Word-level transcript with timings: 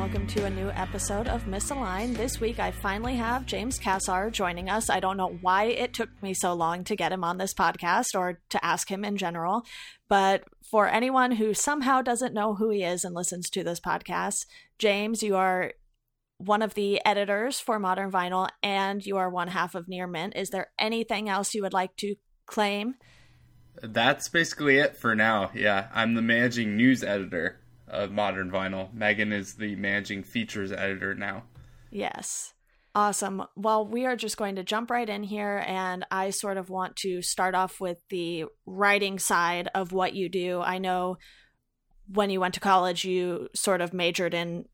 Welcome 0.00 0.26
to 0.28 0.46
a 0.46 0.50
new 0.50 0.70
episode 0.70 1.28
of 1.28 1.44
Misaligned. 1.44 2.16
This 2.16 2.40
week 2.40 2.58
I 2.58 2.70
finally 2.70 3.16
have 3.16 3.44
James 3.44 3.78
Cassar 3.78 4.30
joining 4.30 4.70
us. 4.70 4.88
I 4.88 4.98
don't 4.98 5.18
know 5.18 5.36
why 5.42 5.64
it 5.64 5.92
took 5.92 6.08
me 6.22 6.32
so 6.32 6.54
long 6.54 6.84
to 6.84 6.96
get 6.96 7.12
him 7.12 7.22
on 7.22 7.36
this 7.36 7.52
podcast 7.52 8.16
or 8.16 8.40
to 8.48 8.64
ask 8.64 8.90
him 8.90 9.04
in 9.04 9.18
general, 9.18 9.62
but 10.08 10.44
for 10.70 10.88
anyone 10.88 11.32
who 11.32 11.52
somehow 11.52 12.00
doesn't 12.00 12.32
know 12.32 12.54
who 12.54 12.70
he 12.70 12.82
is 12.82 13.04
and 13.04 13.14
listens 13.14 13.50
to 13.50 13.62
this 13.62 13.78
podcast, 13.78 14.46
James, 14.78 15.22
you 15.22 15.36
are 15.36 15.74
one 16.38 16.62
of 16.62 16.72
the 16.72 16.98
editors 17.04 17.60
for 17.60 17.78
Modern 17.78 18.10
Vinyl 18.10 18.48
and 18.62 19.04
you 19.04 19.18
are 19.18 19.28
one 19.28 19.48
half 19.48 19.74
of 19.74 19.86
Near 19.86 20.06
Mint. 20.06 20.32
Is 20.34 20.48
there 20.48 20.70
anything 20.78 21.28
else 21.28 21.54
you 21.54 21.60
would 21.60 21.74
like 21.74 21.94
to 21.96 22.14
claim? 22.46 22.94
That's 23.82 24.30
basically 24.30 24.78
it 24.78 24.96
for 24.96 25.14
now. 25.14 25.50
Yeah, 25.54 25.88
I'm 25.92 26.14
the 26.14 26.22
managing 26.22 26.74
news 26.74 27.04
editor 27.04 27.60
of 27.90 28.12
Modern 28.12 28.50
Vinyl. 28.50 28.92
Megan 28.94 29.32
is 29.32 29.54
the 29.54 29.76
managing 29.76 30.22
features 30.22 30.72
editor 30.72 31.14
now. 31.14 31.44
Yes. 31.90 32.54
Awesome. 32.94 33.44
Well, 33.54 33.86
we 33.86 34.04
are 34.06 34.16
just 34.16 34.36
going 34.36 34.56
to 34.56 34.64
jump 34.64 34.90
right 34.90 35.08
in 35.08 35.22
here, 35.22 35.62
and 35.66 36.04
I 36.10 36.30
sort 36.30 36.56
of 36.56 36.70
want 36.70 36.96
to 36.96 37.22
start 37.22 37.54
off 37.54 37.80
with 37.80 37.98
the 38.08 38.46
writing 38.66 39.18
side 39.18 39.68
of 39.74 39.92
what 39.92 40.14
you 40.14 40.28
do. 40.28 40.60
I 40.60 40.78
know 40.78 41.18
when 42.12 42.30
you 42.30 42.40
went 42.40 42.54
to 42.54 42.60
college, 42.60 43.04
you 43.04 43.48
sort 43.54 43.80
of 43.80 43.92
majored 43.92 44.34
in 44.34 44.64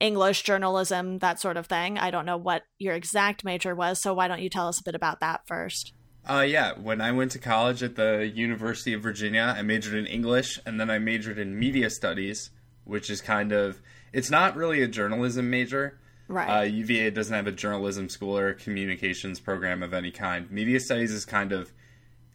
English 0.00 0.42
journalism, 0.42 1.18
that 1.18 1.38
sort 1.38 1.56
of 1.56 1.66
thing. 1.66 1.98
I 1.98 2.10
don't 2.10 2.26
know 2.26 2.36
what 2.36 2.62
your 2.78 2.94
exact 2.94 3.44
major 3.44 3.74
was, 3.74 4.00
so 4.00 4.14
why 4.14 4.26
don't 4.26 4.42
you 4.42 4.50
tell 4.50 4.66
us 4.66 4.80
a 4.80 4.84
bit 4.84 4.96
about 4.96 5.20
that 5.20 5.42
first? 5.46 5.92
Uh, 6.28 6.42
yeah, 6.42 6.72
when 6.74 7.00
I 7.00 7.12
went 7.12 7.32
to 7.32 7.38
college 7.38 7.82
at 7.82 7.96
the 7.96 8.30
University 8.34 8.92
of 8.92 9.02
Virginia, 9.02 9.54
I 9.56 9.62
majored 9.62 9.94
in 9.94 10.06
English 10.06 10.60
and 10.66 10.78
then 10.78 10.90
I 10.90 10.98
majored 10.98 11.38
in 11.38 11.58
media 11.58 11.88
studies, 11.88 12.50
which 12.84 13.08
is 13.08 13.22
kind 13.22 13.50
of, 13.50 13.80
it's 14.12 14.30
not 14.30 14.54
really 14.54 14.82
a 14.82 14.88
journalism 14.88 15.48
major. 15.48 15.98
Right. 16.28 16.60
Uh, 16.60 16.62
UVA 16.64 17.10
doesn't 17.10 17.34
have 17.34 17.46
a 17.46 17.52
journalism 17.52 18.10
school 18.10 18.38
or 18.38 18.48
a 18.48 18.54
communications 18.54 19.40
program 19.40 19.82
of 19.82 19.94
any 19.94 20.10
kind. 20.10 20.50
Media 20.50 20.80
studies 20.80 21.12
is 21.12 21.24
kind 21.24 21.50
of 21.50 21.72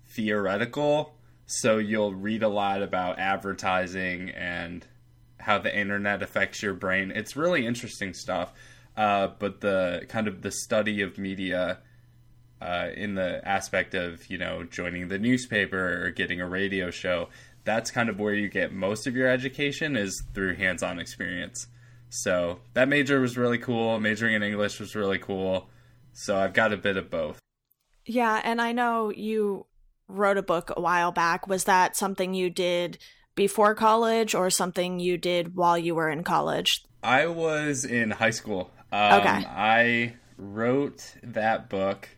theoretical, 0.07 1.13
so 1.45 1.77
you'll 1.77 2.15
read 2.15 2.41
a 2.41 2.47
lot 2.47 2.81
about 2.81 3.19
advertising 3.19 4.31
and 4.31 4.87
how 5.39 5.59
the 5.59 5.77
internet 5.77 6.23
affects 6.23 6.63
your 6.63 6.73
brain. 6.73 7.11
It's 7.13 7.35
really 7.35 7.67
interesting 7.67 8.15
stuff. 8.15 8.53
Uh, 8.97 9.27
but 9.37 9.61
the 9.61 10.05
kind 10.07 10.27
of 10.27 10.41
the 10.41 10.51
study 10.51 11.01
of 11.01 11.19
media 11.19 11.79
uh, 12.63 12.89
in 12.95 13.15
the 13.15 13.45
aspect 13.47 13.93
of 13.93 14.25
you 14.29 14.37
know 14.37 14.63
joining 14.63 15.09
the 15.09 15.19
newspaper 15.19 16.05
or 16.05 16.11
getting 16.11 16.39
a 16.39 16.47
radio 16.47 16.89
show 16.89 17.27
that's 17.65 17.91
kind 17.91 18.09
of 18.09 18.19
where 18.19 18.33
you 18.33 18.49
get 18.49 18.73
most 18.73 19.07
of 19.07 19.15
your 19.15 19.27
education 19.27 19.95
is 19.95 20.21
through 20.33 20.55
hands-on 20.55 20.99
experience. 20.99 21.67
So 22.09 22.59
that 22.73 22.89
major 22.89 23.21
was 23.21 23.37
really 23.37 23.57
cool. 23.57 23.99
Majoring 23.99 24.35
in 24.35 24.43
english 24.43 24.79
was 24.79 24.95
really 24.95 25.19
cool. 25.19 25.69
So 26.13 26.37
i've 26.37 26.53
got 26.53 26.73
a 26.73 26.77
bit 26.77 26.97
of 26.97 27.09
both. 27.09 27.39
Yeah 28.05 28.41
and 28.43 28.61
i 28.61 28.71
know 28.71 29.09
you 29.09 29.65
wrote 30.07 30.37
a 30.37 30.43
book 30.43 30.71
a 30.75 30.81
while 30.81 31.11
back. 31.11 31.47
Was 31.47 31.65
that 31.65 31.95
something 31.95 32.33
you 32.33 32.49
did 32.49 32.97
before 33.35 33.75
college 33.75 34.35
or 34.35 34.49
something 34.49 34.99
you 34.99 35.17
did 35.17 35.55
while 35.55 35.77
you 35.77 35.95
were 35.95 36.09
in 36.09 36.23
college? 36.23 36.83
I 37.01 37.25
was 37.27 37.83
in 37.83 38.11
high 38.11 38.29
school. 38.29 38.71
Um, 38.91 39.21
okay. 39.21 39.45
I 39.47 40.13
wrote 40.37 41.15
that 41.23 41.69
book 41.69 42.09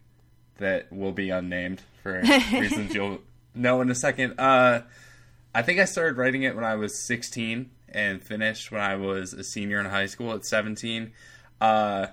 that 0.58 0.92
will 0.92 1.12
be 1.12 1.30
unnamed 1.30 1.82
for 2.02 2.22
reasons 2.52 2.94
you'll 2.94 3.20
know 3.54 3.82
in 3.82 3.90
a 3.90 3.96
second. 3.96 4.40
Uh, 4.40 4.82
I 5.54 5.62
think 5.62 5.80
I 5.80 5.86
started 5.86 6.18
writing 6.18 6.44
it 6.44 6.56
when 6.56 6.66
I 6.66 6.76
was 6.76 7.00
16 7.00 7.70
and 7.90 8.22
finished 8.22 8.72
when 8.72 8.82
I 8.82 8.96
was 8.96 9.34
a 9.34 9.44
senior 9.44 9.80
in 9.80 9.86
high 9.86 10.06
school 10.06 10.34
at 10.34 10.46
17. 10.46 11.14
Uh, 11.62 12.08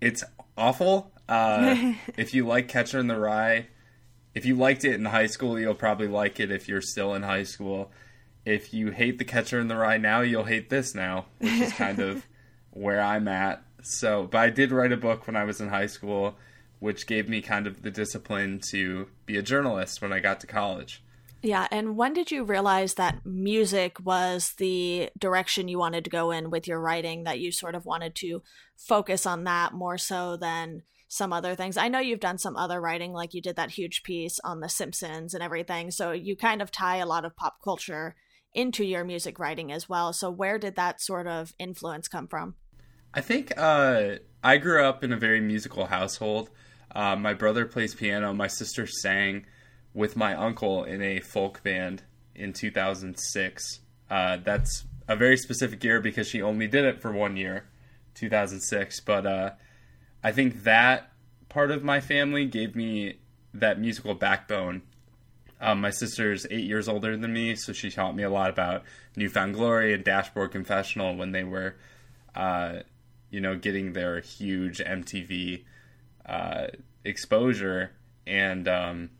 it's 0.00 0.22
awful. 0.56 1.10
Uh, 1.28 1.94
if 2.16 2.34
you 2.34 2.46
like 2.46 2.68
Catcher 2.68 2.98
in 2.98 3.08
the 3.08 3.18
Rye, 3.18 3.66
if 4.34 4.44
you 4.44 4.56
liked 4.56 4.84
it 4.84 4.94
in 4.94 5.04
high 5.04 5.26
school, 5.26 5.58
you'll 5.58 5.74
probably 5.74 6.08
like 6.08 6.40
it 6.40 6.50
if 6.50 6.68
you're 6.68 6.80
still 6.80 7.14
in 7.14 7.22
high 7.22 7.44
school. 7.44 7.90
If 8.44 8.74
you 8.74 8.90
hate 8.90 9.18
the 9.18 9.24
Catcher 9.24 9.58
in 9.58 9.68
the 9.68 9.76
Rye 9.76 9.98
now, 9.98 10.20
you'll 10.20 10.44
hate 10.44 10.70
this 10.70 10.94
now, 10.94 11.26
which 11.38 11.52
is 11.52 11.72
kind 11.72 11.98
of 11.98 12.26
where 12.70 13.00
I'm 13.00 13.26
at. 13.28 13.62
So, 13.82 14.28
but 14.30 14.38
I 14.38 14.50
did 14.50 14.70
write 14.70 14.92
a 14.92 14.96
book 14.96 15.26
when 15.26 15.36
I 15.36 15.44
was 15.44 15.60
in 15.60 15.68
high 15.68 15.86
school 15.86 16.36
which 16.84 17.06
gave 17.06 17.30
me 17.30 17.40
kind 17.40 17.66
of 17.66 17.80
the 17.80 17.90
discipline 17.90 18.58
to 18.58 19.08
be 19.24 19.38
a 19.38 19.42
journalist 19.42 20.02
when 20.02 20.12
I 20.12 20.20
got 20.20 20.38
to 20.40 20.46
college. 20.46 21.02
Yeah, 21.40 21.66
and 21.70 21.96
when 21.96 22.12
did 22.12 22.30
you 22.30 22.44
realize 22.44 22.94
that 22.94 23.24
music 23.24 23.96
was 24.04 24.52
the 24.58 25.08
direction 25.18 25.68
you 25.68 25.78
wanted 25.78 26.04
to 26.04 26.10
go 26.10 26.30
in 26.30 26.50
with 26.50 26.68
your 26.68 26.78
writing, 26.78 27.24
that 27.24 27.40
you 27.40 27.52
sort 27.52 27.74
of 27.74 27.86
wanted 27.86 28.14
to 28.16 28.42
focus 28.76 29.24
on 29.24 29.44
that 29.44 29.72
more 29.72 29.96
so 29.96 30.36
than 30.36 30.82
some 31.08 31.32
other 31.32 31.54
things? 31.54 31.78
I 31.78 31.88
know 31.88 32.00
you've 32.00 32.20
done 32.20 32.36
some 32.36 32.54
other 32.54 32.82
writing, 32.82 33.14
like 33.14 33.32
you 33.32 33.40
did 33.40 33.56
that 33.56 33.70
huge 33.70 34.02
piece 34.02 34.38
on 34.44 34.60
The 34.60 34.68
Simpsons 34.68 35.32
and 35.32 35.42
everything, 35.42 35.90
so 35.90 36.12
you 36.12 36.36
kind 36.36 36.60
of 36.60 36.70
tie 36.70 36.98
a 36.98 37.06
lot 37.06 37.24
of 37.24 37.34
pop 37.34 37.56
culture 37.64 38.14
into 38.52 38.84
your 38.84 39.04
music 39.04 39.38
writing 39.38 39.72
as 39.72 39.88
well. 39.88 40.12
So, 40.12 40.30
where 40.30 40.58
did 40.58 40.76
that 40.76 41.00
sort 41.00 41.26
of 41.26 41.54
influence 41.58 42.08
come 42.08 42.28
from? 42.28 42.56
I 43.14 43.22
think 43.22 43.54
uh, 43.56 44.16
I 44.42 44.58
grew 44.58 44.84
up 44.84 45.02
in 45.02 45.12
a 45.12 45.16
very 45.16 45.40
musical 45.40 45.86
household. 45.86 46.50
Uh, 46.94 47.16
my 47.16 47.34
brother 47.34 47.66
plays 47.66 47.94
piano. 47.94 48.32
My 48.32 48.46
sister 48.46 48.86
sang 48.86 49.46
with 49.92 50.16
my 50.16 50.34
uncle 50.34 50.84
in 50.84 51.02
a 51.02 51.20
folk 51.20 51.62
band 51.62 52.02
in 52.34 52.52
2006. 52.52 53.80
Uh, 54.10 54.36
that's 54.44 54.84
a 55.08 55.16
very 55.16 55.36
specific 55.36 55.82
year 55.82 56.00
because 56.00 56.28
she 56.28 56.40
only 56.42 56.66
did 56.66 56.84
it 56.84 57.00
for 57.00 57.12
one 57.12 57.36
year, 57.36 57.64
2006. 58.14 59.00
But 59.00 59.26
uh, 59.26 59.50
I 60.22 60.32
think 60.32 60.62
that 60.64 61.12
part 61.48 61.70
of 61.70 61.84
my 61.84 62.00
family 62.00 62.46
gave 62.46 62.74
me 62.74 63.18
that 63.54 63.78
musical 63.78 64.14
backbone. 64.14 64.82
Um, 65.60 65.80
my 65.80 65.90
sister's 65.90 66.46
eight 66.50 66.64
years 66.64 66.88
older 66.88 67.16
than 67.16 67.32
me, 67.32 67.54
so 67.54 67.72
she 67.72 67.90
taught 67.90 68.16
me 68.16 68.22
a 68.22 68.30
lot 68.30 68.50
about 68.50 68.82
New 69.16 69.28
Found 69.30 69.54
Glory 69.54 69.94
and 69.94 70.04
Dashboard 70.04 70.50
Confessional 70.50 71.16
when 71.16 71.32
they 71.32 71.44
were, 71.44 71.76
uh, 72.34 72.80
you 73.30 73.40
know, 73.40 73.56
getting 73.56 73.92
their 73.92 74.20
huge 74.20 74.78
MTV 74.78 75.62
uh, 76.26 76.68
exposure, 77.04 77.92
and 78.26 78.66
um, 78.68 79.10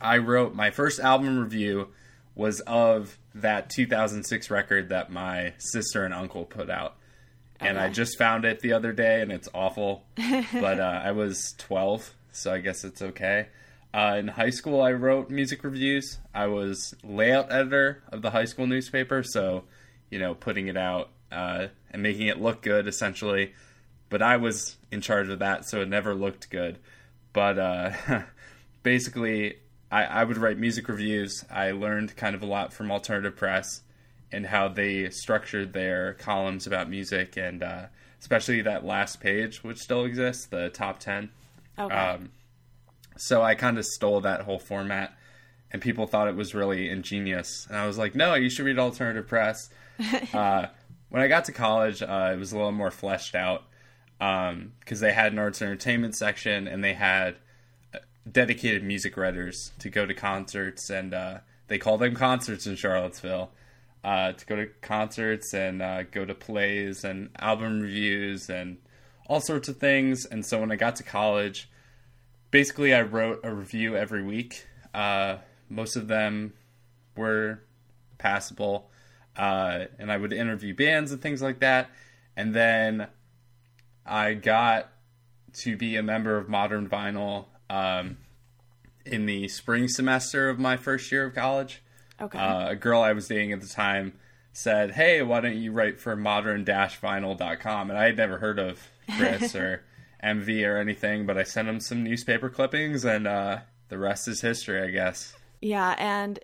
I 0.00 0.18
wrote 0.18 0.54
my 0.54 0.70
first 0.70 1.00
album 1.00 1.38
review 1.38 1.88
was 2.34 2.60
of 2.60 3.18
that 3.34 3.70
2006 3.70 4.50
record 4.50 4.88
that 4.88 5.10
my 5.10 5.52
sister 5.58 6.04
and 6.04 6.14
uncle 6.14 6.44
put 6.44 6.70
out. 6.70 6.96
And 7.60 7.76
okay. 7.76 7.86
I 7.86 7.90
just 7.90 8.18
found 8.18 8.44
it 8.44 8.60
the 8.60 8.72
other 8.72 8.92
day, 8.92 9.20
and 9.20 9.30
it's 9.30 9.48
awful. 9.54 10.04
but 10.52 10.80
uh, 10.80 11.00
I 11.04 11.12
was 11.12 11.54
12, 11.58 12.14
so 12.32 12.52
I 12.52 12.58
guess 12.58 12.84
it's 12.84 13.02
okay. 13.02 13.48
Uh, 13.94 14.16
in 14.18 14.28
high 14.28 14.50
school, 14.50 14.80
I 14.80 14.92
wrote 14.92 15.30
music 15.30 15.62
reviews. 15.62 16.18
I 16.34 16.46
was 16.46 16.94
layout 17.04 17.52
editor 17.52 18.02
of 18.10 18.22
the 18.22 18.30
high 18.30 18.46
school 18.46 18.66
newspaper, 18.66 19.22
so 19.22 19.64
you 20.10 20.18
know, 20.18 20.34
putting 20.34 20.68
it 20.68 20.76
out 20.76 21.10
uh, 21.30 21.68
and 21.90 22.02
making 22.02 22.26
it 22.26 22.40
look 22.40 22.62
good, 22.62 22.86
essentially 22.86 23.52
but 24.12 24.20
I 24.20 24.36
was 24.36 24.76
in 24.90 25.00
charge 25.00 25.30
of 25.30 25.38
that, 25.38 25.64
so 25.64 25.80
it 25.80 25.88
never 25.88 26.14
looked 26.14 26.50
good. 26.50 26.78
But 27.32 27.58
uh, 27.58 27.92
basically, 28.82 29.56
I, 29.90 30.04
I 30.04 30.24
would 30.24 30.36
write 30.36 30.58
music 30.58 30.86
reviews. 30.88 31.46
I 31.50 31.70
learned 31.70 32.14
kind 32.14 32.34
of 32.34 32.42
a 32.42 32.46
lot 32.46 32.74
from 32.74 32.92
alternative 32.92 33.36
press 33.36 33.80
and 34.30 34.44
how 34.44 34.68
they 34.68 35.08
structured 35.08 35.72
their 35.72 36.12
columns 36.12 36.66
about 36.66 36.90
music, 36.90 37.38
and 37.38 37.62
uh, 37.62 37.86
especially 38.20 38.60
that 38.60 38.84
last 38.84 39.18
page, 39.18 39.64
which 39.64 39.78
still 39.78 40.04
exists, 40.04 40.44
the 40.44 40.68
top 40.68 40.98
10. 40.98 41.30
Okay. 41.78 41.94
Um, 41.94 42.32
so 43.16 43.42
I 43.42 43.54
kind 43.54 43.78
of 43.78 43.86
stole 43.86 44.20
that 44.20 44.42
whole 44.42 44.58
format, 44.58 45.16
and 45.70 45.80
people 45.80 46.06
thought 46.06 46.28
it 46.28 46.36
was 46.36 46.54
really 46.54 46.90
ingenious. 46.90 47.66
And 47.66 47.78
I 47.78 47.86
was 47.86 47.96
like, 47.96 48.14
no, 48.14 48.34
you 48.34 48.50
should 48.50 48.66
read 48.66 48.78
alternative 48.78 49.26
press. 49.26 49.70
uh, 50.34 50.66
when 51.08 51.22
I 51.22 51.28
got 51.28 51.46
to 51.46 51.52
college, 51.52 52.02
uh, 52.02 52.30
it 52.34 52.38
was 52.38 52.52
a 52.52 52.56
little 52.56 52.72
more 52.72 52.90
fleshed 52.90 53.34
out 53.34 53.64
because 54.22 55.00
um, 55.00 55.00
they 55.00 55.12
had 55.12 55.32
an 55.32 55.38
arts 55.40 55.60
and 55.60 55.68
entertainment 55.68 56.14
section 56.14 56.68
and 56.68 56.84
they 56.84 56.94
had 56.94 57.34
uh, 57.92 57.98
dedicated 58.30 58.84
music 58.84 59.16
writers 59.16 59.72
to 59.80 59.90
go 59.90 60.06
to 60.06 60.14
concerts 60.14 60.90
and 60.90 61.12
uh, 61.12 61.38
they 61.66 61.76
call 61.76 61.98
them 61.98 62.14
concerts 62.14 62.64
in 62.64 62.76
Charlottesville 62.76 63.50
uh, 64.04 64.32
to 64.32 64.46
go 64.46 64.54
to 64.54 64.66
concerts 64.80 65.52
and 65.52 65.82
uh, 65.82 66.04
go 66.04 66.24
to 66.24 66.34
plays 66.36 67.02
and 67.02 67.30
album 67.40 67.80
reviews 67.80 68.48
and 68.48 68.76
all 69.26 69.40
sorts 69.40 69.68
of 69.68 69.78
things. 69.78 70.24
And 70.24 70.46
so 70.46 70.60
when 70.60 70.70
I 70.70 70.76
got 70.76 70.94
to 70.96 71.02
college, 71.02 71.68
basically 72.52 72.94
I 72.94 73.02
wrote 73.02 73.40
a 73.42 73.52
review 73.52 73.96
every 73.96 74.22
week. 74.22 74.66
Uh, 74.94 75.38
most 75.68 75.96
of 75.96 76.06
them 76.06 76.52
were 77.16 77.60
passable, 78.18 78.88
uh, 79.36 79.86
and 79.98 80.12
I 80.12 80.16
would 80.16 80.32
interview 80.32 80.76
bands 80.76 81.10
and 81.10 81.20
things 81.20 81.42
like 81.42 81.58
that. 81.58 81.90
And 82.36 82.54
then 82.54 83.08
I 84.04 84.34
got 84.34 84.90
to 85.54 85.76
be 85.76 85.96
a 85.96 86.02
member 86.02 86.36
of 86.36 86.48
Modern 86.48 86.88
Vinyl 86.88 87.46
um, 87.68 88.18
in 89.04 89.26
the 89.26 89.48
spring 89.48 89.88
semester 89.88 90.48
of 90.48 90.58
my 90.58 90.76
first 90.76 91.10
year 91.12 91.26
of 91.26 91.34
college. 91.34 91.82
Okay. 92.20 92.38
Uh, 92.38 92.70
a 92.70 92.76
girl 92.76 93.02
I 93.02 93.12
was 93.12 93.28
dating 93.28 93.52
at 93.52 93.60
the 93.60 93.68
time 93.68 94.14
said, 94.52 94.92
"Hey, 94.92 95.22
why 95.22 95.40
don't 95.40 95.56
you 95.56 95.72
write 95.72 96.00
for 96.00 96.14
modern-vinyl.com?" 96.14 97.90
And 97.90 97.98
I 97.98 98.04
had 98.04 98.16
never 98.16 98.38
heard 98.38 98.58
of 98.58 98.80
Chris 99.16 99.54
or 99.56 99.82
MV 100.22 100.66
or 100.66 100.76
anything, 100.76 101.26
but 101.26 101.36
I 101.36 101.42
sent 101.42 101.68
him 101.68 101.80
some 101.80 102.04
newspaper 102.04 102.48
clippings, 102.48 103.04
and 103.04 103.26
uh, 103.26 103.58
the 103.88 103.98
rest 103.98 104.28
is 104.28 104.40
history, 104.40 104.80
I 104.80 104.90
guess. 104.90 105.34
Yeah, 105.60 105.94
and 105.98 106.38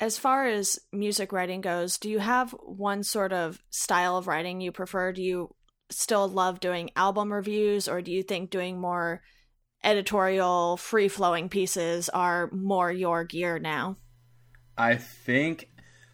as 0.00 0.18
far 0.18 0.46
as 0.46 0.78
music 0.92 1.32
writing 1.32 1.60
goes, 1.60 1.98
do 1.98 2.10
you 2.10 2.18
have 2.18 2.52
one 2.62 3.02
sort 3.02 3.32
of 3.32 3.62
style 3.70 4.16
of 4.16 4.26
writing 4.26 4.60
you 4.60 4.72
prefer? 4.72 5.12
Do 5.12 5.22
you 5.22 5.54
still 5.90 6.28
love 6.28 6.60
doing 6.60 6.90
album 6.96 7.32
reviews, 7.32 7.88
or 7.88 8.02
do 8.02 8.12
you 8.12 8.22
think 8.22 8.50
doing 8.50 8.80
more 8.80 9.22
editorial, 9.82 10.76
free 10.76 11.08
flowing 11.08 11.48
pieces 11.48 12.08
are 12.08 12.50
more 12.52 12.90
your 12.90 13.24
gear 13.24 13.58
now? 13.58 13.96
I 14.76 14.96
think 14.96 15.68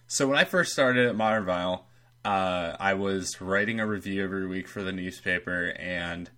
so. 0.07 0.27
When 0.29 0.39
I 0.39 0.45
first 0.45 0.73
started 0.73 1.07
at 1.09 1.17
Modern 1.17 1.45
Vinyl, 1.45 1.83
uh, 2.25 2.77
I 2.81 2.95
was 2.95 3.41
writing 3.41 3.81
a 3.81 3.87
review 3.87 4.25
every 4.25 4.47
week 4.47 4.69
for 4.69 4.83
the 4.83 4.93
newspaper, 4.93 5.75
and 5.79 6.31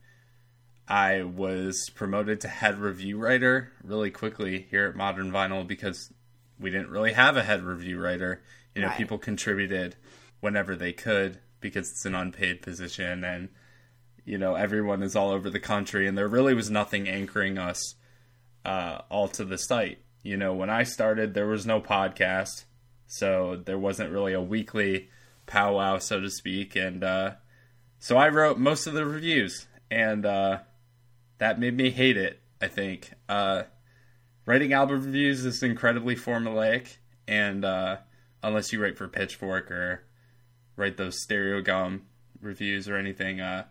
I 0.89 1.23
was 1.23 1.91
promoted 1.95 2.41
to 2.41 2.49
head 2.49 2.79
review 2.79 3.19
writer 3.19 3.73
really 3.83 4.11
quickly 4.11 4.67
here 4.71 4.87
at 4.87 4.97
Modern 4.97 5.31
Vinyl 5.31 5.67
because 5.67 6.13
we 6.59 6.71
didn't 6.71 6.91
really 6.91 7.13
have 7.13 7.37
a 7.37 7.43
head 7.43 7.63
review 7.63 8.01
writer. 8.01 8.43
You 8.75 8.83
know, 8.83 8.89
right. 8.89 8.97
people 8.97 9.19
contributed 9.19 9.97
whenever 10.41 10.77
they 10.77 10.93
could 10.93 11.39
because 11.61 11.91
it's 11.91 12.05
an 12.05 12.15
unpaid 12.15 12.63
position 12.63 13.25
and 13.25 13.49
you 14.25 14.39
know 14.39 14.55
everyone 14.55 15.03
is 15.03 15.17
all 15.17 15.31
over 15.31 15.51
the 15.51 15.61
country 15.61 16.07
and 16.07 16.17
there 16.17 16.29
really 16.29 16.55
was 16.55 16.71
nothing 16.71 17.09
anchoring 17.09 17.59
us 17.59 17.95
uh, 18.65 19.01
all 19.09 19.29
to 19.29 19.45
the 19.45 19.59
site. 19.59 19.99
You 20.23 20.37
know 20.37 20.55
when 20.55 20.71
i 20.71 20.83
started 20.83 21.35
there 21.35 21.47
was 21.47 21.67
no 21.67 21.81
podcast 21.81 22.65
so 23.07 23.63
there 23.65 23.79
wasn't 23.79 24.11
really 24.11 24.33
a 24.33 24.41
weekly 24.41 25.09
powwow 25.47 25.99
so 25.99 26.21
to 26.21 26.29
speak 26.29 26.75
and 26.75 27.05
uh, 27.05 27.33
so 28.01 28.17
i 28.17 28.29
wrote 28.29 28.59
most 28.59 28.89
of 28.89 28.95
the 28.95 29.07
reviews 29.07 29.67
and 29.89 30.27
uh, 30.27 30.59
that 31.39 31.61
made 31.61 31.77
me 31.77 31.91
hate 31.91 32.17
it 32.17 32.41
i 32.61 32.67
think. 32.67 33.13
Uh, 33.29 33.63
writing 34.47 34.73
album 34.73 35.05
reviews 35.05 35.45
is 35.45 35.63
incredibly 35.63 36.17
formulaic 36.17 36.97
and 37.29 37.65
uh, 37.65 37.97
unless 38.43 38.73
you 38.73 38.83
write 38.83 38.97
for 38.97 39.09
pitchfork 39.09 39.71
or 39.71 40.03
write 40.77 40.97
those 40.97 41.25
Stereogum 41.25 42.01
reviews 42.41 42.89
or 42.89 42.97
anything 42.97 43.41
uh, 43.41 43.65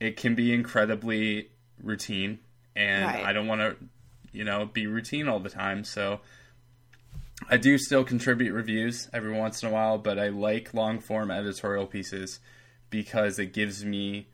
it 0.00 0.16
can 0.16 0.34
be 0.34 0.52
incredibly 0.52 1.50
routine, 1.82 2.38
and 2.76 3.04
right. 3.04 3.24
I 3.24 3.32
don't 3.32 3.46
want 3.46 3.60
to, 3.60 3.76
you 4.32 4.44
know, 4.44 4.66
be 4.66 4.86
routine 4.86 5.28
all 5.28 5.40
the 5.40 5.50
time. 5.50 5.84
So 5.84 6.20
I 7.48 7.56
do 7.56 7.78
still 7.78 8.04
contribute 8.04 8.52
reviews 8.52 9.08
every 9.12 9.32
once 9.32 9.62
in 9.62 9.68
a 9.68 9.72
while, 9.72 9.98
but 9.98 10.18
I 10.18 10.28
like 10.28 10.74
long 10.74 11.00
form 11.00 11.30
editorial 11.30 11.86
pieces 11.86 12.40
because 12.90 13.38
it 13.38 13.52
gives 13.52 13.84
me 13.84 14.28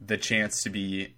the 0.00 0.16
chance 0.16 0.62
to 0.62 0.70
be 0.70 1.14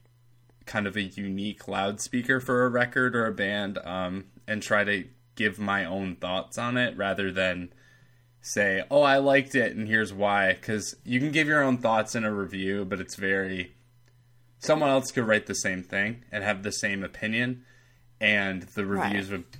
kind 0.66 0.86
of 0.86 0.96
a 0.96 1.02
unique 1.02 1.68
loudspeaker 1.68 2.40
for 2.40 2.64
a 2.64 2.68
record 2.68 3.14
or 3.14 3.26
a 3.26 3.32
band 3.32 3.78
um, 3.78 4.26
and 4.46 4.62
try 4.62 4.84
to 4.84 5.04
give 5.36 5.58
my 5.58 5.84
own 5.84 6.16
thoughts 6.16 6.58
on 6.58 6.76
it 6.76 6.96
rather 6.96 7.32
than 7.32 7.72
say, 8.40 8.84
"Oh, 8.90 9.02
I 9.02 9.18
liked 9.18 9.54
it 9.54 9.76
and 9.76 9.88
here's 9.88 10.12
why." 10.12 10.56
Cuz 10.60 10.96
you 11.04 11.20
can 11.20 11.30
give 11.30 11.48
your 11.48 11.62
own 11.62 11.78
thoughts 11.78 12.14
in 12.14 12.24
a 12.24 12.32
review, 12.32 12.84
but 12.84 13.00
it's 13.00 13.16
very 13.16 13.74
someone 14.58 14.90
else 14.90 15.10
could 15.10 15.26
write 15.26 15.46
the 15.46 15.54
same 15.54 15.82
thing 15.82 16.24
and 16.30 16.44
have 16.44 16.62
the 16.62 16.72
same 16.72 17.02
opinion 17.02 17.64
and 18.20 18.62
the 18.62 18.84
reviews 18.84 19.30
right. 19.30 19.38
would 19.38 19.56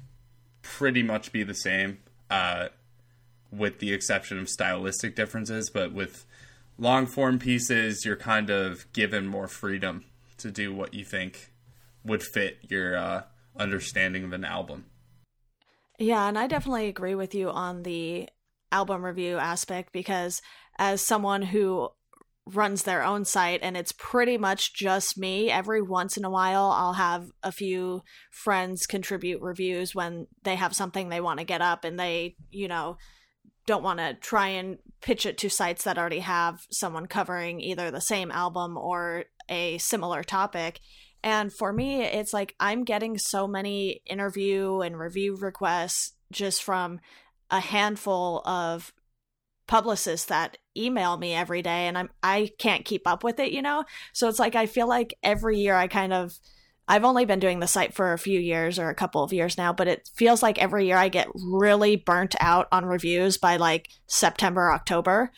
pretty 0.63 1.03
much 1.03 1.33
be 1.33 1.43
the 1.43 1.55
same 1.55 1.99
uh, 2.29 2.69
with 3.51 3.79
the 3.79 3.93
exception 3.93 4.39
of 4.39 4.49
stylistic 4.49 5.17
differences, 5.17 5.71
but 5.71 5.93
with 5.93 6.27
long 6.79 7.07
form 7.07 7.39
pieces, 7.39 8.05
you're 8.05 8.17
kind 8.17 8.51
of 8.51 8.91
given 8.93 9.27
more 9.27 9.49
freedom 9.49 10.05
to 10.39 10.51
do 10.51 10.73
what 10.73 10.95
you 10.95 11.05
think 11.05 11.53
would 12.05 12.23
fit 12.23 12.59
your 12.69 12.97
uh, 12.97 13.23
understanding 13.57 14.25
of 14.25 14.33
an 14.33 14.45
album. 14.45 14.85
Yeah, 15.99 16.27
and 16.29 16.39
I 16.39 16.47
definitely 16.47 16.89
agree 16.89 17.15
with 17.15 17.35
you 17.35 17.51
on 17.51 17.83
the 17.83 18.29
album 18.73 19.05
review 19.05 19.39
aspect 19.39 19.93
because 19.93 20.43
as 20.79 21.01
someone 21.01 21.43
who 21.43 21.89
runs 22.47 22.83
their 22.83 23.05
own 23.05 23.25
site 23.25 23.61
and 23.63 23.77
it's 23.77 23.93
pretty 23.93 24.37
much 24.37 24.75
just 24.75 25.19
me 25.19 25.51
every 25.51 25.81
once 25.81 26.17
in 26.17 26.25
a 26.25 26.31
while 26.31 26.71
i'll 26.77 26.95
have 26.95 27.29
a 27.43 27.53
few 27.53 28.03
friends 28.31 28.87
contribute 28.87 29.41
reviews 29.41 29.95
when 29.95 30.27
they 30.43 30.57
have 30.57 30.75
something 30.75 31.09
they 31.09 31.21
want 31.21 31.39
to 31.39 31.45
get 31.45 31.61
up 31.61 31.85
and 31.85 32.01
they 32.01 32.35
you 32.51 32.67
know 32.67 32.97
don't 33.67 33.83
want 33.85 33.99
to 34.01 34.15
try 34.15 34.49
and 34.49 34.79
pitch 35.01 35.25
it 35.25 35.39
to 35.39 35.49
sites 35.49 35.85
that 35.85 35.99
already 35.99 36.21
have 36.21 36.67
someone 36.71 37.07
covering 37.07 37.61
either 37.61 37.91
the 37.91 38.01
same 38.01 38.31
album 38.31 38.77
or 38.77 39.27
a 39.49 39.79
similar 39.79 40.25
topic. 40.25 40.81
And 41.23 41.53
for 41.53 41.73
me 41.73 42.03
it's 42.03 42.33
like 42.33 42.55
i'm 42.59 42.83
getting 42.83 43.19
so 43.19 43.47
many 43.47 44.01
interview 44.07 44.81
and 44.81 44.99
review 44.99 45.37
requests 45.37 46.15
just 46.33 46.63
from 46.63 46.99
a 47.51 47.61
handful 47.61 48.43
of 48.47 48.93
publicists 49.71 50.27
that 50.27 50.59
email 50.77 51.17
me 51.17 51.33
every 51.33 51.63
day 51.63 51.87
and 51.87 51.97
I'm 51.97 52.11
I 52.25 52.51
can't 52.59 52.85
keep 52.85 53.07
up 53.07 53.23
with 53.23 53.39
it, 53.39 53.53
you 53.53 53.63
know? 53.63 53.85
So 54.13 54.29
it's 54.29 54.41
like 54.41 54.57
I 54.57 54.67
feel 54.67 54.89
like 54.89 55.15
every 55.23 55.59
year 55.59 55.77
I 55.77 55.87
kind 55.87 56.13
of 56.13 56.39
I've 56.89 57.05
only 57.05 57.25
been 57.25 57.39
doing 57.39 57.61
the 57.61 57.69
site 57.69 57.95
for 57.95 58.13
a 58.13 58.19
few 58.19 58.41
years 58.41 58.81
or 58.81 58.89
a 58.89 58.97
couple 58.97 59.23
of 59.23 59.33
years 59.33 59.57
now, 59.57 59.73
but 59.73 59.87
it 59.87 60.11
feels 60.13 60.43
like 60.43 60.59
every 60.59 60.87
year 60.87 60.97
I 60.97 61.09
get 61.09 61.29
really 61.35 61.95
burnt 61.95 62.35
out 62.41 62.67
on 62.73 62.85
reviews 62.85 63.39
by 63.39 63.59
like 63.59 63.91
September, 64.09 64.73
October. 64.73 65.31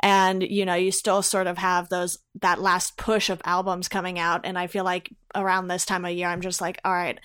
And 0.00 0.42
you 0.42 0.66
know, 0.66 0.74
you 0.74 0.92
still 0.92 1.22
sort 1.22 1.46
of 1.46 1.56
have 1.56 1.88
those 1.88 2.18
that 2.42 2.60
last 2.60 2.98
push 2.98 3.30
of 3.30 3.40
albums 3.46 3.88
coming 3.88 4.18
out 4.18 4.42
and 4.44 4.58
I 4.58 4.66
feel 4.66 4.84
like 4.84 5.10
around 5.34 5.68
this 5.68 5.86
time 5.86 6.04
of 6.04 6.12
year 6.12 6.28
I'm 6.28 6.42
just 6.42 6.60
like, 6.60 6.78
all 6.84 6.92
right, 6.92 7.18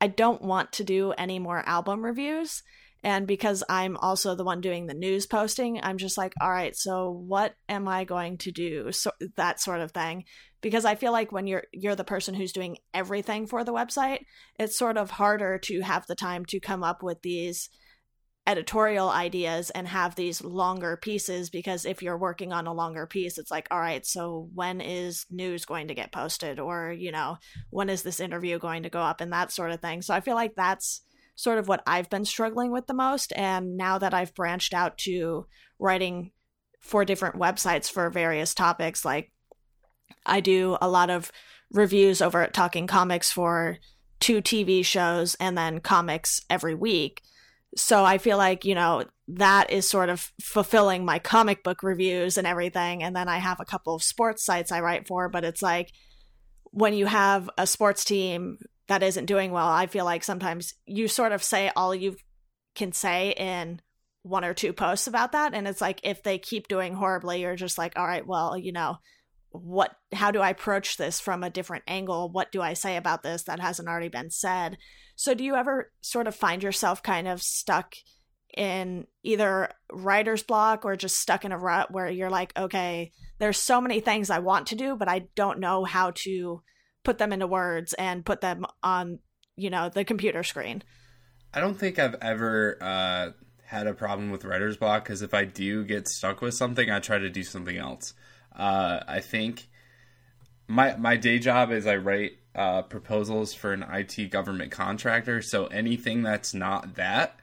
I 0.00 0.06
don't 0.06 0.40
want 0.40 0.70
to 0.74 0.84
do 0.84 1.10
any 1.18 1.40
more 1.40 1.68
album 1.68 2.04
reviews 2.04 2.62
and 3.02 3.26
because 3.26 3.64
I'm 3.68 3.96
also 3.96 4.34
the 4.34 4.44
one 4.44 4.60
doing 4.60 4.86
the 4.86 4.94
news 4.94 5.26
posting, 5.26 5.80
I'm 5.82 5.96
just 5.96 6.18
like, 6.18 6.34
all 6.40 6.50
right, 6.50 6.76
so 6.76 7.10
what 7.10 7.54
am 7.68 7.88
I 7.88 8.04
going 8.04 8.38
to 8.38 8.52
do? 8.52 8.92
So 8.92 9.12
that 9.36 9.60
sort 9.60 9.80
of 9.80 9.92
thing. 9.92 10.24
Because 10.60 10.84
I 10.84 10.94
feel 10.94 11.12
like 11.12 11.32
when 11.32 11.46
you're 11.46 11.64
you're 11.72 11.96
the 11.96 12.04
person 12.04 12.34
who's 12.34 12.52
doing 12.52 12.76
everything 12.92 13.46
for 13.46 13.64
the 13.64 13.72
website, 13.72 14.20
it's 14.58 14.76
sort 14.76 14.98
of 14.98 15.12
harder 15.12 15.58
to 15.64 15.80
have 15.80 16.06
the 16.06 16.14
time 16.14 16.44
to 16.46 16.60
come 16.60 16.84
up 16.84 17.02
with 17.02 17.22
these 17.22 17.70
editorial 18.46 19.08
ideas 19.08 19.70
and 19.70 19.86
have 19.86 20.14
these 20.14 20.42
longer 20.42 20.96
pieces 20.96 21.50
because 21.50 21.84
if 21.84 22.02
you're 22.02 22.18
working 22.18 22.52
on 22.52 22.66
a 22.66 22.72
longer 22.72 23.06
piece 23.06 23.36
it's 23.36 23.50
like 23.50 23.68
all 23.70 23.78
right 23.78 24.06
so 24.06 24.48
when 24.54 24.80
is 24.80 25.26
news 25.30 25.66
going 25.66 25.88
to 25.88 25.94
get 25.94 26.10
posted 26.10 26.58
or 26.58 26.90
you 26.90 27.12
know 27.12 27.36
when 27.68 27.90
is 27.90 28.02
this 28.02 28.18
interview 28.18 28.58
going 28.58 28.82
to 28.82 28.88
go 28.88 28.98
up 28.98 29.20
and 29.20 29.30
that 29.30 29.52
sort 29.52 29.70
of 29.70 29.80
thing 29.80 30.00
so 30.00 30.14
i 30.14 30.20
feel 30.20 30.34
like 30.34 30.54
that's 30.56 31.02
sort 31.40 31.58
of 31.58 31.68
what 31.68 31.82
I've 31.86 32.10
been 32.10 32.26
struggling 32.26 32.70
with 32.70 32.86
the 32.86 32.92
most. 32.92 33.32
And 33.34 33.78
now 33.78 33.96
that 33.96 34.12
I've 34.12 34.34
branched 34.34 34.74
out 34.74 34.98
to 34.98 35.46
writing 35.78 36.32
for 36.80 37.02
different 37.06 37.36
websites 37.36 37.90
for 37.90 38.10
various 38.10 38.52
topics, 38.52 39.06
like 39.06 39.32
I 40.26 40.40
do 40.40 40.76
a 40.82 40.88
lot 40.88 41.08
of 41.08 41.32
reviews 41.72 42.20
over 42.20 42.42
at 42.42 42.52
Talking 42.52 42.86
Comics 42.86 43.32
for 43.32 43.78
two 44.18 44.42
TV 44.42 44.84
shows 44.84 45.34
and 45.36 45.56
then 45.56 45.80
comics 45.80 46.42
every 46.50 46.74
week. 46.74 47.22
So 47.74 48.04
I 48.04 48.18
feel 48.18 48.36
like, 48.36 48.66
you 48.66 48.74
know, 48.74 49.04
that 49.28 49.70
is 49.70 49.88
sort 49.88 50.10
of 50.10 50.30
fulfilling 50.42 51.06
my 51.06 51.18
comic 51.18 51.64
book 51.64 51.82
reviews 51.82 52.36
and 52.36 52.46
everything. 52.46 53.02
And 53.02 53.16
then 53.16 53.28
I 53.28 53.38
have 53.38 53.60
a 53.60 53.64
couple 53.64 53.94
of 53.94 54.02
sports 54.02 54.44
sites 54.44 54.72
I 54.72 54.80
write 54.80 55.06
for, 55.06 55.30
but 55.30 55.44
it's 55.44 55.62
like 55.62 55.90
when 56.64 56.92
you 56.92 57.06
have 57.06 57.48
a 57.56 57.66
sports 57.66 58.04
team 58.04 58.58
that 58.90 59.04
isn't 59.04 59.26
doing 59.26 59.52
well, 59.52 59.68
I 59.68 59.86
feel 59.86 60.04
like 60.04 60.24
sometimes 60.24 60.74
you 60.84 61.06
sort 61.06 61.30
of 61.30 61.44
say 61.44 61.70
all 61.76 61.94
you 61.94 62.16
can 62.74 62.90
say 62.90 63.30
in 63.36 63.80
one 64.22 64.44
or 64.44 64.52
two 64.52 64.72
posts 64.72 65.06
about 65.06 65.30
that. 65.30 65.54
And 65.54 65.68
it's 65.68 65.80
like 65.80 66.00
if 66.02 66.24
they 66.24 66.38
keep 66.38 66.66
doing 66.66 66.94
horribly, 66.94 67.42
you're 67.42 67.54
just 67.54 67.78
like, 67.78 67.92
all 67.96 68.04
right, 68.04 68.26
well, 68.26 68.58
you 68.58 68.72
know, 68.72 68.96
what 69.50 69.92
how 70.12 70.32
do 70.32 70.40
I 70.40 70.50
approach 70.50 70.96
this 70.96 71.20
from 71.20 71.44
a 71.44 71.50
different 71.50 71.84
angle? 71.86 72.32
What 72.32 72.50
do 72.50 72.60
I 72.60 72.72
say 72.72 72.96
about 72.96 73.22
this 73.22 73.44
that 73.44 73.60
hasn't 73.60 73.88
already 73.88 74.08
been 74.08 74.28
said? 74.28 74.76
So 75.14 75.34
do 75.34 75.44
you 75.44 75.54
ever 75.54 75.92
sort 76.00 76.26
of 76.26 76.34
find 76.34 76.60
yourself 76.60 77.00
kind 77.00 77.28
of 77.28 77.40
stuck 77.40 77.94
in 78.56 79.06
either 79.22 79.70
writer's 79.92 80.42
block 80.42 80.84
or 80.84 80.96
just 80.96 81.20
stuck 81.20 81.44
in 81.44 81.52
a 81.52 81.58
rut 81.58 81.92
where 81.92 82.10
you're 82.10 82.28
like, 82.28 82.52
okay, 82.58 83.12
there's 83.38 83.56
so 83.56 83.80
many 83.80 84.00
things 84.00 84.30
I 84.30 84.40
want 84.40 84.66
to 84.68 84.74
do, 84.74 84.96
but 84.96 85.06
I 85.06 85.28
don't 85.36 85.60
know 85.60 85.84
how 85.84 86.10
to 86.24 86.62
put 87.04 87.18
them 87.18 87.32
into 87.32 87.46
words 87.46 87.92
and 87.94 88.24
put 88.24 88.40
them 88.40 88.66
on 88.82 89.18
you 89.56 89.70
know 89.70 89.88
the 89.88 90.04
computer 90.04 90.42
screen. 90.42 90.82
I 91.52 91.60
don't 91.60 91.74
think 91.74 91.98
i've 91.98 92.16
ever 92.22 92.78
uh, 92.80 93.30
had 93.64 93.86
a 93.86 93.94
problem 93.94 94.30
with 94.30 94.44
writer's 94.44 94.76
block 94.76 95.04
because 95.04 95.22
if 95.22 95.34
i 95.34 95.44
do 95.44 95.84
get 95.84 96.08
stuck 96.08 96.40
with 96.40 96.54
something 96.54 96.90
i 96.90 97.00
try 97.00 97.18
to 97.18 97.30
do 97.30 97.42
something 97.42 97.76
else. 97.76 98.14
Uh, 98.54 99.00
i 99.06 99.20
think 99.20 99.68
my 100.68 100.96
my 100.96 101.16
day 101.16 101.38
job 101.38 101.70
is 101.70 101.86
i 101.86 101.96
write 101.96 102.32
uh, 102.54 102.82
proposals 102.82 103.54
for 103.54 103.72
an 103.72 103.82
it 103.82 104.30
government 104.30 104.72
contractor. 104.72 105.42
So 105.42 105.66
anything 105.66 106.22
that's 106.22 106.52
not 106.52 106.96
that 106.96 107.38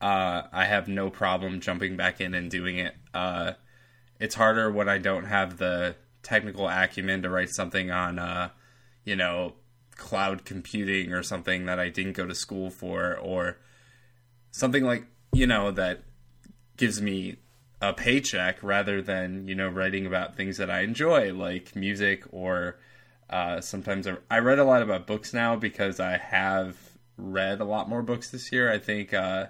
uh, 0.00 0.42
I 0.52 0.64
have 0.64 0.88
no 0.88 1.10
problem 1.10 1.60
jumping 1.60 1.96
back 1.96 2.20
in 2.20 2.34
and 2.34 2.50
doing 2.50 2.78
it. 2.78 2.94
Uh, 3.14 3.52
it's 4.18 4.34
harder 4.34 4.70
when 4.70 4.88
I 4.88 4.98
don't 4.98 5.24
have 5.24 5.58
the 5.58 5.96
technical 6.22 6.68
acumen 6.68 7.22
to 7.22 7.30
write 7.30 7.50
something 7.50 7.90
on, 7.90 8.18
uh, 8.18 8.50
you 9.04 9.16
know, 9.16 9.54
cloud 9.96 10.44
computing 10.44 11.12
or 11.12 11.22
something 11.22 11.66
that 11.66 11.78
I 11.78 11.88
didn't 11.88 12.12
go 12.12 12.26
to 12.26 12.34
school 12.34 12.70
for, 12.70 13.16
or 13.16 13.58
something 14.50 14.84
like, 14.84 15.06
you 15.32 15.46
know, 15.46 15.70
that 15.70 16.02
gives 16.76 17.00
me 17.00 17.36
a 17.80 17.92
paycheck 17.92 18.62
rather 18.62 19.02
than, 19.02 19.48
you 19.48 19.54
know, 19.54 19.68
writing 19.68 20.06
about 20.06 20.36
things 20.36 20.56
that 20.58 20.70
I 20.70 20.80
enjoy, 20.80 21.32
like 21.34 21.74
music 21.74 22.24
or 22.30 22.78
uh, 23.28 23.60
sometimes 23.60 24.06
I, 24.06 24.16
I 24.30 24.38
read 24.38 24.58
a 24.58 24.64
lot 24.64 24.82
about 24.82 25.06
books 25.06 25.32
now 25.32 25.56
because 25.56 25.98
I 25.98 26.18
have 26.18 26.76
read 27.16 27.60
a 27.60 27.64
lot 27.64 27.88
more 27.88 28.02
books 28.02 28.30
this 28.30 28.52
year. 28.52 28.70
I 28.70 28.78
think 28.78 29.14
uh, 29.14 29.46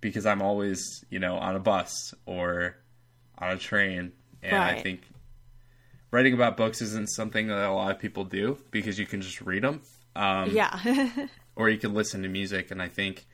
because 0.00 0.26
I'm 0.26 0.40
always, 0.40 1.04
you 1.10 1.18
know, 1.18 1.36
on 1.36 1.56
a 1.56 1.58
bus 1.58 2.14
or 2.24 2.76
on 3.38 3.50
a 3.50 3.58
train, 3.58 4.12
and 4.42 4.52
right. 4.52 4.78
I 4.78 4.82
think 4.82 5.02
writing 6.14 6.32
about 6.32 6.56
books 6.56 6.80
isn't 6.80 7.10
something 7.10 7.48
that 7.48 7.68
a 7.68 7.72
lot 7.72 7.90
of 7.90 7.98
people 7.98 8.24
do 8.24 8.56
because 8.70 9.00
you 9.00 9.04
can 9.04 9.20
just 9.20 9.40
read 9.40 9.64
them. 9.64 9.82
Um, 10.14 10.50
yeah. 10.52 11.10
or 11.56 11.68
you 11.68 11.76
can 11.76 11.92
listen 11.92 12.22
to 12.22 12.28
music, 12.28 12.70
and 12.70 12.80
I 12.80 12.86
think 12.86 13.26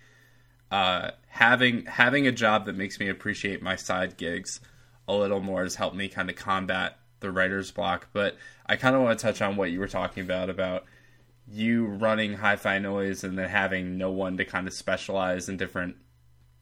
uh, 0.70 1.10
having 1.28 1.84
having 1.84 2.26
a 2.26 2.32
job 2.32 2.64
that 2.64 2.76
makes 2.76 2.98
me 2.98 3.10
appreciate 3.10 3.62
my 3.62 3.76
side 3.76 4.16
gigs 4.16 4.60
a 5.06 5.14
little 5.14 5.40
more 5.40 5.62
has 5.62 5.74
helped 5.74 5.94
me 5.94 6.08
kind 6.08 6.30
of 6.30 6.36
combat 6.36 6.96
the 7.20 7.30
writer's 7.30 7.70
block. 7.70 8.08
But 8.14 8.38
I 8.64 8.76
kind 8.76 8.96
of 8.96 9.02
want 9.02 9.18
to 9.18 9.22
touch 9.22 9.42
on 9.42 9.56
what 9.56 9.70
you 9.70 9.78
were 9.78 9.88
talking 9.88 10.24
about 10.24 10.48
about 10.48 10.86
you 11.46 11.84
running 11.84 12.32
hi-fi 12.32 12.78
noise 12.78 13.24
and 13.24 13.36
then 13.36 13.48
having 13.48 13.98
no 13.98 14.10
one 14.10 14.38
to 14.38 14.44
kind 14.44 14.66
of 14.66 14.72
specialize 14.72 15.50
in 15.50 15.56
different 15.58 15.96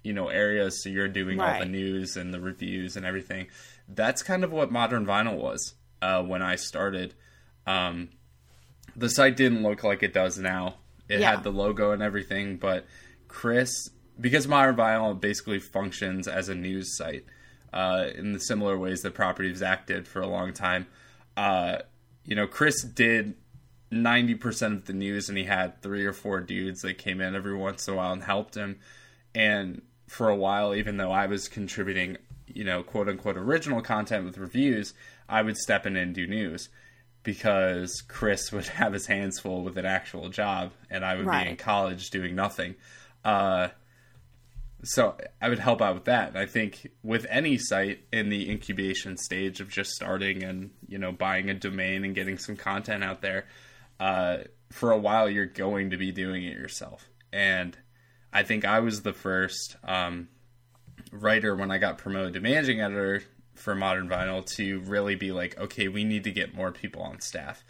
you 0.02 0.12
know 0.12 0.28
areas 0.28 0.82
so 0.82 0.88
you're 0.88 1.08
doing 1.08 1.38
right. 1.38 1.54
all 1.54 1.60
the 1.60 1.66
news 1.66 2.16
and 2.16 2.32
the 2.32 2.40
reviews 2.40 2.96
and 2.96 3.04
everything 3.04 3.48
that's 3.88 4.22
kind 4.22 4.44
of 4.44 4.52
what 4.52 4.70
modern 4.70 5.04
vinyl 5.04 5.36
was 5.36 5.74
uh, 6.02 6.22
when 6.22 6.42
i 6.42 6.56
started 6.56 7.14
um, 7.66 8.08
the 8.96 9.08
site 9.08 9.36
didn't 9.36 9.62
look 9.62 9.84
like 9.84 10.02
it 10.02 10.12
does 10.12 10.38
now 10.38 10.76
it 11.08 11.20
yeah. 11.20 11.30
had 11.30 11.42
the 11.42 11.50
logo 11.50 11.92
and 11.92 12.02
everything 12.02 12.56
but 12.56 12.86
chris 13.28 13.90
because 14.20 14.48
modern 14.48 14.76
vinyl 14.76 15.18
basically 15.18 15.58
functions 15.58 16.26
as 16.26 16.48
a 16.48 16.54
news 16.54 16.96
site 16.96 17.24
uh, 17.72 18.06
in 18.14 18.32
the 18.32 18.40
similar 18.40 18.78
ways 18.78 19.02
that 19.02 19.14
property 19.14 19.50
of 19.50 19.56
zack 19.56 19.86
did 19.86 20.08
for 20.08 20.20
a 20.20 20.26
long 20.26 20.52
time 20.52 20.86
uh, 21.36 21.78
you 22.24 22.34
know 22.34 22.46
chris 22.46 22.82
did 22.82 23.34
90% 23.90 24.72
of 24.72 24.84
the 24.84 24.92
news 24.92 25.30
and 25.30 25.38
he 25.38 25.44
had 25.44 25.80
three 25.80 26.04
or 26.04 26.12
four 26.12 26.40
dudes 26.40 26.82
that 26.82 26.98
came 26.98 27.22
in 27.22 27.34
every 27.34 27.56
once 27.56 27.88
in 27.88 27.94
a 27.94 27.96
while 27.96 28.12
and 28.12 28.22
helped 28.22 28.54
him 28.54 28.78
and 29.34 29.80
for 30.06 30.28
a 30.28 30.36
while 30.36 30.74
even 30.74 30.96
though 30.96 31.12
i 31.12 31.26
was 31.26 31.48
contributing 31.48 32.16
you 32.46 32.64
know 32.64 32.82
quote 32.82 33.08
unquote 33.08 33.36
original 33.36 33.80
content 33.80 34.24
with 34.24 34.38
reviews 34.38 34.94
i 35.28 35.42
would 35.42 35.56
step 35.56 35.86
in 35.86 35.96
and 35.96 36.14
do 36.14 36.26
news 36.26 36.68
because 37.22 38.02
chris 38.08 38.52
would 38.52 38.66
have 38.68 38.92
his 38.92 39.06
hands 39.06 39.38
full 39.38 39.62
with 39.62 39.76
an 39.76 39.86
actual 39.86 40.28
job 40.28 40.72
and 40.90 41.04
i 41.04 41.14
would 41.14 41.26
right. 41.26 41.44
be 41.44 41.50
in 41.50 41.56
college 41.56 42.10
doing 42.10 42.34
nothing 42.34 42.74
uh, 43.24 43.68
so 44.84 45.16
i 45.40 45.48
would 45.48 45.58
help 45.58 45.82
out 45.82 45.94
with 45.94 46.04
that 46.04 46.28
and 46.28 46.38
i 46.38 46.46
think 46.46 46.90
with 47.02 47.26
any 47.28 47.58
site 47.58 48.00
in 48.12 48.28
the 48.28 48.50
incubation 48.50 49.16
stage 49.16 49.60
of 49.60 49.68
just 49.68 49.90
starting 49.90 50.42
and 50.42 50.70
you 50.86 50.98
know 50.98 51.12
buying 51.12 51.50
a 51.50 51.54
domain 51.54 52.04
and 52.04 52.14
getting 52.14 52.38
some 52.38 52.56
content 52.56 53.02
out 53.02 53.20
there 53.20 53.46
uh, 54.00 54.38
for 54.70 54.90
a 54.90 54.98
while 54.98 55.28
you're 55.28 55.46
going 55.46 55.90
to 55.90 55.96
be 55.96 56.12
doing 56.12 56.44
it 56.44 56.56
yourself. 56.56 57.08
And 57.32 57.76
I 58.32 58.42
think 58.42 58.64
I 58.64 58.80
was 58.80 59.02
the 59.02 59.12
first 59.12 59.76
um, 59.84 60.28
writer 61.12 61.54
when 61.54 61.70
I 61.70 61.78
got 61.78 61.98
promoted 61.98 62.34
to 62.34 62.40
managing 62.40 62.80
editor 62.80 63.22
for 63.58 63.74
Modern 63.74 64.08
Vinyl 64.08 64.44
to 64.56 64.80
really 64.80 65.14
be 65.14 65.32
like, 65.32 65.58
okay, 65.58 65.88
we 65.88 66.04
need 66.04 66.24
to 66.24 66.30
get 66.30 66.54
more 66.54 66.72
people 66.72 67.02
on 67.02 67.20
staff 67.20 67.64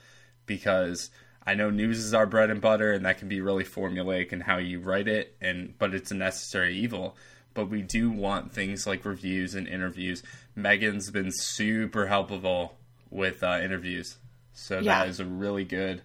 because 0.47 1.11
I 1.47 1.55
know 1.55 1.71
news 1.71 1.99
is 1.99 2.15
our 2.15 2.27
bread 2.27 2.51
and 2.51 2.61
butter, 2.61 2.93
and 2.93 3.05
that 3.07 3.19
can 3.19 3.29
be 3.29 3.41
really 3.41 3.65
formulaic 3.65 4.33
in 4.33 4.41
how 4.41 4.59
you 4.59 4.81
write 4.81 5.09
it, 5.09 5.37
and 5.41 5.77
but 5.79 5.95
it's 5.95 6.11
a 6.11 6.15
necessary 6.15 6.77
evil. 6.77 7.17
But 7.55 7.71
we 7.71 7.83
do 7.83 8.11
want 8.11 8.53
things 8.53 8.87
like 8.87 9.05
reviews 9.05 9.55
and 9.55 9.67
interviews. 9.67 10.23
Megan's 10.55 11.11
been 11.11 11.31
super 11.33 12.07
helpful 12.07 12.77
with 13.11 13.43
uh, 13.43 13.59
interviews, 13.63 14.19
so 14.53 14.79
yeah. 14.79 15.01
that 15.01 15.09
is 15.09 15.21
a 15.21 15.25
really 15.25 15.65
good 15.65 16.03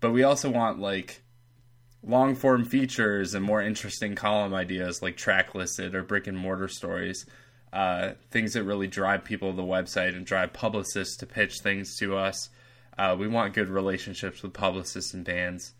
but 0.00 0.12
we 0.12 0.22
also 0.22 0.50
want 0.50 0.78
like 0.78 1.22
long 2.02 2.34
form 2.34 2.64
features 2.64 3.34
and 3.34 3.44
more 3.44 3.60
interesting 3.60 4.14
column 4.14 4.54
ideas 4.54 5.02
like 5.02 5.16
track 5.16 5.54
listed 5.54 5.94
or 5.94 6.02
brick 6.02 6.26
and 6.26 6.38
mortar 6.38 6.68
stories. 6.68 7.26
Uh, 7.72 8.12
things 8.30 8.54
that 8.54 8.64
really 8.64 8.86
drive 8.86 9.24
people 9.24 9.50
to 9.50 9.56
the 9.56 9.62
website 9.62 10.16
and 10.16 10.24
drive 10.24 10.52
publicists 10.52 11.16
to 11.16 11.26
pitch 11.26 11.60
things 11.60 11.96
to 11.96 12.16
us. 12.16 12.48
Uh, 12.96 13.14
we 13.18 13.28
want 13.28 13.54
good 13.54 13.68
relationships 13.68 14.42
with 14.42 14.52
publicists 14.52 15.14
and 15.14 15.24
bands 15.24 15.74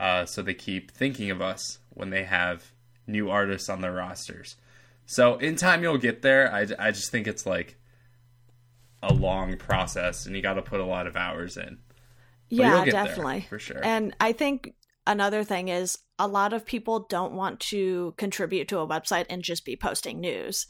uh, 0.00 0.24
so 0.24 0.42
they 0.42 0.54
keep 0.54 0.90
thinking 0.90 1.30
of 1.30 1.40
us 1.40 1.78
when 1.90 2.10
they 2.10 2.24
have 2.24 2.72
new 3.06 3.30
artists 3.30 3.68
on 3.68 3.80
their 3.80 3.92
rosters. 3.92 4.56
So 5.06 5.36
in 5.36 5.56
time 5.56 5.82
you'll 5.82 5.98
get 5.98 6.22
there. 6.22 6.52
I, 6.52 6.66
I 6.78 6.90
just 6.90 7.10
think 7.10 7.26
it's 7.26 7.46
like 7.46 7.76
a 9.02 9.12
long 9.12 9.56
process 9.56 10.26
and 10.26 10.34
you 10.34 10.42
got 10.42 10.54
to 10.54 10.62
put 10.62 10.80
a 10.80 10.84
lot 10.84 11.06
of 11.06 11.14
hours 11.14 11.56
in 11.56 11.78
yeah, 12.48 12.84
definitely. 12.84 13.46
for 13.48 13.58
sure. 13.58 13.80
And 13.82 14.14
I 14.20 14.32
think 14.32 14.74
another 15.06 15.44
thing 15.44 15.68
is 15.68 15.98
a 16.18 16.28
lot 16.28 16.52
of 16.52 16.64
people 16.64 17.00
don't 17.08 17.32
want 17.32 17.60
to 17.60 18.14
contribute 18.16 18.68
to 18.68 18.78
a 18.78 18.86
website 18.86 19.26
and 19.28 19.42
just 19.42 19.64
be 19.64 19.76
posting 19.76 20.20
news. 20.20 20.66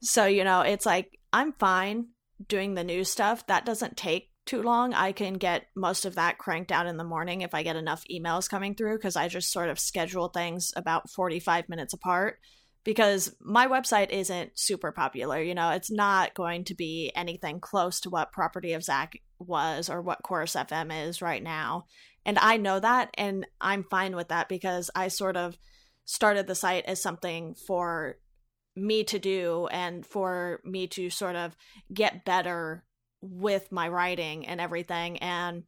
So, 0.00 0.26
you 0.26 0.44
know, 0.44 0.60
it's 0.60 0.86
like 0.86 1.18
I'm 1.32 1.52
fine 1.54 2.08
doing 2.46 2.74
the 2.74 2.84
new 2.84 3.04
stuff. 3.04 3.46
That 3.46 3.66
doesn't 3.66 3.96
take 3.96 4.30
too 4.46 4.62
long. 4.62 4.94
I 4.94 5.12
can 5.12 5.34
get 5.34 5.66
most 5.76 6.06
of 6.06 6.14
that 6.14 6.38
cranked 6.38 6.72
out 6.72 6.86
in 6.86 6.96
the 6.96 7.04
morning 7.04 7.42
if 7.42 7.54
I 7.54 7.62
get 7.62 7.76
enough 7.76 8.04
emails 8.10 8.48
coming 8.48 8.74
through 8.74 8.96
because 8.96 9.16
I 9.16 9.28
just 9.28 9.52
sort 9.52 9.68
of 9.68 9.78
schedule 9.78 10.28
things 10.28 10.72
about 10.74 11.10
45 11.10 11.68
minutes 11.68 11.92
apart 11.92 12.38
because 12.82 13.34
my 13.40 13.66
website 13.66 14.08
isn't 14.10 14.58
super 14.58 14.90
popular. 14.90 15.42
You 15.42 15.54
know, 15.54 15.70
it's 15.70 15.90
not 15.90 16.32
going 16.32 16.64
to 16.64 16.74
be 16.74 17.12
anything 17.14 17.60
close 17.60 18.00
to 18.00 18.10
what 18.10 18.32
Property 18.32 18.72
of 18.72 18.82
Zack 18.82 19.20
was 19.38 19.90
or 19.90 20.00
what 20.00 20.22
Chorus 20.22 20.54
FM 20.54 21.06
is 21.06 21.20
right 21.20 21.42
now. 21.42 21.84
And 22.24 22.38
I 22.38 22.56
know 22.56 22.80
that 22.80 23.10
and 23.18 23.46
I'm 23.60 23.84
fine 23.84 24.16
with 24.16 24.28
that 24.28 24.48
because 24.48 24.90
I 24.94 25.08
sort 25.08 25.36
of 25.36 25.58
started 26.06 26.46
the 26.46 26.54
site 26.54 26.86
as 26.86 27.02
something 27.02 27.54
for 27.54 28.16
me 28.78 29.04
to 29.04 29.18
do 29.18 29.68
and 29.70 30.04
for 30.06 30.60
me 30.64 30.86
to 30.86 31.10
sort 31.10 31.36
of 31.36 31.56
get 31.92 32.24
better 32.24 32.84
with 33.20 33.72
my 33.72 33.88
writing 33.88 34.46
and 34.46 34.60
everything 34.60 35.18
and 35.18 35.64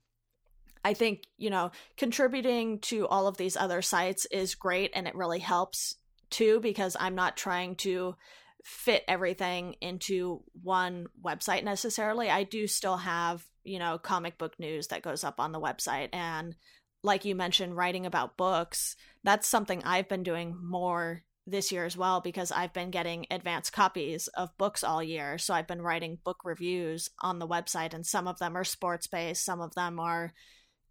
I 0.85 0.95
think, 0.95 1.25
you 1.37 1.51
know, 1.51 1.73
contributing 1.97 2.79
to 2.81 3.07
all 3.07 3.27
of 3.27 3.37
these 3.37 3.57
other 3.57 3.83
sites 3.83 4.27
is 4.31 4.55
great 4.55 4.93
and 4.95 5.07
it 5.07 5.15
really 5.15 5.39
helps 5.39 5.97
too 6.31 6.61
because 6.61 6.97
I'm 6.99 7.15
not 7.15 7.37
trying 7.37 7.77
to 7.77 8.17
fit 8.65 9.05
everything 9.09 9.77
into 9.81 10.43
one 10.63 11.07
website 11.23 11.65
necessarily. 11.65 12.31
I 12.31 12.45
do 12.45 12.67
still 12.67 12.99
have, 12.99 13.45
you 13.65 13.79
know, 13.79 13.99
comic 13.99 14.39
book 14.39 14.59
news 14.59 14.89
that 14.89 15.03
goes 15.03 15.25
up 15.25 15.41
on 15.41 15.53
the 15.53 15.61
website 15.61 16.09
and 16.13 16.55
like 17.03 17.25
you 17.25 17.35
mentioned 17.35 17.77
writing 17.77 18.05
about 18.05 18.37
books, 18.37 18.97
that's 19.25 19.49
something 19.49 19.83
I've 19.85 20.09
been 20.09 20.23
doing 20.23 20.57
more 20.63 21.23
this 21.47 21.73
year 21.73 21.85
as 21.85 21.97
well 21.97 22.21
because 22.21 22.53
I've 22.53 22.73
been 22.73 22.91
getting 22.91 23.27
advanced 23.31 23.73
copies 23.73 24.29
of 24.29 24.57
books 24.59 24.85
all 24.85 25.03
year. 25.03 25.39
So 25.39 25.55
I've 25.55 25.67
been 25.67 25.83
writing 25.83 26.19
book 26.25 26.39
reviews 26.45 27.09
on 27.21 27.39
the 27.39 27.49
website 27.49 27.95
and 27.95 28.07
some 28.07 28.29
of 28.29 28.39
them 28.39 28.57
are 28.57 28.65
sports 28.65 29.07
based, 29.07 29.45
some 29.45 29.61
of 29.61 29.75
them 29.75 29.99
are 29.99 30.33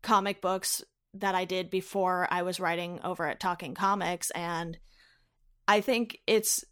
comic 0.02 0.42
books 0.42 0.84
that 1.14 1.36
I 1.36 1.46
did 1.46 1.70
before 1.70 2.28
I 2.30 2.44
was 2.44 2.60
writing 2.60 3.00
over 3.04 3.28
at 3.28 3.40
Talking 3.40 3.74
Comics 3.74 4.32
and 4.32 4.78
I 5.68 5.82
think 5.82 6.20
it's 6.28 6.64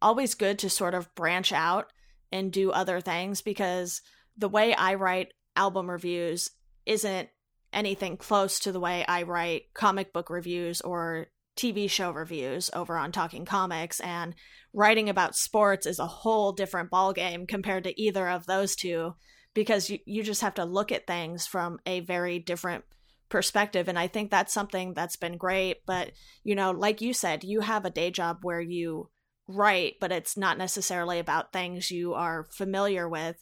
always 0.00 0.34
good 0.34 0.58
to 0.60 0.70
sort 0.70 0.94
of 0.94 1.14
branch 1.14 1.52
out 1.52 1.92
and 2.32 2.52
do 2.52 2.70
other 2.70 3.00
things 3.00 3.42
because 3.42 4.02
the 4.36 4.48
way 4.48 4.74
I 4.74 4.94
write 4.94 5.32
album 5.56 5.90
reviews 5.90 6.50
isn't 6.84 7.28
anything 7.72 8.16
close 8.16 8.60
to 8.60 8.72
the 8.72 8.80
way 8.80 9.04
I 9.06 9.22
write 9.22 9.64
comic 9.74 10.12
book 10.12 10.30
reviews 10.30 10.80
or 10.80 11.28
TV 11.56 11.88
show 11.90 12.10
reviews 12.10 12.70
over 12.74 12.96
on 12.96 13.12
Talking 13.12 13.44
Comics 13.44 14.00
and 14.00 14.34
writing 14.72 15.08
about 15.08 15.34
sports 15.34 15.86
is 15.86 15.98
a 15.98 16.06
whole 16.06 16.52
different 16.52 16.90
ballgame 16.90 17.48
compared 17.48 17.84
to 17.84 18.00
either 18.00 18.28
of 18.28 18.46
those 18.46 18.76
two 18.76 19.14
because 19.54 19.88
you, 19.88 19.98
you 20.04 20.22
just 20.22 20.42
have 20.42 20.54
to 20.54 20.66
look 20.66 20.92
at 20.92 21.06
things 21.06 21.46
from 21.46 21.78
a 21.86 22.00
very 22.00 22.38
different 22.38 22.84
perspective 23.28 23.88
and 23.88 23.98
i 23.98 24.06
think 24.06 24.30
that's 24.30 24.52
something 24.52 24.94
that's 24.94 25.16
been 25.16 25.36
great 25.36 25.78
but 25.84 26.12
you 26.44 26.54
know 26.54 26.70
like 26.70 27.00
you 27.00 27.12
said 27.12 27.42
you 27.42 27.60
have 27.60 27.84
a 27.84 27.90
day 27.90 28.08
job 28.08 28.38
where 28.42 28.60
you 28.60 29.08
write 29.48 29.94
but 30.00 30.12
it's 30.12 30.36
not 30.36 30.58
necessarily 30.58 31.18
about 31.18 31.52
things 31.52 31.90
you 31.90 32.14
are 32.14 32.46
familiar 32.52 33.08
with 33.08 33.36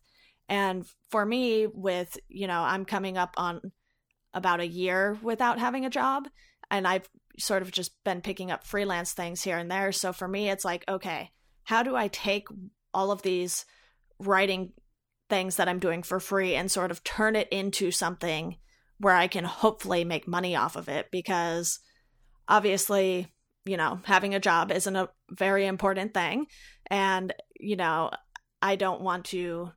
and 0.49 0.87
for 1.11 1.27
me 1.27 1.67
with 1.67 2.17
you 2.29 2.47
know 2.47 2.61
i'm 2.61 2.87
coming 2.87 3.19
up 3.19 3.35
on 3.37 3.61
about 4.33 4.61
a 4.61 4.67
year 4.67 5.19
without 5.23 5.59
having 5.59 5.85
a 5.85 5.91
job 5.91 6.29
and 6.71 6.89
i've 6.89 7.09
sort 7.39 7.63
of 7.63 7.71
just 7.71 8.03
been 8.05 8.21
picking 8.21 8.51
up 8.51 8.67
freelance 8.67 9.13
things 9.13 9.43
here 9.43 9.59
and 9.59 9.71
there. 9.71 9.93
So 9.93 10.13
for 10.13 10.29
me, 10.29 10.51
it's 10.51 10.65
like, 10.65 10.85
okay, 10.89 11.31
how 11.65 11.83
do 11.83 11.97
I 11.97 12.09
take 12.09 12.47
all 12.93 13.11
of 13.11 13.23
these 13.23 13.65
writing 14.19 14.73
things 15.29 15.57
that 15.57 15.69
I'm 15.69 15.79
doing 15.79 16.03
for 16.03 16.21
free 16.21 16.55
and 16.55 16.71
sort 16.71 16.91
of 16.91 17.03
turn 17.03 17.35
it 17.35 17.49
into 17.49 17.91
something 17.91 18.57
where 18.99 19.15
I 19.15 19.27
can 19.27 19.45
hopefully 19.45 20.05
make 20.05 20.29
money 20.29 20.55
off 20.55 20.77
of 20.77 20.89
it? 20.89 21.11
Because 21.11 21.81
obviously, 22.47 23.29
you 23.65 23.77
know, 23.77 24.01
having 24.05 24.35
a 24.35 24.41
job 24.41 24.71
isn't 24.71 24.97
a 24.97 25.09
very 25.31 25.67
important 25.67 26.15
thing. 26.15 26.47
And, 26.89 27.33
you 27.59 27.77
know, 27.77 28.11
I 28.61 28.77
don't 28.77 29.01
want 29.01 29.25
to 29.27 29.73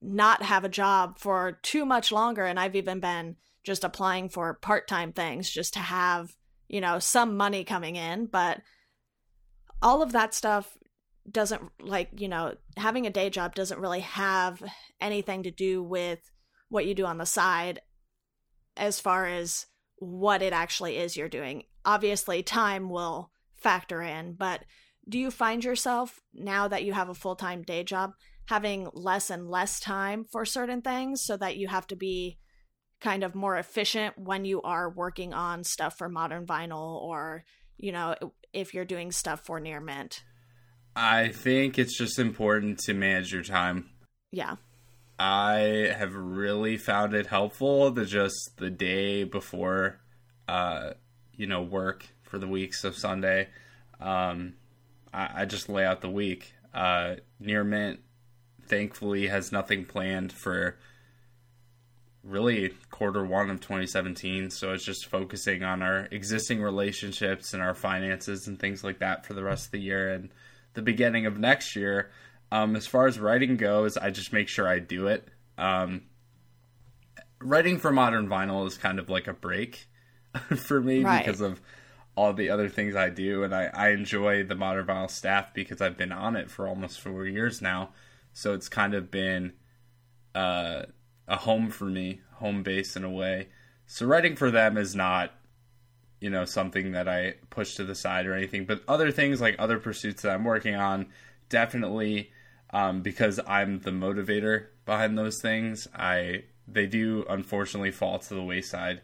not 0.00 0.42
have 0.42 0.64
a 0.64 0.68
job 0.68 1.18
for 1.18 1.58
too 1.62 1.84
much 1.84 2.12
longer. 2.12 2.44
And 2.44 2.58
I've 2.58 2.76
even 2.76 3.00
been 3.00 3.36
just 3.64 3.84
applying 3.84 4.28
for 4.28 4.54
part 4.54 4.86
time 4.86 5.12
things 5.12 5.50
just 5.50 5.74
to 5.74 5.80
have, 5.80 6.34
you 6.74 6.80
know, 6.80 6.98
some 6.98 7.36
money 7.36 7.62
coming 7.62 7.94
in. 7.94 8.26
But 8.26 8.60
all 9.80 10.02
of 10.02 10.10
that 10.10 10.34
stuff 10.34 10.76
doesn't 11.30 11.62
like, 11.80 12.10
you 12.16 12.26
know, 12.26 12.56
having 12.76 13.06
a 13.06 13.10
day 13.10 13.30
job 13.30 13.54
doesn't 13.54 13.78
really 13.78 14.00
have 14.00 14.60
anything 15.00 15.44
to 15.44 15.52
do 15.52 15.84
with 15.84 16.18
what 16.70 16.84
you 16.84 16.92
do 16.92 17.06
on 17.06 17.18
the 17.18 17.26
side 17.26 17.80
as 18.76 18.98
far 18.98 19.26
as 19.26 19.66
what 19.98 20.42
it 20.42 20.52
actually 20.52 20.96
is 20.96 21.16
you're 21.16 21.28
doing. 21.28 21.62
Obviously, 21.84 22.42
time 22.42 22.90
will 22.90 23.30
factor 23.56 24.02
in, 24.02 24.34
but 24.34 24.64
do 25.08 25.16
you 25.16 25.30
find 25.30 25.62
yourself 25.62 26.18
now 26.34 26.66
that 26.66 26.82
you 26.82 26.92
have 26.92 27.08
a 27.08 27.14
full 27.14 27.36
time 27.36 27.62
day 27.62 27.84
job 27.84 28.14
having 28.48 28.88
less 28.94 29.30
and 29.30 29.48
less 29.48 29.78
time 29.78 30.24
for 30.24 30.44
certain 30.44 30.82
things 30.82 31.22
so 31.22 31.36
that 31.36 31.56
you 31.56 31.68
have 31.68 31.86
to 31.86 31.94
be 31.94 32.38
kind 33.04 33.22
of 33.22 33.34
more 33.34 33.56
efficient 33.58 34.18
when 34.18 34.46
you 34.46 34.62
are 34.62 34.88
working 34.88 35.34
on 35.34 35.62
stuff 35.62 35.98
for 35.98 36.08
modern 36.08 36.46
vinyl 36.46 37.02
or, 37.02 37.44
you 37.76 37.92
know, 37.92 38.14
if 38.54 38.72
you're 38.72 38.86
doing 38.86 39.12
stuff 39.12 39.42
for 39.44 39.60
near 39.60 39.78
mint? 39.78 40.24
I 40.96 41.28
think 41.28 41.78
it's 41.78 41.98
just 41.98 42.18
important 42.18 42.78
to 42.80 42.94
manage 42.94 43.30
your 43.30 43.42
time. 43.42 43.90
Yeah. 44.32 44.56
I 45.18 45.92
have 45.96 46.14
really 46.14 46.78
found 46.78 47.14
it 47.14 47.26
helpful 47.26 47.92
to 47.92 48.06
just 48.06 48.52
the 48.56 48.70
day 48.70 49.24
before, 49.24 50.00
uh, 50.48 50.94
you 51.34 51.46
know, 51.46 51.62
work 51.62 52.06
for 52.22 52.38
the 52.38 52.48
week. 52.48 52.74
So 52.74 52.90
Sunday, 52.90 53.48
um, 54.00 54.54
I, 55.12 55.42
I 55.42 55.44
just 55.44 55.68
lay 55.68 55.84
out 55.84 56.00
the 56.00 56.08
week. 56.08 56.54
Uh, 56.72 57.16
Near 57.38 57.64
Mint, 57.64 58.00
thankfully, 58.66 59.26
has 59.26 59.52
nothing 59.52 59.84
planned 59.84 60.32
for 60.32 60.78
really 62.24 62.74
quarter 62.90 63.24
one 63.24 63.50
of 63.50 63.60
2017. 63.60 64.50
So 64.50 64.72
it's 64.72 64.84
just 64.84 65.06
focusing 65.06 65.62
on 65.62 65.82
our 65.82 66.08
existing 66.10 66.62
relationships 66.62 67.52
and 67.54 67.62
our 67.62 67.74
finances 67.74 68.46
and 68.46 68.58
things 68.58 68.82
like 68.82 69.00
that 69.00 69.26
for 69.26 69.34
the 69.34 69.44
rest 69.44 69.66
of 69.66 69.70
the 69.72 69.80
year 69.80 70.12
and 70.12 70.30
the 70.74 70.82
beginning 70.82 71.26
of 71.26 71.38
next 71.38 71.76
year. 71.76 72.10
Um, 72.50 72.76
as 72.76 72.86
far 72.86 73.06
as 73.06 73.18
writing 73.18 73.56
goes, 73.56 73.96
I 73.96 74.10
just 74.10 74.32
make 74.32 74.48
sure 74.48 74.66
I 74.66 74.78
do 74.78 75.08
it. 75.08 75.28
Um, 75.58 76.02
writing 77.40 77.78
for 77.78 77.92
modern 77.92 78.28
vinyl 78.28 78.66
is 78.66 78.78
kind 78.78 78.98
of 78.98 79.10
like 79.10 79.26
a 79.26 79.32
break 79.32 79.86
for 80.56 80.80
me 80.80 81.04
right. 81.04 81.24
because 81.24 81.40
of 81.40 81.60
all 82.16 82.32
the 82.32 82.50
other 82.50 82.68
things 82.68 82.94
I 82.94 83.10
do, 83.10 83.42
and 83.42 83.54
I, 83.54 83.70
I 83.74 83.88
enjoy 83.90 84.44
the 84.44 84.54
modern 84.54 84.86
vinyl 84.86 85.10
staff 85.10 85.52
because 85.52 85.80
I've 85.80 85.96
been 85.96 86.12
on 86.12 86.36
it 86.36 86.50
for 86.50 86.68
almost 86.68 87.00
four 87.00 87.26
years 87.26 87.60
now. 87.60 87.90
So 88.32 88.54
it's 88.54 88.68
kind 88.68 88.94
of 88.94 89.10
been 89.10 89.52
uh, 90.34 90.84
a 91.28 91.36
home 91.36 91.70
for 91.70 91.86
me, 91.86 92.20
home 92.34 92.62
base 92.62 92.96
in 92.96 93.04
a 93.04 93.10
way. 93.10 93.48
So 93.86 94.06
writing 94.06 94.36
for 94.36 94.50
them 94.50 94.76
is 94.76 94.94
not, 94.94 95.32
you 96.20 96.30
know, 96.30 96.44
something 96.44 96.92
that 96.92 97.08
I 97.08 97.34
push 97.50 97.74
to 97.76 97.84
the 97.84 97.94
side 97.94 98.26
or 98.26 98.34
anything. 98.34 98.64
But 98.64 98.82
other 98.88 99.10
things 99.10 99.40
like 99.40 99.56
other 99.58 99.78
pursuits 99.78 100.22
that 100.22 100.32
I'm 100.32 100.44
working 100.44 100.74
on, 100.74 101.06
definitely 101.48 102.30
um, 102.70 103.02
because 103.02 103.40
I'm 103.46 103.80
the 103.80 103.90
motivator 103.90 104.66
behind 104.84 105.16
those 105.16 105.40
things. 105.40 105.86
I 105.94 106.44
they 106.66 106.86
do 106.86 107.24
unfortunately 107.28 107.90
fall 107.90 108.18
to 108.18 108.34
the 108.34 108.42
wayside 108.42 109.02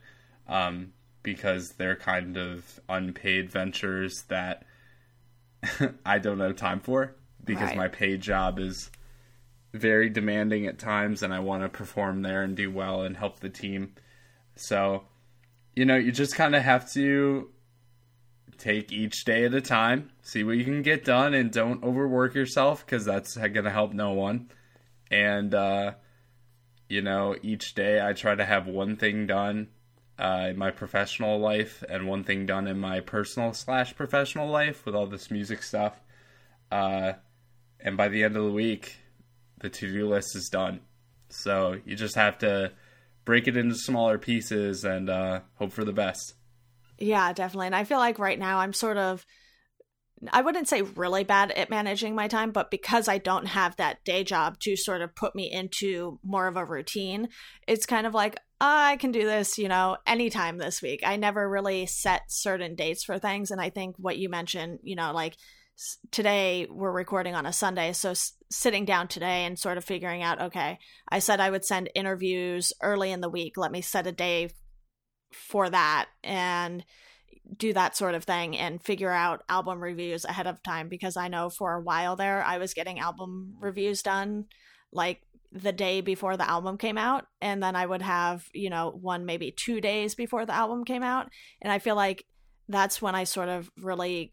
um, 0.49 0.93
because 1.23 1.73
they're 1.73 1.97
kind 1.97 2.37
of 2.37 2.81
unpaid 2.89 3.51
ventures 3.51 4.23
that 4.23 4.65
I 6.07 6.19
don't 6.19 6.41
have 6.41 6.57
time 6.57 6.81
for 6.81 7.15
because 7.45 7.69
right. 7.69 7.77
my 7.77 7.89
paid 7.89 8.21
job 8.21 8.59
is 8.59 8.91
very 9.73 10.09
demanding 10.09 10.67
at 10.67 10.79
times 10.79 11.23
and 11.23 11.33
I 11.33 11.41
want 11.41 11.63
to 11.63 11.69
perform 11.69 12.23
there 12.23 12.43
and 12.43 12.57
do 12.57 12.71
well 12.71 13.03
and 13.03 13.17
help 13.17 13.41
the 13.41 13.49
team. 13.49 13.95
So, 14.57 15.05
you 15.77 15.85
know, 15.85 15.97
you 15.97 16.13
just 16.13 16.35
kind 16.35 16.55
of 16.55 16.63
have 16.63 16.91
to 16.93 17.51
take 18.59 18.93
each 18.93 19.25
day 19.25 19.45
at 19.45 19.55
a 19.55 19.61
time, 19.61 20.11
see 20.23 20.45
what 20.45 20.57
you 20.57 20.65
can 20.65 20.83
get 20.83 21.05
done, 21.05 21.35
and 21.35 21.51
don't 21.51 21.83
overwork 21.83 22.35
yourself 22.35 22.85
because 22.85 23.05
that's 23.05 23.37
going 23.37 23.65
to 23.65 23.71
help 23.71 23.93
no 23.93 24.13
one. 24.13 24.51
And, 25.11 25.55
uh, 25.55 25.93
you 26.89 27.03
know, 27.03 27.37
each 27.43 27.75
day 27.75 28.05
I 28.05 28.13
try 28.13 28.35
to 28.35 28.45
have 28.45 28.67
one 28.67 28.97
thing 28.97 29.27
done 29.27 29.69
uh, 30.19 30.49
in 30.51 30.59
my 30.59 30.71
professional 30.71 31.39
life 31.39 31.83
and 31.89 32.07
one 32.07 32.25
thing 32.25 32.45
done 32.45 32.67
in 32.67 32.79
my 32.79 33.01
personal 33.01 33.55
slash 33.55 33.97
professional 33.97 34.49
life 34.49 34.85
with 34.85 34.95
all 34.95 35.07
this 35.07 35.31
music 35.31 35.63
stuff. 35.63 35.99
Uh, 36.71 37.15
and 37.81 37.97
by 37.97 38.09
the 38.09 38.23
end 38.23 38.37
of 38.37 38.45
the 38.45 38.53
week, 38.53 38.97
the 39.61 39.71
to 39.71 39.93
do 39.93 40.09
list 40.09 40.37
is 40.37 40.49
done. 40.49 40.81
So 41.29 41.79
you 41.85 41.97
just 41.97 42.17
have 42.17 42.39
to 42.39 42.73
break 43.25 43.47
it 43.47 43.57
into 43.57 43.75
smaller 43.77 44.19
pieces 44.19 44.85
and 44.85 45.09
uh, 45.09 45.41
hope 45.55 45.73
for 45.73 45.85
the 45.85 45.93
best. 45.93 46.35
Yeah, 46.99 47.33
definitely. 47.33 47.67
And 47.67 47.77
I 47.77 47.85
feel 47.85 47.99
like 47.99 48.19
right 48.19 48.39
now 48.39 48.59
I'm 48.59 48.73
sort 48.73 48.97
of 48.97 49.25
I 50.33 50.43
wouldn't 50.43 50.69
say 50.69 50.83
really 50.83 51.25
bad 51.25 51.51
at 51.53 51.71
managing 51.71 52.15
my 52.15 52.29
time, 52.29 52.51
but 52.51 52.71
because 52.71 53.09
I 53.09 53.19
don't 53.19 53.47
have 53.47 53.77
that 53.77 54.05
day 54.05 54.23
job 54.23 54.59
to 54.61 54.77
sort 54.77 55.01
of 55.01 55.15
put 55.15 55.35
me 55.35 55.51
into 55.51 56.19
more 56.23 56.47
of 56.47 56.57
a 56.57 56.65
routine, 56.65 57.29
it's 57.67 57.87
kind 57.87 58.07
of 58.07 58.13
like 58.13 58.37
I 58.61 58.97
can 58.97 59.13
do 59.13 59.25
this, 59.25 59.57
you 59.57 59.69
know, 59.69 59.97
anytime 60.07 60.59
this 60.59 60.83
week. 60.83 61.01
I 61.07 61.17
never 61.17 61.49
really 61.49 61.87
set 61.87 62.23
certain 62.29 62.75
dates 62.75 63.05
for 63.05 63.19
things. 63.19 63.51
And 63.51 63.61
I 63.61 63.71
think 63.71 63.97
what 63.99 64.19
you 64.19 64.29
mentioned, 64.29 64.81
you 64.83 64.95
know, 64.95 65.13
like 65.13 65.37
today 66.11 66.67
we're 66.71 66.93
recording 66.93 67.35
on 67.35 67.47
a 67.47 67.53
Sunday. 67.53 67.93
So 67.93 68.11
s- 68.11 68.33
sitting 68.51 68.85
down 68.85 69.09
today 69.09 69.45
and 69.45 69.59
sort 69.59 69.79
of 69.79 69.85
figuring 69.85 70.23
out, 70.23 70.41
okay, 70.41 70.79
I 71.09 71.19
said 71.19 71.41
I 71.41 71.51
would 71.51 71.65
send 71.65 71.91
interviews 71.95 72.73
early 72.83 73.13
in 73.13 73.21
the 73.21 73.29
week. 73.29 73.57
Let 73.57 73.73
me 73.73 73.81
set 73.81 74.07
a 74.07 74.13
day 74.13 74.51
for 75.33 75.71
that 75.71 76.09
and 76.23 76.85
do 77.57 77.73
that 77.73 77.97
sort 77.97 78.15
of 78.15 78.25
thing 78.25 78.57
and 78.57 78.83
figure 78.83 79.11
out 79.11 79.43
album 79.49 79.83
reviews 79.83 80.25
ahead 80.25 80.47
of 80.47 80.63
time 80.63 80.89
because 80.89 81.17
I 81.17 81.29
know 81.29 81.51
for 81.51 81.75
a 81.75 81.81
while 81.81 82.17
there 82.17 82.45
I 82.45 82.59
was 82.59 82.75
getting 82.75 82.99
album 82.99 83.57
reviews 83.61 84.03
done 84.03 84.47
like 84.93 85.23
the 85.53 85.73
day 85.73 86.01
before 86.01 86.37
the 86.37 86.49
album 86.49 86.79
came 86.79 86.97
out 86.97 87.27
and 87.41 87.61
then 87.61 87.75
I 87.75 87.85
would 87.85 88.03
have, 88.03 88.45
you 88.55 88.71
know, 88.71 88.91
one 88.91 89.25
maybe 89.25 89.51
2 89.51 89.81
days 89.81 90.15
before 90.15 90.47
the 90.47 90.55
album 90.55 90.85
came 90.85 91.03
out 91.03 91.29
and 91.61 91.73
I 91.73 91.81
feel 91.81 91.97
like 91.97 92.25
that's 92.69 93.03
when 93.03 93.17
I 93.17 93.25
sort 93.25 93.49
of 93.49 93.69
really 93.77 94.33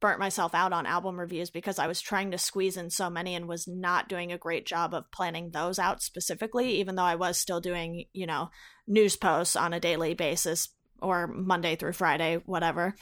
burnt 0.00 0.20
myself 0.20 0.54
out 0.54 0.72
on 0.72 0.86
album 0.86 1.18
reviews 1.18 1.50
because 1.50 1.78
I 1.78 1.86
was 1.86 2.00
trying 2.00 2.30
to 2.30 2.38
squeeze 2.38 2.76
in 2.76 2.90
so 2.90 3.10
many 3.10 3.34
and 3.34 3.48
was 3.48 3.66
not 3.66 4.08
doing 4.08 4.32
a 4.32 4.38
great 4.38 4.66
job 4.66 4.94
of 4.94 5.10
planning 5.10 5.50
those 5.50 5.78
out 5.78 6.02
specifically, 6.02 6.76
even 6.76 6.94
though 6.94 7.02
I 7.02 7.16
was 7.16 7.38
still 7.38 7.60
doing, 7.60 8.04
you 8.12 8.26
know, 8.26 8.50
news 8.86 9.16
posts 9.16 9.56
on 9.56 9.72
a 9.72 9.80
daily 9.80 10.14
basis 10.14 10.68
or 11.00 11.26
Monday 11.26 11.76
through 11.76 11.92
Friday, 11.92 12.40
whatever. 12.46 12.94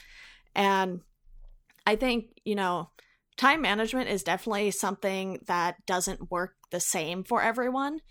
And 0.55 1.01
I 1.85 1.95
think, 1.95 2.25
you 2.43 2.55
know, 2.55 2.89
time 3.37 3.61
management 3.61 4.09
is 4.09 4.23
definitely 4.23 4.71
something 4.71 5.39
that 5.47 5.85
doesn't 5.85 6.31
work 6.31 6.55
the 6.71 6.79
same 6.79 7.23
for 7.23 7.41
everyone. 7.41 8.01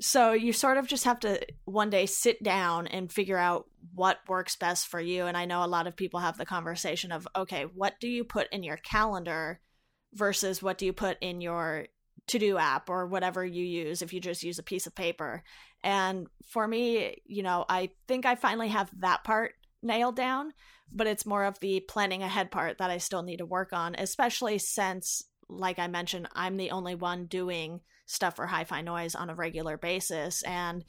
So 0.00 0.32
you 0.32 0.52
sort 0.52 0.78
of 0.78 0.86
just 0.86 1.04
have 1.04 1.20
to 1.20 1.40
one 1.64 1.90
day 1.90 2.06
sit 2.06 2.42
down 2.42 2.86
and 2.86 3.12
figure 3.12 3.36
out 3.36 3.66
what 3.94 4.18
works 4.28 4.56
best 4.56 4.86
for 4.86 5.00
you. 5.00 5.26
And 5.26 5.36
I 5.36 5.44
know 5.44 5.64
a 5.64 5.66
lot 5.66 5.86
of 5.86 5.96
people 5.96 6.20
have 6.20 6.38
the 6.38 6.46
conversation 6.46 7.10
of, 7.10 7.26
okay, 7.34 7.64
what 7.64 7.94
do 8.00 8.08
you 8.08 8.22
put 8.22 8.48
in 8.52 8.62
your 8.62 8.76
calendar 8.76 9.60
versus 10.14 10.62
what 10.62 10.78
do 10.78 10.86
you 10.86 10.92
put 10.92 11.18
in 11.20 11.40
your 11.40 11.86
to 12.28 12.38
do 12.38 12.58
app 12.58 12.88
or 12.90 13.06
whatever 13.06 13.44
you 13.44 13.64
use 13.64 14.02
if 14.02 14.12
you 14.12 14.20
just 14.20 14.42
use 14.42 14.58
a 14.58 14.62
piece 14.62 14.86
of 14.86 14.94
paper. 14.94 15.42
And 15.82 16.26
for 16.44 16.66
me, 16.66 17.22
you 17.24 17.42
know, 17.42 17.64
I 17.68 17.90
think 18.06 18.26
I 18.26 18.34
finally 18.34 18.68
have 18.68 18.90
that 19.00 19.24
part 19.24 19.54
nailed 19.82 20.16
down, 20.16 20.52
but 20.92 21.06
it's 21.06 21.26
more 21.26 21.44
of 21.44 21.58
the 21.60 21.80
planning 21.80 22.22
ahead 22.22 22.50
part 22.50 22.78
that 22.78 22.90
I 22.90 22.98
still 22.98 23.22
need 23.22 23.38
to 23.38 23.46
work 23.46 23.72
on, 23.72 23.94
especially 23.96 24.58
since, 24.58 25.22
like 25.48 25.78
I 25.78 25.86
mentioned, 25.86 26.28
I'm 26.34 26.56
the 26.56 26.70
only 26.70 26.94
one 26.94 27.26
doing 27.26 27.80
stuff 28.08 28.36
for 28.36 28.46
hi 28.46 28.64
fi 28.64 28.80
noise 28.80 29.14
on 29.14 29.30
a 29.30 29.34
regular 29.34 29.76
basis. 29.76 30.42
And 30.42 30.84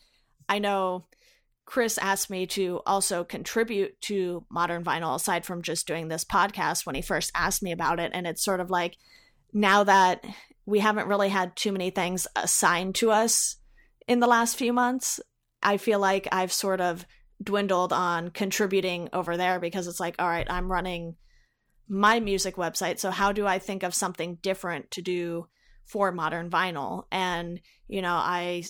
I 0.47 0.57
know 0.59 1.05
Chris 1.65 1.99
asked 1.99 2.31
me 2.31 2.47
to 2.47 2.81
also 2.87 3.23
contribute 3.23 3.99
to 4.01 4.45
modern 4.49 4.83
vinyl 4.83 5.15
aside 5.15 5.45
from 5.45 5.61
just 5.61 5.85
doing 5.85 6.07
this 6.07 6.23
podcast 6.23 6.85
when 6.85 6.95
he 6.95 7.01
first 7.01 7.31
asked 7.35 7.61
me 7.61 7.71
about 7.71 7.99
it. 7.99 8.11
And 8.13 8.25
it's 8.25 8.43
sort 8.43 8.59
of 8.59 8.71
like 8.71 8.97
now 9.53 9.83
that 9.83 10.25
we 10.65 10.79
haven't 10.79 11.07
really 11.07 11.29
had 11.29 11.55
too 11.55 11.71
many 11.71 11.91
things 11.91 12.25
assigned 12.35 12.95
to 12.95 13.11
us 13.11 13.57
in 14.07 14.19
the 14.19 14.27
last 14.27 14.57
few 14.57 14.73
months, 14.73 15.19
I 15.61 15.77
feel 15.77 15.99
like 15.99 16.27
I've 16.31 16.53
sort 16.53 16.81
of 16.81 17.05
dwindled 17.43 17.93
on 17.93 18.29
contributing 18.29 19.09
over 19.13 19.37
there 19.37 19.59
because 19.59 19.87
it's 19.87 19.99
like, 19.99 20.15
all 20.17 20.27
right, 20.27 20.47
I'm 20.49 20.71
running 20.71 21.15
my 21.87 22.19
music 22.19 22.55
website. 22.55 22.99
So 22.99 23.11
how 23.11 23.31
do 23.31 23.45
I 23.45 23.59
think 23.59 23.83
of 23.83 23.93
something 23.93 24.39
different 24.41 24.89
to 24.91 25.01
do 25.01 25.47
for 25.89 26.11
modern 26.11 26.49
vinyl? 26.49 27.03
And, 27.11 27.59
you 27.87 28.01
know, 28.01 28.13
I 28.13 28.63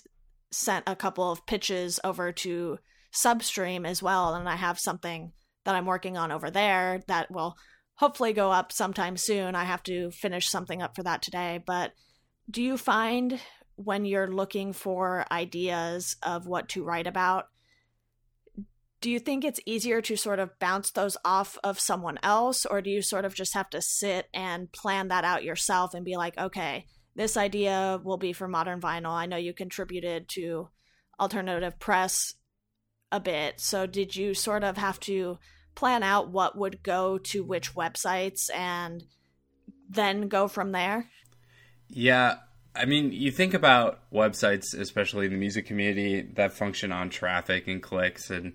sent 0.52 0.86
a 0.88 0.96
couple 0.96 1.32
of 1.32 1.46
pitches 1.46 2.00
over 2.04 2.32
to 2.32 2.80
Substream 3.14 3.86
as 3.88 4.02
well. 4.02 4.34
And 4.36 4.50
I 4.50 4.56
have 4.56 4.80
something 4.80 5.32
that 5.66 5.76
I'm 5.76 5.86
working 5.86 6.18
on 6.18 6.32
over 6.32 6.50
there 6.50 7.02
that 7.08 7.30
will 7.30 7.56
hopefully 7.96 8.34
go 8.34 8.52
up 8.52 8.72
sometime 8.72 9.18
soon. 9.18 9.56
I 9.56 9.66
have 9.66 9.84
to 9.84 10.10
finish 10.12 10.50
something 10.50 10.82
up 10.82 10.96
for 10.96 11.04
that 11.04 11.22
today. 11.22 11.62
But 11.66 11.92
do 12.50 12.64
you 12.64 12.78
find 12.78 13.40
when 13.76 14.06
you're 14.06 14.32
looking 14.32 14.74
for 14.74 15.26
ideas 15.32 16.16
of 16.24 16.48
what 16.48 16.70
to 16.70 16.84
write 16.84 17.08
about, 17.08 17.48
do 19.02 19.10
you 19.10 19.20
think 19.20 19.46
it's 19.46 19.62
easier 19.66 20.02
to 20.02 20.18
sort 20.18 20.40
of 20.40 20.58
bounce 20.60 20.92
those 20.92 21.16
off 21.24 21.58
of 21.64 21.80
someone 21.80 22.18
else 22.22 22.66
or 22.66 22.82
do 22.82 22.90
you 22.90 23.02
sort 23.02 23.26
of 23.26 23.34
just 23.34 23.54
have 23.54 23.70
to 23.70 23.82
sit 23.82 24.28
and 24.34 24.72
plan 24.72 25.08
that 25.08 25.24
out 25.24 25.44
yourself 25.44 25.94
and 25.94 26.04
be 26.04 26.18
like 26.18 26.38
okay 26.38 26.86
this 27.16 27.38
idea 27.38 28.00
will 28.04 28.18
be 28.18 28.34
for 28.34 28.48
modern 28.48 28.80
vinyl. 28.80 29.12
I 29.12 29.26
know 29.26 29.38
you 29.38 29.54
contributed 29.54 30.30
to 30.30 30.70
alternative 31.20 31.80
press 31.80 32.36
a 33.12 33.20
bit. 33.20 33.60
So 33.60 33.86
did 33.86 34.16
you 34.16 34.34
sort 34.34 34.64
of 34.64 34.78
have 34.78 35.00
to 35.02 35.40
plan 35.76 36.04
out 36.04 36.30
what 36.30 36.58
would 36.58 36.84
go 36.84 37.18
to 37.18 37.44
which 37.44 37.76
websites 37.76 38.54
and 38.54 39.04
then 39.90 40.28
go 40.28 40.48
from 40.48 40.72
there? 40.72 41.10
Yeah 41.88 42.38
I 42.76 42.86
mean, 42.86 43.12
you 43.12 43.32
think 43.32 43.54
about 43.54 44.00
websites, 44.12 44.78
especially 44.78 45.26
in 45.26 45.34
the 45.34 45.38
music 45.38 45.66
community, 45.66 46.22
that 46.36 46.54
function 46.54 46.92
on 46.92 47.10
traffic 47.10 47.68
and 47.68 47.82
clicks 47.82 48.30
and 48.30 48.54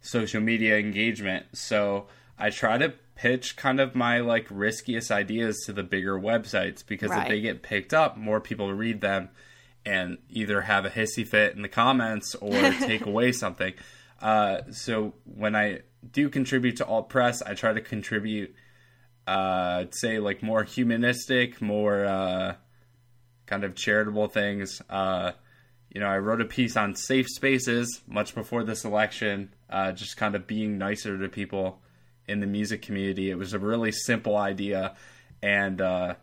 social 0.00 0.40
media 0.40 0.78
engagement. 0.78 1.46
So 1.52 2.06
I 2.38 2.50
try 2.50 2.78
to 2.78 2.94
pitch 3.16 3.56
kind 3.56 3.80
of 3.80 3.94
my 3.94 4.20
like 4.20 4.46
riskiest 4.50 5.10
ideas 5.10 5.62
to 5.64 5.72
the 5.72 5.82
bigger 5.82 6.18
websites 6.18 6.86
because 6.86 7.10
right. 7.10 7.22
if 7.22 7.28
they 7.28 7.40
get 7.40 7.62
picked 7.62 7.92
up, 7.92 8.16
more 8.16 8.40
people 8.40 8.72
read 8.72 9.00
them 9.00 9.30
and 9.84 10.18
either 10.28 10.60
have 10.60 10.84
a 10.84 10.90
hissy 10.90 11.26
fit 11.26 11.56
in 11.56 11.62
the 11.62 11.68
comments 11.68 12.34
or 12.36 12.52
take 12.80 13.06
away 13.06 13.32
something. 13.32 13.72
Uh, 14.20 14.58
so 14.70 15.14
when 15.24 15.56
I 15.56 15.80
do 16.12 16.28
contribute 16.28 16.76
to 16.76 16.86
alt 16.86 17.08
press, 17.08 17.42
I 17.42 17.54
try 17.54 17.72
to 17.72 17.80
contribute, 17.80 18.54
uh, 19.26 19.86
say 19.90 20.18
like 20.18 20.42
more 20.42 20.62
humanistic, 20.62 21.62
more 21.62 22.04
uh, 22.04 22.54
kind 23.46 23.64
of 23.64 23.74
charitable 23.74 24.28
things. 24.28 24.82
Uh, 24.90 25.32
you 25.90 26.00
know, 26.00 26.08
I 26.08 26.18
wrote 26.18 26.42
a 26.42 26.46
piece 26.46 26.76
on 26.76 26.94
safe 26.96 27.26
spaces 27.28 28.02
much 28.06 28.34
before 28.34 28.62
this 28.64 28.84
election, 28.84 29.54
uh, 29.70 29.92
just 29.92 30.18
kind 30.18 30.34
of 30.34 30.46
being 30.46 30.76
nicer 30.76 31.16
to 31.16 31.28
people 31.30 31.80
in 32.28 32.40
the 32.40 32.46
music 32.46 32.82
community. 32.82 33.30
It 33.30 33.38
was 33.38 33.52
a 33.52 33.58
really 33.58 33.92
simple 33.92 34.36
idea, 34.36 34.94
and 35.42 35.80
uh, 35.80 36.14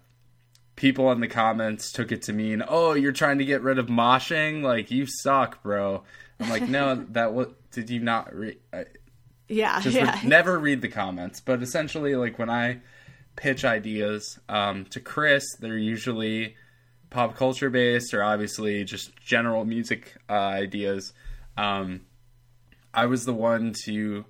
people 0.75 1.11
in 1.11 1.19
the 1.19 1.27
comments 1.27 1.91
took 1.91 2.11
it 2.11 2.23
to 2.23 2.33
mean, 2.33 2.63
"Oh, 2.67 2.93
you're 2.93 3.11
trying 3.11 3.37
to 3.39 3.45
get 3.45 3.61
rid 3.61 3.79
of 3.79 3.87
moshing? 3.87 4.61
Like 4.61 4.91
you 4.91 5.05
suck, 5.05 5.63
bro." 5.63 6.03
I'm 6.39 6.49
like, 6.49 6.67
"No, 6.67 6.95
that 7.09 7.33
was 7.33 7.47
did 7.71 7.89
you 7.89 7.99
not 7.99 8.33
read?" 8.33 8.57
Yeah, 9.47 9.81
yeah. 9.83 10.21
Re- 10.21 10.27
never 10.27 10.57
read 10.57 10.81
the 10.81 10.87
comments, 10.87 11.41
but 11.41 11.61
essentially, 11.61 12.15
like 12.15 12.39
when 12.39 12.49
I 12.49 12.81
pitch 13.35 13.65
ideas 13.65 14.39
um, 14.49 14.85
to 14.85 14.99
Chris, 14.99 15.43
they're 15.59 15.77
usually 15.77 16.55
pop 17.09 17.35
culture 17.35 17.69
based 17.69 18.13
or 18.13 18.23
obviously 18.23 18.83
just 18.83 19.15
general 19.17 19.65
music 19.65 20.15
uh, 20.29 20.33
ideas. 20.33 21.13
Um, 21.57 22.01
I 22.93 23.05
was 23.05 23.25
the 23.25 23.33
one 23.33 23.73
to 23.85 24.25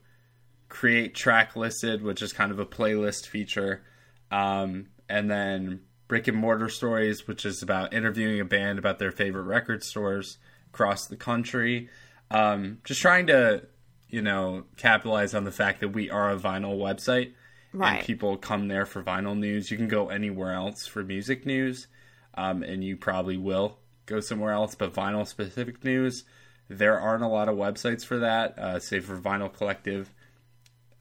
create 0.74 1.14
track 1.14 1.56
listed, 1.56 2.02
which 2.02 2.24
is 2.24 2.34
kind 2.34 2.52
of 2.52 2.58
a 2.58 2.66
playlist 2.66 3.28
feature, 3.28 3.84
um, 4.32 4.88
and 5.08 5.30
then 5.30 5.82
brick 6.08 6.28
and 6.28 6.36
mortar 6.36 6.68
stories, 6.68 7.28
which 7.28 7.46
is 7.46 7.62
about 7.62 7.94
interviewing 7.94 8.40
a 8.40 8.46
band 8.46 8.80
about 8.80 8.98
their 8.98 9.12
favorite 9.12 9.44
record 9.44 9.84
stores 9.84 10.40
across 10.74 11.06
the 11.06 11.16
country. 11.16 11.90
Um, 12.32 12.80
just 12.84 13.02
trying 13.02 13.28
to, 13.28 13.68
you 14.10 14.24
know, 14.24 14.64
capitalize 14.76 15.36
on 15.36 15.44
the 15.44 15.52
fact 15.52 15.80
that 15.82 15.90
we 15.90 16.10
are 16.10 16.32
a 16.32 16.38
vinyl 16.38 16.80
website. 16.80 17.34
Right. 17.72 17.98
And 17.98 18.06
people 18.06 18.38
come 18.38 18.68
there 18.68 18.88
for 18.88 19.04
vinyl 19.04 19.38
news. 19.38 19.70
You 19.70 19.78
can 19.78 19.88
go 19.88 20.10
anywhere 20.10 20.54
else 20.54 20.88
for 20.88 21.04
music 21.04 21.46
news 21.46 21.86
um, 22.34 22.64
and 22.64 22.84
you 22.84 22.98
probably 22.98 23.38
will 23.38 23.78
go 24.08 24.20
somewhere 24.20 24.54
else. 24.54 24.74
But 24.74 24.94
vinyl 24.94 25.28
specific 25.28 25.84
news, 25.84 26.24
there 26.68 27.00
aren't 27.00 27.24
a 27.24 27.28
lot 27.28 27.48
of 27.48 27.58
websites 27.58 28.04
for 28.04 28.18
that, 28.20 28.58
uh, 28.58 28.80
say 28.80 29.02
for 29.02 29.20
Vinyl 29.20 29.54
Collective. 29.54 30.12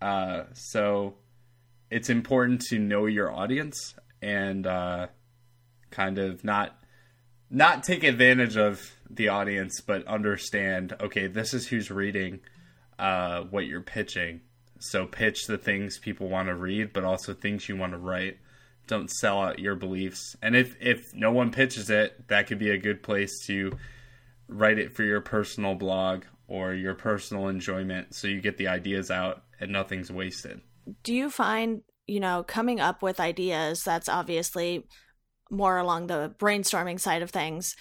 Uh, 0.03 0.47
so 0.53 1.15
it's 1.89 2.11
important 2.11 2.61
to 2.61 2.79
know 2.79 3.07
your 3.07 3.33
audience 3.33 3.95
and 4.21 4.67
uh, 4.67 5.07
kind 5.91 6.19
of 6.19 6.43
not 6.43 6.77
not 7.49 7.85
take 7.85 8.03
advantage 8.03 8.57
of 8.57 8.97
the 9.09 9.29
audience, 9.29 9.81
but 9.81 10.05
understand. 10.07 10.97
Okay, 11.01 11.29
this 11.29 11.55
is 11.55 11.69
who's 11.69 11.91
reading 11.91 12.41
uh, 12.99 13.43
what 13.43 13.67
you're 13.67 13.81
pitching. 13.81 14.41
So 14.81 15.07
pitch 15.07 15.47
the 15.47 15.59
things 15.59 15.99
people 15.99 16.29
want 16.29 16.49
to 16.49 16.57
read, 16.57 16.93
but 16.93 17.05
also 17.05 17.33
things 17.33 17.69
you 17.69 17.77
want 17.77 17.93
to 17.93 17.99
write 17.99 18.39
don't 18.89 19.09
sell 19.09 19.41
out 19.41 19.61
your 19.61 19.77
beliefs. 19.77 20.35
And 20.43 20.57
if 20.57 20.75
if 20.81 21.15
no 21.15 21.31
one 21.31 21.53
pitches 21.53 21.91
it, 21.91 22.27
that 22.27 22.49
could 22.49 22.59
be 22.59 22.71
a 22.71 22.79
good 22.79 23.05
place 23.05 23.47
to 23.47 23.79
write 24.49 24.81
it 24.81 24.97
for 24.97 25.05
your 25.05 25.21
personal 25.21 25.77
blog 25.77 26.25
or 26.49 26.75
your 26.75 26.95
personal 26.95 27.47
enjoyment 27.47 28.15
so 28.15 28.27
you 28.27 28.41
get 28.41 28.57
the 28.57 28.67
ideas 28.67 29.11
out 29.11 29.45
and 29.63 29.73
nothing's 29.73 30.11
wasted. 30.11 30.61
Do 31.03 31.15
you 31.15 31.31
find, 31.31 31.83
you 32.07 32.21
know, 32.21 32.43
coming 32.43 32.81
up 32.81 33.03
with 33.03 33.21
ideas 33.21 33.83
that's 33.85 34.09
obviously 34.09 34.85
more 35.53 35.77
along 35.77 36.07
the 36.07 36.35
brainstorming 36.39 36.99
side 36.99 37.23
of 37.23 37.31
things. 37.31 37.77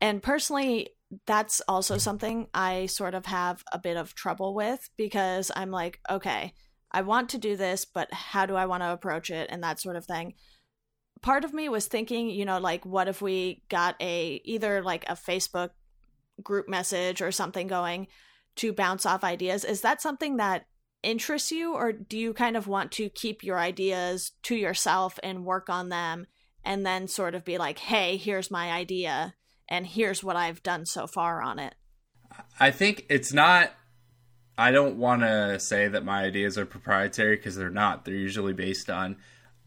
And 0.00 0.22
personally, 0.22 0.90
that's 1.26 1.60
also 1.68 1.98
something 1.98 2.46
I 2.54 2.86
sort 2.86 3.14
of 3.14 3.26
have 3.26 3.62
a 3.72 3.78
bit 3.78 3.96
of 3.96 4.14
trouble 4.14 4.54
with 4.54 4.88
because 4.96 5.50
I'm 5.54 5.70
like, 5.70 5.98
okay, 6.08 6.54
I 6.90 7.02
want 7.02 7.30
to 7.30 7.38
do 7.38 7.56
this, 7.56 7.84
but 7.84 8.12
how 8.12 8.46
do 8.46 8.54
I 8.54 8.66
want 8.66 8.82
to 8.82 8.92
approach 8.92 9.30
it 9.30 9.48
and 9.50 9.62
that 9.62 9.80
sort 9.80 9.96
of 9.96 10.06
thing. 10.06 10.34
Part 11.20 11.44
of 11.44 11.52
me 11.52 11.68
was 11.68 11.86
thinking, 11.86 12.30
you 12.30 12.44
know, 12.44 12.58
like 12.58 12.86
what 12.86 13.08
if 13.08 13.20
we 13.20 13.62
got 13.68 13.96
a 14.00 14.40
either 14.44 14.82
like 14.82 15.04
a 15.08 15.14
Facebook 15.14 15.70
group 16.42 16.68
message 16.68 17.22
or 17.22 17.32
something 17.32 17.66
going 17.66 18.06
to 18.56 18.72
bounce 18.72 19.04
off 19.04 19.24
ideas. 19.24 19.64
Is 19.64 19.80
that 19.80 20.00
something 20.00 20.36
that 20.36 20.66
interests 21.06 21.52
you 21.52 21.74
or 21.74 21.92
do 21.92 22.18
you 22.18 22.34
kind 22.34 22.56
of 22.56 22.66
want 22.66 22.92
to 22.92 23.08
keep 23.08 23.44
your 23.44 23.58
ideas 23.58 24.32
to 24.42 24.56
yourself 24.56 25.18
and 25.22 25.44
work 25.44 25.70
on 25.70 25.88
them 25.88 26.26
and 26.64 26.84
then 26.84 27.06
sort 27.06 27.34
of 27.34 27.44
be 27.44 27.58
like, 27.58 27.78
"Hey, 27.78 28.16
here's 28.16 28.50
my 28.50 28.72
idea 28.72 29.34
and 29.68 29.86
here's 29.86 30.24
what 30.24 30.36
I've 30.36 30.62
done 30.62 30.84
so 30.84 31.06
far 31.06 31.40
on 31.40 31.58
it." 31.58 31.74
I 32.58 32.70
think 32.70 33.06
it's 33.08 33.32
not 33.32 33.72
I 34.58 34.70
don't 34.70 34.96
want 34.96 35.22
to 35.22 35.60
say 35.60 35.88
that 35.88 36.04
my 36.04 36.24
ideas 36.24 36.56
are 36.56 36.66
proprietary 36.66 37.36
because 37.36 37.56
they're 37.56 37.70
not. 37.70 38.04
They're 38.04 38.14
usually 38.14 38.54
based 38.54 38.88
on, 38.88 39.16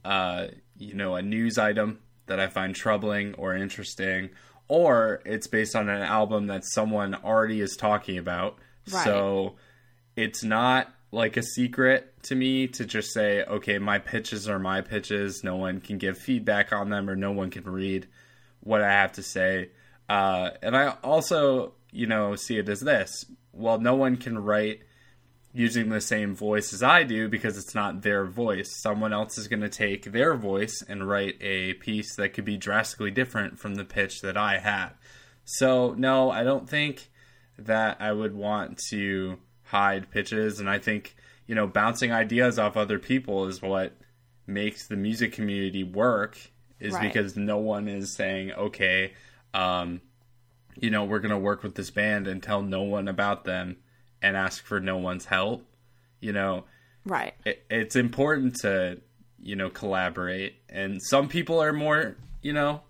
uh, 0.03 0.47
you 0.77 0.95
know, 0.95 1.15
a 1.15 1.21
news 1.21 1.57
item 1.57 1.99
that 2.25 2.39
I 2.39 2.47
find 2.47 2.73
troubling 2.75 3.35
or 3.35 3.55
interesting, 3.55 4.31
or 4.67 5.21
it's 5.25 5.47
based 5.47 5.75
on 5.75 5.89
an 5.89 6.01
album 6.01 6.47
that 6.47 6.63
someone 6.65 7.13
already 7.13 7.61
is 7.61 7.75
talking 7.75 8.17
about. 8.17 8.57
Right. 8.91 9.03
So 9.03 9.57
it's 10.15 10.43
not 10.43 10.91
like 11.11 11.37
a 11.37 11.43
secret 11.43 12.13
to 12.23 12.35
me 12.35 12.67
to 12.67 12.85
just 12.85 13.13
say, 13.13 13.43
okay, 13.43 13.79
my 13.79 13.99
pitches 13.99 14.47
are 14.47 14.59
my 14.59 14.81
pitches. 14.81 15.43
No 15.43 15.55
one 15.55 15.81
can 15.81 15.97
give 15.97 16.17
feedback 16.17 16.71
on 16.71 16.89
them 16.89 17.09
or 17.09 17.15
no 17.15 17.31
one 17.31 17.49
can 17.49 17.63
read 17.63 18.07
what 18.61 18.81
I 18.81 18.91
have 18.91 19.13
to 19.13 19.23
say. 19.23 19.69
Uh, 20.07 20.51
and 20.61 20.75
I 20.75 20.95
also, 21.03 21.73
you 21.91 22.05
know, 22.07 22.35
see 22.35 22.57
it 22.57 22.69
as 22.69 22.81
this 22.81 23.25
well, 23.59 23.79
no 23.79 23.95
one 23.95 24.17
can 24.17 24.39
write 24.39 24.81
using 25.51 25.89
the 25.89 26.01
same 26.01 26.35
voice 26.35 26.73
as 26.73 26.83
I 26.83 27.03
do 27.03 27.27
because 27.27 27.57
it's 27.57 27.73
not 27.73 28.01
their 28.01 28.25
voice. 28.25 28.79
Someone 28.81 29.13
else 29.13 29.37
is 29.37 29.47
going 29.47 29.61
to 29.61 29.69
take 29.69 30.11
their 30.11 30.35
voice 30.35 30.83
and 30.87 31.07
write 31.07 31.35
a 31.41 31.73
piece 31.73 32.15
that 32.15 32.33
could 32.33 32.45
be 32.45 32.57
drastically 32.57 33.11
different 33.11 33.59
from 33.59 33.75
the 33.75 33.85
pitch 33.85 34.21
that 34.21 34.37
I 34.37 34.59
had. 34.59 34.89
So, 35.43 35.95
no, 35.97 36.29
I 36.29 36.43
don't 36.43 36.69
think 36.69 37.09
that 37.57 37.97
I 37.99 38.11
would 38.11 38.35
want 38.35 38.79
to 38.89 39.39
hide 39.69 40.09
pitches. 40.09 40.59
And 40.59 40.69
I 40.69 40.79
think, 40.79 41.15
you 41.45 41.53
know, 41.53 41.67
bouncing 41.67 42.11
ideas 42.11 42.57
off 42.57 42.75
other 42.75 42.97
people 42.97 43.45
is 43.47 43.61
what 43.61 43.93
makes 44.47 44.87
the 44.87 44.95
music 44.95 45.31
community 45.31 45.83
work, 45.83 46.37
is 46.79 46.93
right. 46.93 47.03
because 47.03 47.37
no 47.37 47.57
one 47.57 47.87
is 47.87 48.15
saying, 48.15 48.51
okay, 48.51 49.13
um, 49.53 50.01
you 50.79 50.89
know, 50.89 51.03
we're 51.03 51.19
going 51.19 51.31
to 51.31 51.37
work 51.37 51.61
with 51.61 51.75
this 51.75 51.91
band 51.91 52.27
and 52.27 52.41
tell 52.41 52.63
no 52.63 52.81
one 52.81 53.07
about 53.07 53.43
them 53.43 53.77
and 54.21 54.35
ask 54.35 54.63
for 54.63 54.79
no 54.79 54.97
one's 54.97 55.25
help. 55.25 55.65
You 56.19 56.33
know, 56.33 56.65
right? 57.05 57.33
It, 57.45 57.63
it's 57.69 57.95
important 57.95 58.55
to 58.61 58.99
you 59.41 59.55
know 59.55 59.69
collaborate, 59.69 60.55
and 60.67 61.01
some 61.01 61.29
people 61.29 61.61
are 61.61 61.71
more 61.71 62.17
you 62.41 62.51
know 62.51 62.81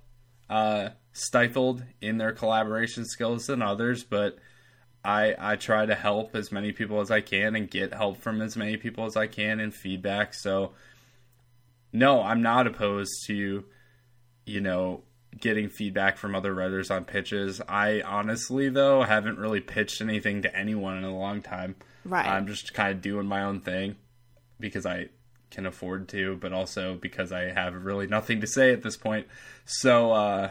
uh, 0.49 0.89
stifled 1.11 1.83
in 2.01 2.17
their 2.17 2.31
collaboration 2.31 3.05
skills 3.05 3.45
than 3.45 3.61
others, 3.61 4.03
but 4.03 4.39
I 5.03 5.35
I 5.37 5.55
try 5.55 5.85
to 5.85 5.95
help 5.95 6.35
as 6.35 6.51
many 6.51 6.71
people 6.71 6.99
as 7.01 7.11
I 7.11 7.21
can 7.21 7.55
and 7.55 7.69
get 7.69 7.93
help 7.93 8.17
from 8.17 8.41
as 8.41 8.57
many 8.57 8.77
people 8.77 9.05
as 9.05 9.15
I 9.15 9.27
can 9.27 9.59
and 9.59 9.73
feedback. 9.73 10.33
So 10.33 10.73
no, 11.91 12.21
I'm 12.21 12.41
not 12.41 12.67
opposed 12.67 13.25
to 13.27 13.65
you 14.45 14.61
know 14.61 15.03
getting 15.39 15.69
feedback 15.69 16.17
from 16.17 16.35
other 16.35 16.53
writers 16.53 16.91
on 16.91 17.05
pitches. 17.05 17.61
I 17.67 18.01
honestly 18.01 18.69
though 18.69 19.03
haven't 19.03 19.37
really 19.37 19.61
pitched 19.61 20.01
anything 20.01 20.41
to 20.41 20.55
anyone 20.55 20.97
in 20.97 21.03
a 21.03 21.17
long 21.17 21.41
time. 21.41 21.75
Right. 22.05 22.25
I'm 22.25 22.47
just 22.47 22.73
kind 22.73 22.91
of 22.91 23.01
doing 23.01 23.25
my 23.25 23.43
own 23.43 23.61
thing 23.61 23.95
because 24.59 24.85
I 24.85 25.09
can 25.51 25.65
afford 25.65 26.07
to, 26.09 26.37
but 26.37 26.53
also 26.53 26.95
because 26.95 27.31
I 27.31 27.51
have 27.51 27.73
really 27.85 28.07
nothing 28.07 28.41
to 28.41 28.47
say 28.47 28.71
at 28.71 28.83
this 28.83 28.97
point. 28.97 29.27
So 29.65 30.11
uh, 30.11 30.49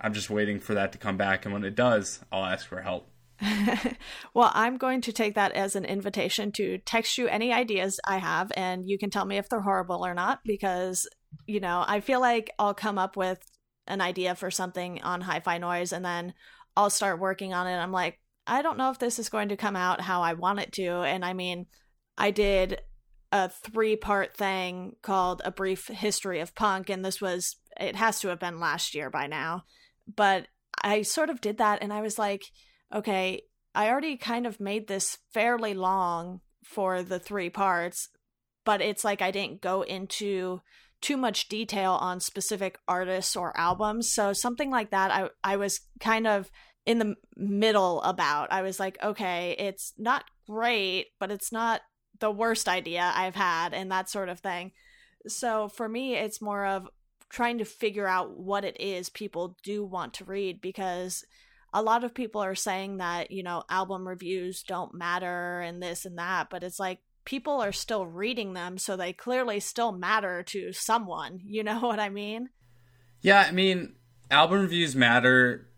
I'm 0.00 0.14
just 0.14 0.30
waiting 0.30 0.60
for 0.60 0.74
that 0.74 0.92
to 0.92 0.98
come 0.98 1.16
back, 1.16 1.44
and 1.44 1.52
when 1.52 1.64
it 1.64 1.74
does, 1.74 2.20
I'll 2.32 2.44
ask 2.44 2.66
for 2.66 2.80
help. 2.80 3.08
well, 4.34 4.50
I'm 4.54 4.76
going 4.76 5.00
to 5.02 5.12
take 5.12 5.34
that 5.34 5.52
as 5.52 5.76
an 5.76 5.84
invitation 5.84 6.52
to 6.52 6.78
text 6.78 7.18
you 7.18 7.26
any 7.28 7.52
ideas 7.52 8.00
I 8.06 8.18
have, 8.18 8.52
and 8.56 8.88
you 8.88 8.98
can 8.98 9.10
tell 9.10 9.24
me 9.24 9.38
if 9.38 9.48
they're 9.48 9.60
horrible 9.60 10.04
or 10.04 10.14
not, 10.14 10.40
because, 10.44 11.08
you 11.46 11.60
know, 11.60 11.84
I 11.86 12.00
feel 12.00 12.20
like 12.20 12.50
I'll 12.58 12.74
come 12.74 12.98
up 12.98 13.16
with 13.16 13.40
an 13.86 14.00
idea 14.00 14.34
for 14.34 14.50
something 14.50 15.02
on 15.02 15.22
Hi 15.22 15.40
Fi 15.40 15.58
Noise, 15.58 15.92
and 15.92 16.04
then 16.04 16.34
I'll 16.76 16.90
start 16.90 17.20
working 17.20 17.54
on 17.54 17.66
it. 17.66 17.76
I'm 17.76 17.92
like, 17.92 18.18
I 18.46 18.62
don't 18.62 18.78
know 18.78 18.90
if 18.90 18.98
this 18.98 19.18
is 19.18 19.28
going 19.28 19.48
to 19.50 19.56
come 19.56 19.76
out 19.76 20.00
how 20.00 20.22
I 20.22 20.34
want 20.34 20.60
it 20.60 20.72
to. 20.72 21.02
And 21.02 21.24
I 21.24 21.32
mean, 21.32 21.66
I 22.18 22.30
did 22.30 22.80
a 23.32 23.48
three 23.48 23.96
part 23.96 24.36
thing 24.36 24.96
called 25.02 25.42
A 25.44 25.50
Brief 25.50 25.88
History 25.88 26.40
of 26.40 26.54
Punk, 26.54 26.90
and 26.90 27.04
this 27.04 27.20
was, 27.20 27.56
it 27.78 27.96
has 27.96 28.20
to 28.20 28.28
have 28.28 28.40
been 28.40 28.60
last 28.60 28.94
year 28.94 29.08
by 29.08 29.26
now. 29.26 29.64
But 30.14 30.48
I 30.82 31.02
sort 31.02 31.30
of 31.30 31.40
did 31.40 31.58
that, 31.58 31.82
and 31.82 31.92
I 31.92 32.02
was 32.02 32.18
like, 32.18 32.44
okay, 32.92 33.42
I 33.74 33.88
already 33.88 34.16
kind 34.16 34.46
of 34.46 34.60
made 34.60 34.88
this 34.88 35.18
fairly 35.32 35.74
long 35.74 36.40
for 36.64 37.02
the 37.02 37.18
three 37.18 37.50
parts, 37.50 38.08
but 38.64 38.80
it's 38.80 39.04
like 39.04 39.22
I 39.22 39.30
didn't 39.30 39.60
go 39.60 39.82
into 39.82 40.60
too 41.00 41.16
much 41.16 41.48
detail 41.48 41.92
on 41.92 42.20
specific 42.20 42.78
artists 42.86 43.36
or 43.36 43.56
albums. 43.56 44.12
So 44.12 44.32
something 44.32 44.70
like 44.70 44.90
that 44.90 45.10
I 45.10 45.30
I 45.42 45.56
was 45.56 45.80
kind 45.98 46.26
of 46.26 46.50
in 46.86 46.98
the 46.98 47.14
middle 47.36 48.02
about. 48.02 48.52
I 48.52 48.62
was 48.62 48.80
like, 48.80 48.98
okay, 49.02 49.54
it's 49.58 49.92
not 49.96 50.24
great, 50.46 51.08
but 51.18 51.30
it's 51.30 51.52
not 51.52 51.82
the 52.18 52.30
worst 52.30 52.68
idea 52.68 53.12
I've 53.14 53.34
had 53.34 53.72
and 53.72 53.90
that 53.90 54.10
sort 54.10 54.28
of 54.28 54.40
thing. 54.40 54.72
So 55.26 55.68
for 55.68 55.88
me, 55.88 56.16
it's 56.16 56.42
more 56.42 56.66
of 56.66 56.88
trying 57.28 57.58
to 57.58 57.64
figure 57.64 58.06
out 58.06 58.36
what 58.38 58.64
it 58.64 58.80
is 58.80 59.08
people 59.08 59.56
do 59.62 59.84
want 59.84 60.14
to 60.14 60.24
read 60.24 60.60
because 60.60 61.24
a 61.72 61.82
lot 61.82 62.04
of 62.04 62.14
people 62.14 62.42
are 62.42 62.54
saying 62.54 62.98
that, 62.98 63.30
you 63.30 63.42
know, 63.42 63.62
album 63.68 64.06
reviews 64.06 64.62
don't 64.62 64.94
matter 64.94 65.60
and 65.60 65.82
this 65.82 66.04
and 66.04 66.18
that, 66.18 66.48
but 66.50 66.62
it's 66.62 66.80
like 66.80 67.00
people 67.24 67.60
are 67.60 67.72
still 67.72 68.06
reading 68.06 68.54
them, 68.54 68.78
so 68.78 68.96
they 68.96 69.12
clearly 69.12 69.60
still 69.60 69.92
matter 69.92 70.42
to 70.42 70.72
someone. 70.72 71.40
You 71.44 71.64
know 71.64 71.80
what 71.80 72.00
I 72.00 72.08
mean? 72.08 72.50
Yeah, 73.22 73.44
I 73.46 73.52
mean, 73.52 73.94
album 74.30 74.60
reviews 74.60 74.96
matter 74.96 75.68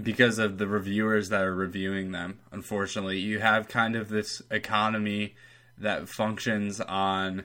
because 0.00 0.38
of 0.38 0.58
the 0.58 0.66
reviewers 0.66 1.28
that 1.28 1.42
are 1.42 1.54
reviewing 1.54 2.12
them. 2.12 2.38
Unfortunately, 2.52 3.18
you 3.18 3.40
have 3.40 3.68
kind 3.68 3.96
of 3.96 4.08
this 4.08 4.40
economy 4.50 5.34
that 5.76 6.08
functions 6.08 6.80
on 6.80 7.44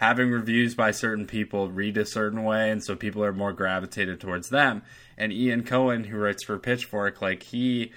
having 0.00 0.30
reviews 0.30 0.74
by 0.74 0.90
certain 0.90 1.26
people 1.26 1.68
read 1.68 1.94
a 1.98 2.06
certain 2.06 2.42
way, 2.42 2.70
and 2.70 2.82
so 2.82 2.96
people 2.96 3.22
are 3.22 3.34
more 3.34 3.52
gravitated 3.52 4.18
towards 4.18 4.48
them. 4.48 4.80
And 5.18 5.30
Ian 5.30 5.62
Cohen, 5.62 6.04
who 6.04 6.16
writes 6.16 6.42
for 6.42 6.58
Pitchfork, 6.58 7.20
like 7.20 7.42
he, 7.42 7.92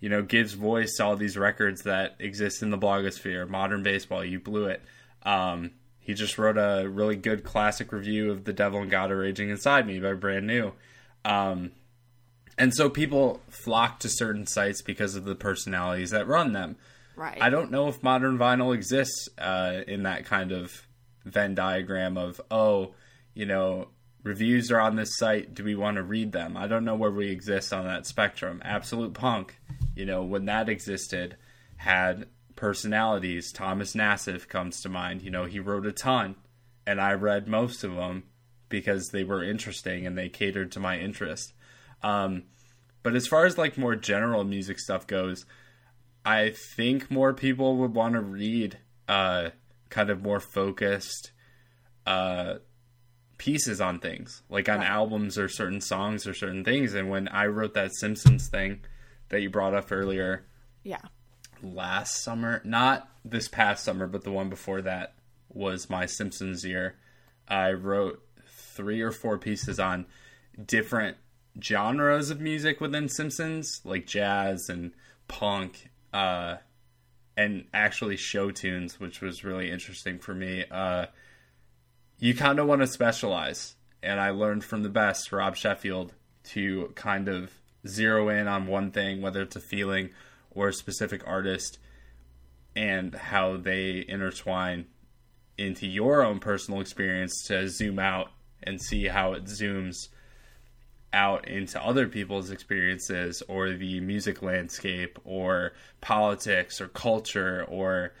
you 0.00 0.08
know, 0.08 0.22
gives 0.22 0.54
voice 0.54 0.94
to 0.96 1.04
all 1.04 1.14
these 1.14 1.36
records 1.36 1.82
that 1.82 2.16
exist 2.18 2.62
in 2.62 2.70
the 2.70 2.78
blogosphere. 2.78 3.46
Modern 3.46 3.82
baseball, 3.82 4.24
you 4.24 4.40
blew 4.40 4.64
it. 4.64 4.80
Um, 5.24 5.72
he 6.00 6.14
just 6.14 6.38
wrote 6.38 6.56
a 6.56 6.88
really 6.88 7.16
good 7.16 7.44
classic 7.44 7.92
review 7.92 8.30
of 8.30 8.44
The 8.44 8.54
Devil 8.54 8.80
and 8.80 8.90
God 8.90 9.10
Are 9.10 9.18
Raging 9.18 9.50
Inside 9.50 9.86
Me 9.86 10.00
by 10.00 10.14
Brand 10.14 10.46
New. 10.46 10.72
Um, 11.22 11.72
and 12.56 12.72
so 12.74 12.88
people 12.88 13.42
flock 13.50 14.00
to 14.00 14.08
certain 14.08 14.46
sites 14.46 14.80
because 14.80 15.16
of 15.16 15.24
the 15.24 15.34
personalities 15.34 16.12
that 16.12 16.26
run 16.26 16.54
them. 16.54 16.76
Right. 17.14 17.36
I 17.42 17.50
don't 17.50 17.70
know 17.70 17.88
if 17.88 18.02
modern 18.02 18.38
vinyl 18.38 18.74
exists 18.74 19.28
uh, 19.36 19.82
in 19.86 20.04
that 20.04 20.24
kind 20.24 20.50
of 20.50 20.86
Venn 21.24 21.54
diagram 21.54 22.16
of, 22.16 22.40
oh, 22.50 22.94
you 23.34 23.46
know, 23.46 23.88
reviews 24.22 24.70
are 24.70 24.80
on 24.80 24.96
this 24.96 25.16
site. 25.16 25.54
Do 25.54 25.64
we 25.64 25.74
want 25.74 25.96
to 25.96 26.02
read 26.02 26.32
them? 26.32 26.56
I 26.56 26.66
don't 26.66 26.84
know 26.84 26.94
where 26.94 27.10
we 27.10 27.30
exist 27.30 27.72
on 27.72 27.84
that 27.84 28.06
spectrum. 28.06 28.60
Absolute 28.64 29.14
Punk, 29.14 29.58
you 29.94 30.04
know, 30.04 30.22
when 30.22 30.46
that 30.46 30.68
existed, 30.68 31.36
had 31.76 32.26
personalities. 32.56 33.52
Thomas 33.52 33.94
Nassiff 33.94 34.48
comes 34.48 34.80
to 34.82 34.88
mind. 34.88 35.22
You 35.22 35.30
know, 35.30 35.44
he 35.44 35.60
wrote 35.60 35.86
a 35.86 35.92
ton, 35.92 36.36
and 36.86 37.00
I 37.00 37.12
read 37.12 37.48
most 37.48 37.84
of 37.84 37.94
them 37.94 38.24
because 38.68 39.08
they 39.08 39.24
were 39.24 39.44
interesting 39.44 40.06
and 40.06 40.16
they 40.16 40.28
catered 40.28 40.72
to 40.72 40.80
my 40.80 40.98
interest. 40.98 41.52
Um, 42.02 42.44
but 43.02 43.14
as 43.14 43.26
far 43.26 43.44
as 43.44 43.58
like 43.58 43.76
more 43.76 43.96
general 43.96 44.44
music 44.44 44.78
stuff 44.78 45.06
goes, 45.06 45.44
I 46.24 46.50
think 46.76 47.10
more 47.10 47.34
people 47.34 47.76
would 47.78 47.94
want 47.94 48.14
to 48.14 48.20
read 48.20 48.78
uh, 49.08 49.50
kind 49.92 50.10
of 50.10 50.22
more 50.22 50.40
focused 50.40 51.30
uh, 52.06 52.54
pieces 53.38 53.80
on 53.80 54.00
things, 54.00 54.42
like 54.48 54.68
on 54.68 54.78
right. 54.78 54.88
albums 54.88 55.38
or 55.38 55.48
certain 55.48 55.80
songs 55.80 56.26
or 56.26 56.34
certain 56.34 56.64
things. 56.64 56.94
And 56.94 57.10
when 57.10 57.28
I 57.28 57.46
wrote 57.46 57.74
that 57.74 57.94
Simpsons 57.94 58.48
thing 58.48 58.80
that 59.28 59.40
you 59.40 59.50
brought 59.50 59.74
up 59.74 59.92
earlier, 59.92 60.46
yeah, 60.82 61.02
last 61.62 62.24
summer, 62.24 62.62
not 62.64 63.08
this 63.24 63.48
past 63.48 63.84
summer, 63.84 64.06
but 64.06 64.24
the 64.24 64.32
one 64.32 64.48
before 64.48 64.82
that 64.82 65.14
was 65.48 65.90
my 65.90 66.06
Simpsons 66.06 66.64
year. 66.64 66.96
I 67.46 67.72
wrote 67.72 68.22
three 68.48 69.02
or 69.02 69.12
four 69.12 69.36
pieces 69.36 69.78
on 69.78 70.06
different 70.66 71.18
genres 71.60 72.30
of 72.30 72.40
music 72.40 72.80
within 72.80 73.08
Simpsons, 73.08 73.82
like 73.84 74.06
jazz 74.06 74.70
and 74.70 74.92
punk 75.28 75.90
uh, 76.14 76.56
and 77.36 77.64
actually 77.72 78.16
show 78.16 78.50
tunes, 78.50 79.00
which 79.00 79.20
was 79.20 79.44
really 79.44 79.70
interesting 79.70 80.18
for 80.18 80.34
me. 80.34 80.64
Uh, 80.70 81.06
you 82.18 82.34
kind 82.34 82.58
of 82.58 82.66
want 82.66 82.80
to 82.82 82.86
specialize, 82.86 83.74
and 84.02 84.20
I 84.20 84.30
learned 84.30 84.64
from 84.64 84.82
the 84.82 84.88
best, 84.88 85.32
Rob 85.32 85.56
Sheffield, 85.56 86.12
to 86.50 86.92
kind 86.94 87.28
of 87.28 87.50
zero 87.86 88.28
in 88.28 88.46
on 88.48 88.66
one 88.66 88.90
thing, 88.90 89.22
whether 89.22 89.42
it's 89.42 89.56
a 89.56 89.60
feeling 89.60 90.10
or 90.50 90.68
a 90.68 90.72
specific 90.72 91.22
artist, 91.26 91.78
and 92.76 93.14
how 93.14 93.56
they 93.56 94.04
intertwine 94.06 94.86
into 95.58 95.86
your 95.86 96.24
own 96.24 96.38
personal 96.38 96.80
experience 96.80 97.44
to 97.46 97.68
zoom 97.68 97.98
out 97.98 98.30
and 98.62 98.80
see 98.80 99.06
how 99.06 99.32
it 99.32 99.44
zooms 99.44 100.08
out 101.12 101.48
into 101.48 101.82
other 101.84 102.08
people's 102.08 102.50
experiences 102.50 103.42
or 103.48 103.72
the 103.72 104.00
music 104.00 104.42
landscape 104.42 105.18
or 105.24 105.72
politics 106.00 106.80
or 106.80 106.88
culture 106.88 107.64
or 107.68 108.12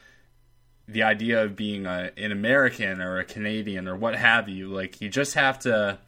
the 0.88 1.02
idea 1.02 1.42
of 1.42 1.56
being 1.56 1.86
a, 1.86 2.10
an 2.16 2.32
American 2.32 3.00
or 3.00 3.18
a 3.18 3.24
Canadian 3.24 3.88
or 3.88 3.96
what 3.96 4.14
have 4.14 4.48
you. 4.48 4.68
Like, 4.68 5.00
you 5.00 5.08
just 5.08 5.34
have 5.34 5.58
to. 5.60 5.98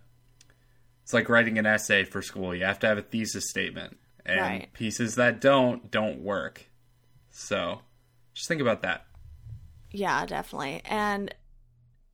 It's 1.03 1.13
like 1.13 1.29
writing 1.29 1.59
an 1.59 1.67
essay 1.67 2.05
for 2.05 2.23
school. 2.23 2.55
You 2.55 2.65
have 2.65 2.79
to 2.81 2.87
have 2.87 2.99
a 2.99 3.03
thesis 3.03 3.49
statement. 3.49 3.99
And 4.27 4.41
right. 4.41 4.73
pieces 4.73 5.17
that 5.17 5.41
don't, 5.41 5.91
don't 5.91 6.23
work. 6.23 6.65
So, 7.31 7.81
just 8.33 8.49
think 8.49 8.63
about 8.63 8.83
that. 8.83 9.05
Yeah, 9.91 10.25
definitely. 10.25 10.81
And 10.87 11.35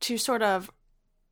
to 0.01 0.17
sort 0.17 0.41
of 0.41 0.69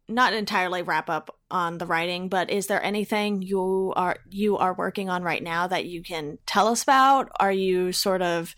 not 0.08 0.34
entirely 0.34 0.82
wrap 0.82 1.10
up 1.10 1.39
on 1.52 1.78
the 1.78 1.86
writing, 1.86 2.30
but 2.30 2.50
is 2.50 2.68
there 2.68 2.84
anything 2.84 3.42
you 3.42 3.94
are 3.96 4.18
you 4.30 4.58
are 4.58 4.74
working 4.74 5.10
on 5.10 5.24
right 5.24 5.42
now 5.42 5.68
that 5.68 5.86
you 5.86 6.04
can 6.04 6.38
tell 6.46 6.68
us 6.68 6.84
about? 6.84 7.32
Are 7.40 7.52
you 7.52 7.92
sort 7.92 8.22
of 8.22 8.56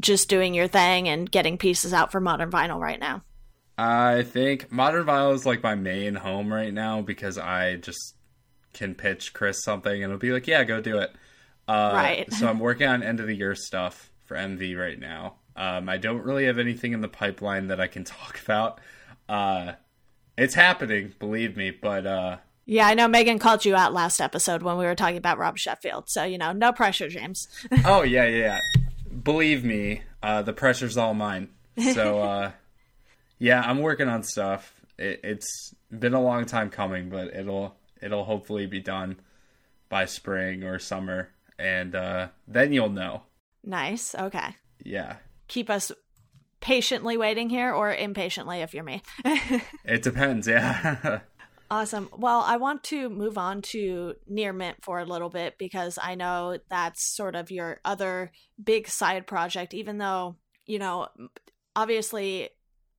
just 0.00 0.28
doing 0.28 0.54
your 0.54 0.68
thing 0.68 1.08
and 1.08 1.30
getting 1.30 1.58
pieces 1.58 1.92
out 1.92 2.12
for 2.12 2.20
modern 2.20 2.50
vinyl 2.50 2.80
right 2.80 3.00
now? 3.00 3.22
I 3.76 4.22
think 4.22 4.72
modern 4.72 5.06
vinyl 5.06 5.34
is 5.34 5.46
like 5.46 5.62
my 5.62 5.74
main 5.74 6.14
home 6.16 6.52
right 6.52 6.72
now 6.72 7.00
because 7.00 7.38
I 7.38 7.76
just 7.76 8.14
can 8.72 8.94
pitch 8.94 9.32
Chris 9.32 9.62
something 9.62 9.92
and 9.92 10.04
it'll 10.04 10.18
be 10.18 10.32
like, 10.32 10.46
yeah, 10.46 10.64
go 10.64 10.80
do 10.80 10.98
it. 10.98 11.10
Uh, 11.66 11.90
right. 11.94 12.32
so 12.32 12.48
I'm 12.48 12.60
working 12.60 12.86
on 12.86 13.02
end 13.02 13.20
of 13.20 13.26
the 13.26 13.36
year 13.36 13.54
stuff 13.54 14.10
for 14.24 14.36
MV 14.36 14.78
right 14.78 14.98
now. 14.98 15.34
Um, 15.54 15.88
I 15.88 15.96
don't 15.98 16.22
really 16.22 16.46
have 16.46 16.58
anything 16.58 16.92
in 16.92 17.00
the 17.00 17.08
pipeline 17.08 17.68
that 17.68 17.80
I 17.80 17.88
can 17.88 18.04
talk 18.04 18.40
about. 18.42 18.80
Uh, 19.28 19.72
it's 20.38 20.54
happening, 20.54 21.12
believe 21.18 21.56
me. 21.56 21.70
But 21.72 22.06
uh, 22.06 22.36
yeah, 22.64 22.86
I 22.86 22.94
know 22.94 23.08
Megan 23.08 23.38
called 23.38 23.64
you 23.64 23.74
out 23.74 23.92
last 23.92 24.20
episode 24.20 24.62
when 24.62 24.78
we 24.78 24.84
were 24.84 24.94
talking 24.94 25.18
about 25.18 25.36
Rob 25.36 25.58
Sheffield. 25.58 26.04
So 26.08 26.24
you 26.24 26.38
know, 26.38 26.52
no 26.52 26.72
pressure, 26.72 27.08
James. 27.08 27.48
oh 27.84 28.02
yeah, 28.02 28.24
yeah. 28.24 28.60
Believe 29.22 29.64
me, 29.64 30.02
uh, 30.22 30.42
the 30.42 30.52
pressure's 30.52 30.96
all 30.96 31.12
mine. 31.12 31.50
So 31.92 32.20
uh, 32.22 32.52
yeah, 33.38 33.60
I'm 33.60 33.80
working 33.80 34.08
on 34.08 34.22
stuff. 34.22 34.72
It, 34.96 35.20
it's 35.24 35.74
been 35.96 36.14
a 36.14 36.22
long 36.22 36.46
time 36.46 36.70
coming, 36.70 37.10
but 37.10 37.34
it'll 37.34 37.74
it'll 38.00 38.24
hopefully 38.24 38.66
be 38.66 38.80
done 38.80 39.18
by 39.88 40.04
spring 40.04 40.62
or 40.62 40.78
summer, 40.78 41.30
and 41.58 41.94
uh, 41.94 42.28
then 42.46 42.72
you'll 42.72 42.90
know. 42.90 43.22
Nice. 43.64 44.14
Okay. 44.14 44.54
Yeah. 44.84 45.16
Keep 45.48 45.68
us 45.68 45.90
patiently 46.60 47.16
waiting 47.16 47.50
here 47.50 47.72
or 47.72 47.94
impatiently 47.94 48.60
if 48.60 48.74
you're 48.74 48.84
me. 48.84 49.02
it 49.84 50.02
depends. 50.02 50.46
Yeah. 50.46 51.20
Awesome. 51.70 52.08
Well, 52.16 52.40
I 52.40 52.56
want 52.56 52.82
to 52.84 53.10
move 53.10 53.36
on 53.36 53.60
to 53.60 54.14
Near 54.26 54.54
Mint 54.54 54.78
for 54.80 55.00
a 55.00 55.04
little 55.04 55.28
bit 55.28 55.58
because 55.58 55.98
I 56.02 56.14
know 56.14 56.56
that's 56.70 57.04
sort 57.04 57.34
of 57.34 57.50
your 57.50 57.80
other 57.84 58.32
big 58.62 58.88
side 58.88 59.26
project, 59.26 59.74
even 59.74 59.98
though, 59.98 60.36
you 60.64 60.78
know, 60.78 61.08
obviously 61.76 62.48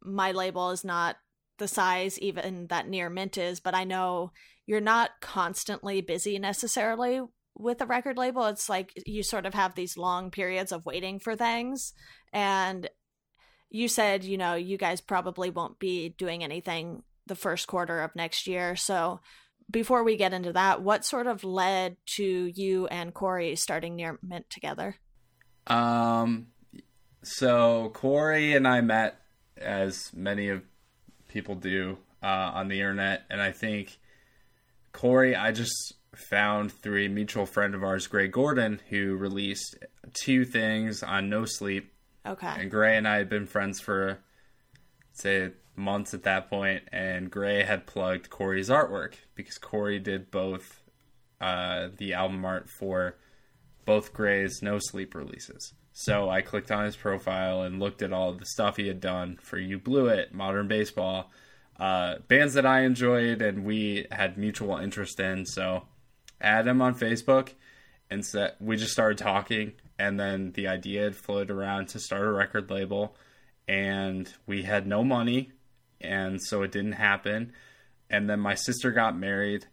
my 0.04 0.34
label 0.34 0.70
is 0.70 0.84
not 0.84 1.18
the 1.58 1.68
size 1.68 2.20
even 2.20 2.68
that 2.68 2.88
Near 2.88 3.10
Mint 3.10 3.40
is, 3.40 3.60
but 3.60 3.74
I 3.74 3.86
know 3.86 4.34
you're 4.68 4.82
not 4.82 5.12
constantly 5.20 6.02
busy 6.02 6.38
necessarily 6.38 7.22
with 7.56 7.82
a 7.82 7.88
record 7.88 8.18
label. 8.18 8.46
It's 8.46 8.70
like 8.70 8.94
you 9.06 9.24
sort 9.24 9.48
of 9.48 9.56
have 9.56 9.74
these 9.74 9.98
long 9.98 10.30
periods 10.30 10.72
of 10.72 10.86
waiting 10.86 11.20
for 11.20 11.36
things. 11.36 11.94
And 12.32 12.88
you 13.70 13.88
said, 13.88 14.24
you 14.24 14.38
know, 14.38 14.56
you 14.56 14.78
guys 14.78 15.02
probably 15.02 15.50
won't 15.50 15.80
be 15.80 16.10
doing 16.10 16.44
anything 16.44 17.04
the 17.28 17.36
first 17.36 17.68
quarter 17.68 18.02
of 18.02 18.16
next 18.16 18.48
year. 18.48 18.76
So 18.76 19.20
before 19.70 20.04
we 20.04 20.18
get 20.18 20.34
into 20.34 20.54
that, 20.54 20.82
what 20.82 21.06
sort 21.06 21.28
of 21.28 21.44
led 21.44 21.98
to 22.16 22.24
you 22.24 22.88
and 22.88 23.14
Corey 23.14 23.56
starting 23.56 23.96
Near 23.96 24.18
Mint 24.24 24.50
together? 24.50 24.96
Um, 25.68 26.48
so 27.24 27.92
Corey 27.94 28.56
and 28.56 28.68
I 28.68 28.82
met, 28.82 29.20
as 29.58 30.12
many 30.14 30.50
of 30.50 30.64
people 31.28 31.56
do, 31.56 31.98
uh, 32.24 32.26
on 32.26 32.68
the 32.68 32.80
internet, 32.80 33.24
and 33.30 33.42
I 33.42 33.52
think 33.52 34.00
Corey, 34.92 35.36
I 35.36 35.52
just 35.52 35.94
found 36.16 36.72
through 36.72 37.06
a 37.06 37.10
mutual 37.10 37.46
friend 37.46 37.76
of 37.76 37.84
ours, 37.84 38.08
Gray 38.08 38.28
Gordon, 38.28 38.82
who 38.90 39.16
released 39.16 39.78
two 40.14 40.46
things 40.46 41.04
on 41.04 41.30
No 41.30 41.46
Sleep. 41.46 41.94
Okay. 42.26 42.54
And 42.58 42.70
Gray 42.70 42.98
and 42.98 43.08
I 43.08 43.18
had 43.18 43.30
been 43.30 43.46
friends 43.46 43.80
for, 43.80 44.20
say, 45.14 45.52
months 45.76 46.14
at 46.14 46.24
that 46.24 46.50
point, 46.50 46.84
and 46.92 47.32
Gray 47.32 47.64
had 47.64 47.88
plugged 47.88 48.30
Corey's 48.30 48.70
artwork 48.70 49.14
because 49.36 49.58
Corey 49.58 50.00
did 50.00 50.30
both 50.30 50.82
uh, 51.42 51.90
the 51.98 52.14
album 52.14 52.44
art 52.44 52.70
for 52.70 53.18
both 53.86 54.14
Gray's 54.14 54.62
No 54.62 54.78
Sleep 54.80 55.16
releases. 55.16 55.74
So 55.94 56.30
I 56.30 56.42
clicked 56.42 56.72
on 56.72 56.86
his 56.86 56.96
profile 56.96 57.64
and 57.64 57.80
looked 57.80 58.02
at 58.02 58.14
all 58.14 58.34
the 58.34 58.46
stuff 58.46 58.78
he 58.78 58.88
had 58.88 59.02
done 59.02 59.38
for 59.42 59.58
You 59.58 59.80
Blew 59.80 60.08
It, 60.08 60.34
Modern 60.34 60.68
Baseball, 60.68 61.32
uh, 61.80 62.20
bands 62.28 62.54
that 62.54 62.66
I 62.66 62.82
enjoyed 62.82 63.42
and 63.42 63.66
we 63.66 64.06
had 64.12 64.38
mutual 64.38 64.78
interest 64.78 65.20
in. 65.20 65.46
So 65.46 65.88
add 66.40 66.68
him 66.68 66.82
on 66.82 66.96
Facebook 66.96 67.50
and 68.10 68.26
set, 68.26 68.56
we 68.62 68.78
just 68.78 68.94
started 68.94 69.18
talking. 69.18 69.74
And 70.00 70.18
then 70.18 70.54
the 70.54 70.70
idea 70.70 71.04
had 71.04 71.16
floated 71.16 71.52
around 71.52 71.90
to 71.90 72.00
start 72.00 72.26
a 72.26 72.32
record 72.32 72.72
label. 72.72 73.16
And 73.68 74.32
we 74.48 74.64
had 74.64 74.88
no 74.88 75.04
money. 75.04 75.52
And 76.00 76.42
so 76.42 76.64
it 76.64 76.72
didn't 76.72 76.94
happen. 76.94 77.52
And 78.10 78.30
then 78.30 78.40
my 78.40 78.56
sister 78.56 78.92
got 78.92 79.18
married. 79.18 79.66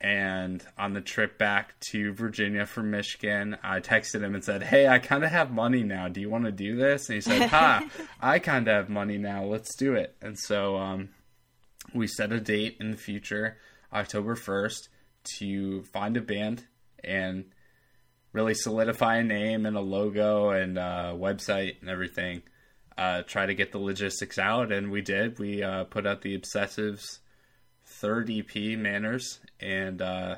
And 0.00 0.62
on 0.76 0.92
the 0.92 1.00
trip 1.00 1.38
back 1.38 1.80
to 1.92 2.12
Virginia 2.12 2.66
from 2.66 2.90
Michigan, 2.90 3.56
I 3.62 3.80
texted 3.80 4.22
him 4.22 4.34
and 4.34 4.44
said, 4.44 4.62
Hey, 4.62 4.86
I 4.86 4.98
kind 4.98 5.24
of 5.24 5.30
have 5.30 5.50
money 5.50 5.82
now. 5.82 6.08
Do 6.08 6.20
you 6.20 6.28
want 6.28 6.44
to 6.44 6.52
do 6.52 6.76
this? 6.76 7.08
And 7.08 7.14
he 7.14 7.20
said, 7.22 7.48
Ha, 7.48 7.88
I 8.20 8.38
kind 8.40 8.68
of 8.68 8.74
have 8.74 8.88
money 8.90 9.16
now. 9.16 9.44
Let's 9.44 9.74
do 9.76 9.94
it. 9.94 10.14
And 10.20 10.38
so 10.38 10.76
um, 10.76 11.08
we 11.94 12.06
set 12.06 12.32
a 12.32 12.40
date 12.40 12.76
in 12.80 12.90
the 12.90 12.98
future, 12.98 13.56
October 13.94 14.36
1st, 14.36 14.88
to 15.38 15.82
find 15.84 16.18
a 16.18 16.20
band 16.20 16.66
and 17.02 17.46
really 18.34 18.52
solidify 18.52 19.18
a 19.18 19.22
name 19.22 19.64
and 19.64 19.76
a 19.76 19.80
logo 19.80 20.50
and 20.50 20.76
a 20.76 21.16
website 21.16 21.80
and 21.80 21.88
everything. 21.88 22.42
Uh, 22.98 23.22
try 23.22 23.46
to 23.46 23.54
get 23.54 23.72
the 23.72 23.78
logistics 23.78 24.38
out, 24.38 24.70
and 24.70 24.90
we 24.90 25.00
did. 25.00 25.38
We 25.38 25.62
uh, 25.62 25.84
put 25.84 26.06
out 26.06 26.20
the 26.20 26.38
Obsessives 26.38 27.20
third 27.86 28.30
EP, 28.30 28.78
Manners, 28.78 29.40
and 29.58 30.02
uh, 30.02 30.36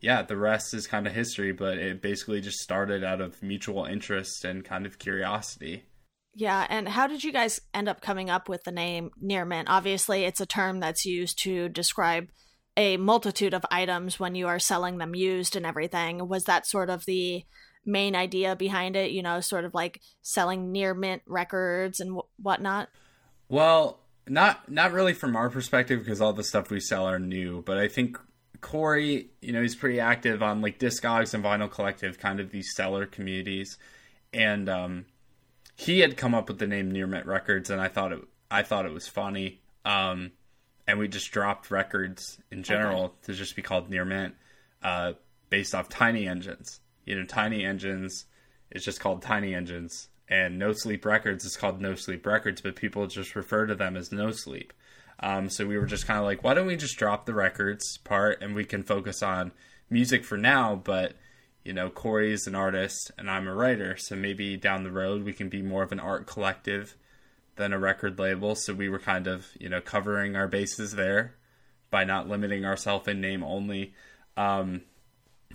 yeah, 0.00 0.22
the 0.22 0.36
rest 0.36 0.72
is 0.72 0.86
kind 0.86 1.06
of 1.06 1.12
history. 1.12 1.52
But 1.52 1.78
it 1.78 2.00
basically 2.00 2.40
just 2.40 2.58
started 2.58 3.04
out 3.04 3.20
of 3.20 3.42
mutual 3.42 3.84
interest 3.84 4.44
and 4.44 4.64
kind 4.64 4.86
of 4.86 4.98
curiosity. 4.98 5.84
Yeah, 6.34 6.66
and 6.70 6.88
how 6.88 7.06
did 7.06 7.24
you 7.24 7.32
guys 7.32 7.60
end 7.74 7.88
up 7.88 8.00
coming 8.00 8.30
up 8.30 8.48
with 8.48 8.64
the 8.64 8.72
name 8.72 9.10
Near 9.20 9.44
Mint? 9.44 9.68
Obviously, 9.68 10.24
it's 10.24 10.40
a 10.40 10.46
term 10.46 10.80
that's 10.80 11.04
used 11.04 11.38
to 11.42 11.68
describe 11.68 12.28
a 12.80 12.96
multitude 12.96 13.52
of 13.52 13.66
items 13.70 14.18
when 14.18 14.34
you 14.34 14.48
are 14.48 14.58
selling 14.58 14.96
them 14.96 15.14
used 15.14 15.54
and 15.54 15.66
everything. 15.66 16.26
Was 16.26 16.44
that 16.44 16.66
sort 16.66 16.88
of 16.88 17.04
the 17.04 17.44
main 17.84 18.16
idea 18.16 18.56
behind 18.56 18.96
it? 18.96 19.10
You 19.10 19.22
know, 19.22 19.40
sort 19.40 19.66
of 19.66 19.74
like 19.74 20.00
selling 20.22 20.72
near 20.72 20.94
mint 20.94 21.20
records 21.26 22.00
and 22.00 22.08
w- 22.08 22.28
whatnot. 22.40 22.88
Well, 23.50 24.00
not 24.26 24.70
not 24.70 24.92
really 24.92 25.12
from 25.12 25.36
our 25.36 25.50
perspective 25.50 25.98
because 25.98 26.22
all 26.22 26.32
the 26.32 26.42
stuff 26.42 26.70
we 26.70 26.80
sell 26.80 27.04
are 27.04 27.18
new, 27.18 27.62
but 27.66 27.76
I 27.76 27.86
think 27.86 28.16
Corey, 28.62 29.28
you 29.42 29.52
know, 29.52 29.60
he's 29.60 29.76
pretty 29.76 30.00
active 30.00 30.42
on 30.42 30.62
like 30.62 30.78
Discogs 30.78 31.34
and 31.34 31.44
Vinyl 31.44 31.70
Collective, 31.70 32.18
kind 32.18 32.40
of 32.40 32.50
these 32.50 32.74
seller 32.74 33.04
communities, 33.04 33.76
and 34.32 34.70
um, 34.70 35.04
he 35.76 35.98
had 36.00 36.16
come 36.16 36.34
up 36.34 36.48
with 36.48 36.58
the 36.58 36.66
name 36.66 36.90
Near 36.90 37.06
Mint 37.06 37.26
Records, 37.26 37.68
and 37.68 37.78
I 37.78 37.88
thought 37.88 38.12
it 38.12 38.20
I 38.50 38.62
thought 38.62 38.86
it 38.86 38.92
was 38.92 39.06
funny. 39.06 39.60
Um, 39.84 40.32
and 40.90 40.98
we 40.98 41.06
just 41.06 41.30
dropped 41.30 41.70
records 41.70 42.40
in 42.50 42.64
general 42.64 43.04
okay. 43.04 43.14
to 43.26 43.34
just 43.34 43.54
be 43.54 43.62
called 43.62 43.88
Near 43.88 44.04
Mint, 44.04 44.34
uh, 44.82 45.12
based 45.48 45.72
off 45.72 45.88
Tiny 45.88 46.26
Engines. 46.26 46.80
You 47.06 47.16
know, 47.16 47.24
Tiny 47.24 47.64
Engines 47.64 48.24
is 48.72 48.84
just 48.84 48.98
called 48.98 49.22
Tiny 49.22 49.54
Engines, 49.54 50.08
and 50.28 50.58
No 50.58 50.72
Sleep 50.72 51.04
Records 51.04 51.44
is 51.44 51.56
called 51.56 51.80
No 51.80 51.94
Sleep 51.94 52.26
Records, 52.26 52.60
but 52.60 52.74
people 52.74 53.06
just 53.06 53.36
refer 53.36 53.66
to 53.66 53.76
them 53.76 53.96
as 53.96 54.10
No 54.10 54.32
Sleep. 54.32 54.72
Um, 55.20 55.48
so 55.48 55.64
we 55.64 55.78
were 55.78 55.86
just 55.86 56.08
kind 56.08 56.18
of 56.18 56.24
like, 56.24 56.42
why 56.42 56.54
don't 56.54 56.66
we 56.66 56.76
just 56.76 56.98
drop 56.98 57.24
the 57.24 57.34
records 57.34 57.98
part 57.98 58.42
and 58.42 58.56
we 58.56 58.64
can 58.64 58.82
focus 58.82 59.22
on 59.22 59.52
music 59.90 60.24
for 60.24 60.38
now, 60.38 60.74
but 60.74 61.14
you 61.64 61.72
know, 61.72 61.88
Corey's 61.88 62.48
an 62.48 62.56
artist 62.56 63.12
and 63.16 63.30
I'm 63.30 63.46
a 63.46 63.54
writer, 63.54 63.96
so 63.96 64.16
maybe 64.16 64.56
down 64.56 64.82
the 64.82 64.90
road 64.90 65.22
we 65.22 65.34
can 65.34 65.48
be 65.48 65.62
more 65.62 65.84
of 65.84 65.92
an 65.92 66.00
art 66.00 66.26
collective 66.26 66.96
than 67.56 67.72
a 67.72 67.78
record 67.78 68.18
label. 68.18 68.54
So 68.54 68.74
we 68.74 68.88
were 68.88 68.98
kind 68.98 69.26
of, 69.26 69.46
you 69.58 69.68
know, 69.68 69.80
covering 69.80 70.36
our 70.36 70.48
bases 70.48 70.92
there 70.92 71.34
by 71.90 72.04
not 72.04 72.28
limiting 72.28 72.64
ourselves 72.64 73.08
in 73.08 73.20
name 73.20 73.42
only. 73.42 73.94
Um, 74.36 74.82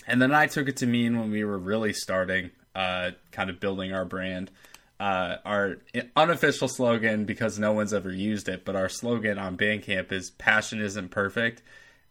and 0.06 0.22
then 0.22 0.34
I 0.34 0.48
took 0.48 0.68
it 0.68 0.78
to 0.78 0.86
mean 0.86 1.18
when 1.18 1.32
we 1.32 1.44
were 1.44 1.58
really 1.58 1.94
starting, 1.94 2.52
uh, 2.76 3.12
kind 3.32 3.50
of 3.50 3.60
building 3.60 3.94
our 3.94 4.06
brand. 4.06 4.52
Uh, 4.98 5.38
our 5.44 5.78
unofficial 6.16 6.70
slogan, 6.70 7.26
because 7.26 7.60
no 7.60 7.74
one's 7.74 7.94
ever 7.94 8.12
used 8.12 8.48
it, 8.48 8.64
but 8.64 8.78
our 8.78 8.88
slogan 8.88 9.38
on 9.38 9.58
Bandcamp 9.58 10.12
is 10.14 10.30
"Passion 10.32 10.80
isn't 10.80 11.10
perfect." 11.10 11.62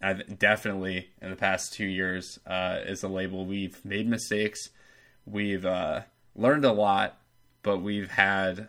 I've 0.03 0.39
definitely 0.39 1.09
in 1.23 1.31
the 1.31 1.37
past 1.37 1.73
two 1.73 1.87
years 1.87 2.39
uh, 2.47 2.81
is 2.85 3.03
a 3.03 3.09
label 3.09 3.47
we've 3.47 3.83
made 3.87 4.07
mistakes, 4.07 4.69
we've 5.25 5.65
uh, 5.65 6.03
learned 6.37 6.67
a 6.67 6.73
lot, 6.73 7.19
but 7.63 7.79
we've 7.79 8.11
had 8.11 8.69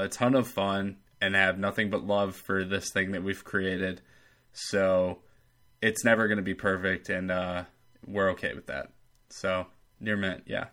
a 0.00 0.08
ton 0.08 0.34
of 0.34 0.48
fun 0.48 0.96
and 1.20 1.34
have 1.34 1.58
nothing 1.58 1.90
but 1.90 2.06
love 2.06 2.36
for 2.36 2.64
this 2.64 2.90
thing 2.92 3.12
that 3.12 3.22
we've 3.22 3.44
created. 3.44 4.02
So 4.52 5.18
it's 5.82 6.04
never 6.04 6.28
going 6.28 6.38
to 6.38 6.42
be 6.42 6.54
perfect, 6.54 7.08
and 7.08 7.30
uh, 7.30 7.64
we're 8.06 8.30
okay 8.30 8.54
with 8.54 8.66
that. 8.66 8.90
So 9.30 9.66
near 10.00 10.16
mint, 10.16 10.44
yeah. 10.46 10.66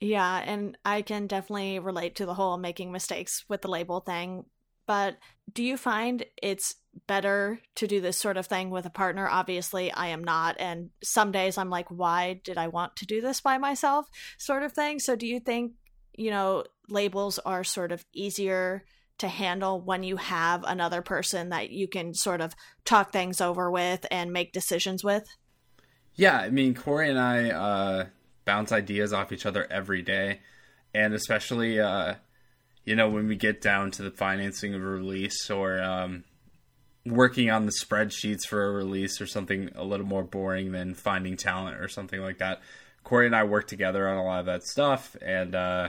Yeah, 0.00 0.42
and 0.44 0.76
I 0.84 1.02
can 1.02 1.26
definitely 1.26 1.78
relate 1.78 2.16
to 2.16 2.26
the 2.26 2.34
whole 2.34 2.56
making 2.56 2.90
mistakes 2.90 3.44
with 3.48 3.62
the 3.62 3.70
label 3.70 4.00
thing. 4.00 4.46
But 4.84 5.16
do 5.52 5.62
you 5.62 5.76
find 5.76 6.24
it's 6.42 6.74
better 7.06 7.60
to 7.76 7.86
do 7.86 8.00
this 8.00 8.18
sort 8.18 8.36
of 8.36 8.46
thing 8.46 8.70
with 8.70 8.84
a 8.84 8.90
partner? 8.90 9.28
Obviously, 9.28 9.92
I 9.92 10.08
am 10.08 10.24
not. 10.24 10.56
And 10.58 10.90
some 11.04 11.30
days 11.30 11.56
I'm 11.56 11.70
like, 11.70 11.88
why 11.88 12.40
did 12.42 12.58
I 12.58 12.68
want 12.68 12.96
to 12.96 13.06
do 13.06 13.20
this 13.20 13.40
by 13.40 13.58
myself? 13.58 14.08
Sort 14.38 14.64
of 14.64 14.72
thing. 14.72 14.98
So 14.98 15.14
do 15.14 15.26
you 15.26 15.38
think, 15.38 15.74
you 16.14 16.30
know, 16.30 16.64
labels 16.92 17.38
are 17.40 17.64
sort 17.64 17.92
of 17.92 18.04
easier 18.12 18.84
to 19.18 19.28
handle 19.28 19.80
when 19.80 20.02
you 20.02 20.16
have 20.16 20.64
another 20.64 21.02
person 21.02 21.50
that 21.50 21.70
you 21.70 21.86
can 21.88 22.14
sort 22.14 22.40
of 22.40 22.54
talk 22.84 23.12
things 23.12 23.40
over 23.40 23.70
with 23.70 24.06
and 24.10 24.32
make 24.32 24.52
decisions 24.52 25.04
with? 25.04 25.26
Yeah, 26.14 26.38
I 26.38 26.50
mean, 26.50 26.74
Corey 26.74 27.08
and 27.08 27.18
I 27.18 27.50
uh, 27.50 28.06
bounce 28.44 28.72
ideas 28.72 29.12
off 29.12 29.32
each 29.32 29.46
other 29.46 29.66
every 29.70 30.02
day. 30.02 30.40
And 30.94 31.14
especially, 31.14 31.80
uh, 31.80 32.16
you 32.84 32.96
know, 32.96 33.08
when 33.08 33.28
we 33.28 33.36
get 33.36 33.60
down 33.60 33.90
to 33.92 34.02
the 34.02 34.10
financing 34.10 34.74
of 34.74 34.82
a 34.82 34.84
release 34.84 35.50
or 35.50 35.80
um, 35.82 36.24
working 37.06 37.50
on 37.50 37.66
the 37.66 37.72
spreadsheets 37.72 38.46
for 38.46 38.64
a 38.64 38.72
release 38.72 39.20
or 39.20 39.26
something 39.26 39.70
a 39.74 39.84
little 39.84 40.06
more 40.06 40.24
boring 40.24 40.72
than 40.72 40.94
finding 40.94 41.36
talent 41.36 41.80
or 41.80 41.88
something 41.88 42.20
like 42.20 42.38
that. 42.38 42.60
Corey 43.04 43.26
and 43.26 43.34
I 43.34 43.44
work 43.44 43.66
together 43.66 44.08
on 44.08 44.16
a 44.16 44.24
lot 44.24 44.40
of 44.40 44.46
that 44.46 44.62
stuff, 44.62 45.16
and 45.20 45.54
uh, 45.54 45.88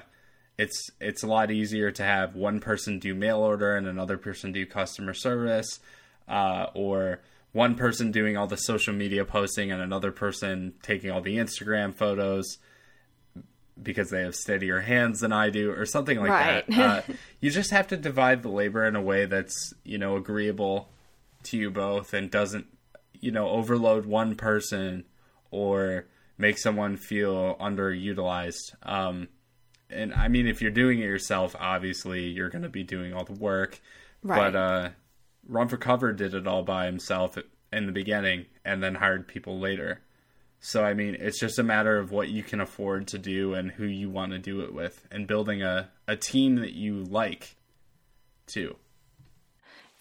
it's 0.64 0.89
it's 0.99 1.24
a 1.24 1.28
lot 1.28 1.51
easier 1.51 1.91
to 1.91 2.03
have 2.03 2.36
one 2.36 2.59
person 2.59 2.99
do 2.99 3.14
mail 3.14 3.39
order 3.39 3.76
and 3.76 3.88
another 3.88 4.18
person 4.18 4.51
do 4.51 4.66
customer 4.66 5.14
service, 5.14 5.80
uh, 6.28 6.68
or 6.74 7.20
one 7.51 7.76
person 7.76 8.11
doing 8.11 8.36
all 8.38 8.47
the 8.47 8.55
social 8.57 8.93
media 8.93 9.24
posting 9.26 9.72
and 9.72 9.82
another 9.82 10.11
person 10.11 10.74
taking 10.82 11.11
all 11.11 11.22
the 11.22 11.38
Instagram 11.38 11.93
photos. 11.93 12.57
because 13.82 14.09
they 14.11 14.22
have 14.22 14.36
steadier 14.36 14.82
hands 14.82 15.20
than 15.22 15.32
I 15.34 15.49
do, 15.49 15.72
or 15.72 15.86
something 15.86 16.20
like 16.20 16.30
Right. 16.30 16.64
that. 16.68 16.80
Uh, 16.80 17.01
you 17.41 17.49
just 17.49 17.72
have 17.72 17.88
to 17.88 17.97
divide 17.97 18.43
the 18.43 18.49
labor 18.49 18.86
in 18.86 18.95
a 18.95 19.01
way 19.01 19.26
that's 19.26 19.74
you 19.84 19.97
know 19.97 20.16
agreeable 20.16 20.89
to 21.43 21.57
you 21.57 21.72
both 21.72 22.14
and 22.14 22.30
doesn't 22.30 22.68
you 23.20 23.32
know 23.32 23.49
overload 23.49 24.05
one 24.05 24.36
person 24.36 25.05
or 25.49 26.05
make 26.38 26.57
someone 26.59 26.97
feel 26.97 27.55
underutilized. 27.59 28.74
Um, 28.84 29.28
and 29.93 30.13
I 30.13 30.27
mean, 30.27 30.47
if 30.47 30.61
you're 30.61 30.71
doing 30.71 30.99
it 30.99 31.05
yourself, 31.05 31.55
obviously 31.59 32.27
you're 32.27 32.49
going 32.49 32.63
to 32.63 32.69
be 32.69 32.83
doing 32.83 33.13
all 33.13 33.25
the 33.25 33.33
work. 33.33 33.79
Right. 34.21 34.51
But 34.51 34.55
uh, 34.57 34.89
Run 35.47 35.67
for 35.67 35.77
Cover 35.77 36.13
did 36.13 36.33
it 36.33 36.47
all 36.47 36.63
by 36.63 36.85
himself 36.85 37.37
in 37.71 37.85
the 37.85 37.91
beginning, 37.91 38.45
and 38.63 38.83
then 38.83 38.95
hired 38.95 39.27
people 39.27 39.59
later. 39.59 40.01
So 40.59 40.83
I 40.83 40.93
mean, 40.93 41.17
it's 41.19 41.39
just 41.39 41.59
a 41.59 41.63
matter 41.63 41.97
of 41.97 42.11
what 42.11 42.29
you 42.29 42.43
can 42.43 42.61
afford 42.61 43.07
to 43.07 43.17
do 43.17 43.53
and 43.53 43.71
who 43.71 43.85
you 43.85 44.09
want 44.09 44.31
to 44.31 44.39
do 44.39 44.61
it 44.61 44.73
with, 44.73 45.05
and 45.11 45.27
building 45.27 45.61
a 45.61 45.89
a 46.07 46.15
team 46.15 46.55
that 46.57 46.73
you 46.73 47.03
like, 47.03 47.55
too. 48.47 48.75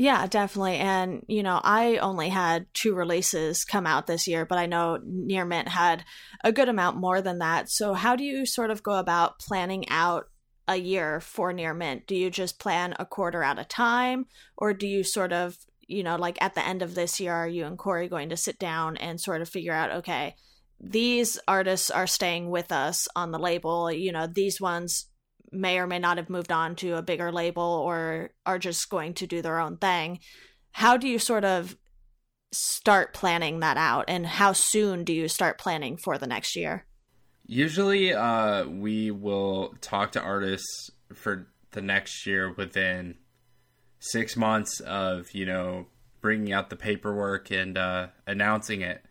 Yeah, 0.02 0.26
definitely. 0.26 0.78
And, 0.78 1.24
you 1.28 1.44
know, 1.44 1.60
I 1.62 1.98
only 1.98 2.28
had 2.28 2.66
two 2.74 2.92
releases 2.92 3.64
come 3.64 3.86
out 3.86 4.08
this 4.08 4.26
year, 4.26 4.44
but 4.44 4.58
I 4.58 4.66
know 4.66 4.98
Near 5.00 5.44
Mint 5.44 5.68
had 5.68 6.04
a 6.42 6.50
good 6.50 6.68
amount 6.68 6.96
more 6.96 7.22
than 7.22 7.38
that. 7.38 7.70
So, 7.70 7.94
how 7.94 8.16
do 8.16 8.24
you 8.24 8.44
sort 8.44 8.72
of 8.72 8.82
go 8.82 8.98
about 8.98 9.38
planning 9.38 9.88
out 9.90 10.28
a 10.66 10.74
year 10.74 11.20
for 11.20 11.52
Near 11.52 11.72
Mint? 11.72 12.08
Do 12.08 12.16
you 12.16 12.30
just 12.30 12.58
plan 12.58 12.96
a 12.98 13.06
quarter 13.06 13.44
at 13.44 13.60
a 13.60 13.64
time, 13.64 14.26
or 14.56 14.74
do 14.74 14.88
you 14.88 15.04
sort 15.04 15.32
of, 15.32 15.56
you 15.86 16.02
know, 16.02 16.16
like 16.16 16.36
at 16.42 16.56
the 16.56 16.66
end 16.66 16.82
of 16.82 16.96
this 16.96 17.20
year, 17.20 17.32
are 17.32 17.46
you 17.46 17.64
and 17.64 17.78
Corey 17.78 18.08
going 18.08 18.30
to 18.30 18.36
sit 18.36 18.58
down 18.58 18.96
and 18.96 19.20
sort 19.20 19.40
of 19.40 19.48
figure 19.48 19.72
out, 19.72 19.92
okay, 19.98 20.34
these 20.80 21.38
artists 21.46 21.92
are 21.92 22.08
staying 22.08 22.50
with 22.50 22.72
us 22.72 23.06
on 23.14 23.30
the 23.30 23.38
label, 23.38 23.92
you 23.92 24.10
know, 24.10 24.26
these 24.26 24.60
ones 24.60 25.06
may 25.52 25.78
or 25.78 25.86
may 25.86 25.98
not 25.98 26.16
have 26.16 26.30
moved 26.30 26.50
on 26.50 26.74
to 26.76 26.96
a 26.96 27.02
bigger 27.02 27.30
label 27.30 27.62
or 27.62 28.30
are 28.46 28.58
just 28.58 28.88
going 28.88 29.14
to 29.14 29.26
do 29.26 29.42
their 29.42 29.58
own 29.60 29.76
thing. 29.76 30.18
How 30.72 30.96
do 30.96 31.06
you 31.06 31.18
sort 31.18 31.44
of 31.44 31.76
start 32.52 33.14
planning 33.14 33.60
that 33.60 33.76
out 33.76 34.04
and 34.08 34.26
how 34.26 34.52
soon 34.52 35.04
do 35.04 35.12
you 35.12 35.28
start 35.28 35.58
planning 35.58 35.96
for 35.96 36.18
the 36.18 36.26
next 36.26 36.54
year? 36.56 36.86
Usually, 37.46 38.12
uh, 38.12 38.66
we 38.66 39.10
will 39.10 39.74
talk 39.80 40.12
to 40.12 40.20
artists 40.20 40.90
for 41.14 41.48
the 41.72 41.82
next 41.82 42.26
year 42.26 42.52
within 42.52 43.16
six 43.98 44.36
months 44.36 44.80
of 44.80 45.32
you 45.32 45.46
know 45.46 45.86
bringing 46.20 46.52
out 46.52 46.70
the 46.70 46.76
paperwork 46.76 47.50
and 47.50 47.76
uh, 47.76 48.06
announcing 48.26 48.82
it. 48.82 49.04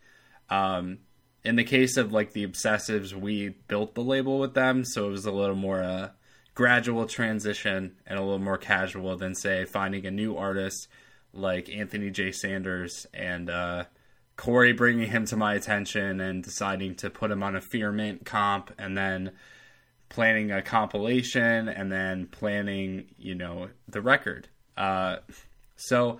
Um, 0.48 0.98
in 1.44 1.56
the 1.56 1.64
case 1.64 1.96
of 1.96 2.12
like 2.12 2.32
the 2.32 2.46
obsessives, 2.46 3.12
we 3.12 3.50
built 3.68 3.94
the 3.94 4.02
label 4.02 4.38
with 4.38 4.54
them, 4.54 4.84
so 4.84 5.08
it 5.08 5.10
was 5.10 5.26
a 5.26 5.32
little 5.32 5.56
more 5.56 5.82
uh, 5.82 6.10
gradual 6.54 7.06
transition 7.06 7.96
and 8.06 8.18
a 8.18 8.22
little 8.22 8.38
more 8.38 8.58
casual 8.58 9.16
than 9.16 9.34
say 9.34 9.64
finding 9.64 10.06
a 10.06 10.10
new 10.10 10.36
artist 10.36 10.88
like 11.32 11.68
Anthony 11.70 12.10
J. 12.10 12.32
Sanders 12.32 13.06
and 13.14 13.48
uh, 13.48 13.84
Corey 14.36 14.72
bringing 14.72 15.08
him 15.08 15.24
to 15.26 15.36
my 15.36 15.54
attention 15.54 16.20
and 16.20 16.42
deciding 16.42 16.94
to 16.96 17.10
put 17.10 17.30
him 17.30 17.42
on 17.42 17.56
a 17.56 17.62
Near 17.72 17.92
Mint 17.92 18.24
comp 18.24 18.72
and 18.78 18.96
then 18.96 19.32
planning 20.08 20.50
a 20.52 20.60
compilation 20.60 21.68
and 21.68 21.90
then 21.90 22.26
planning, 22.26 23.06
you 23.16 23.34
know, 23.34 23.68
the 23.88 24.02
record. 24.02 24.48
Uh, 24.76 25.16
so 25.76 26.18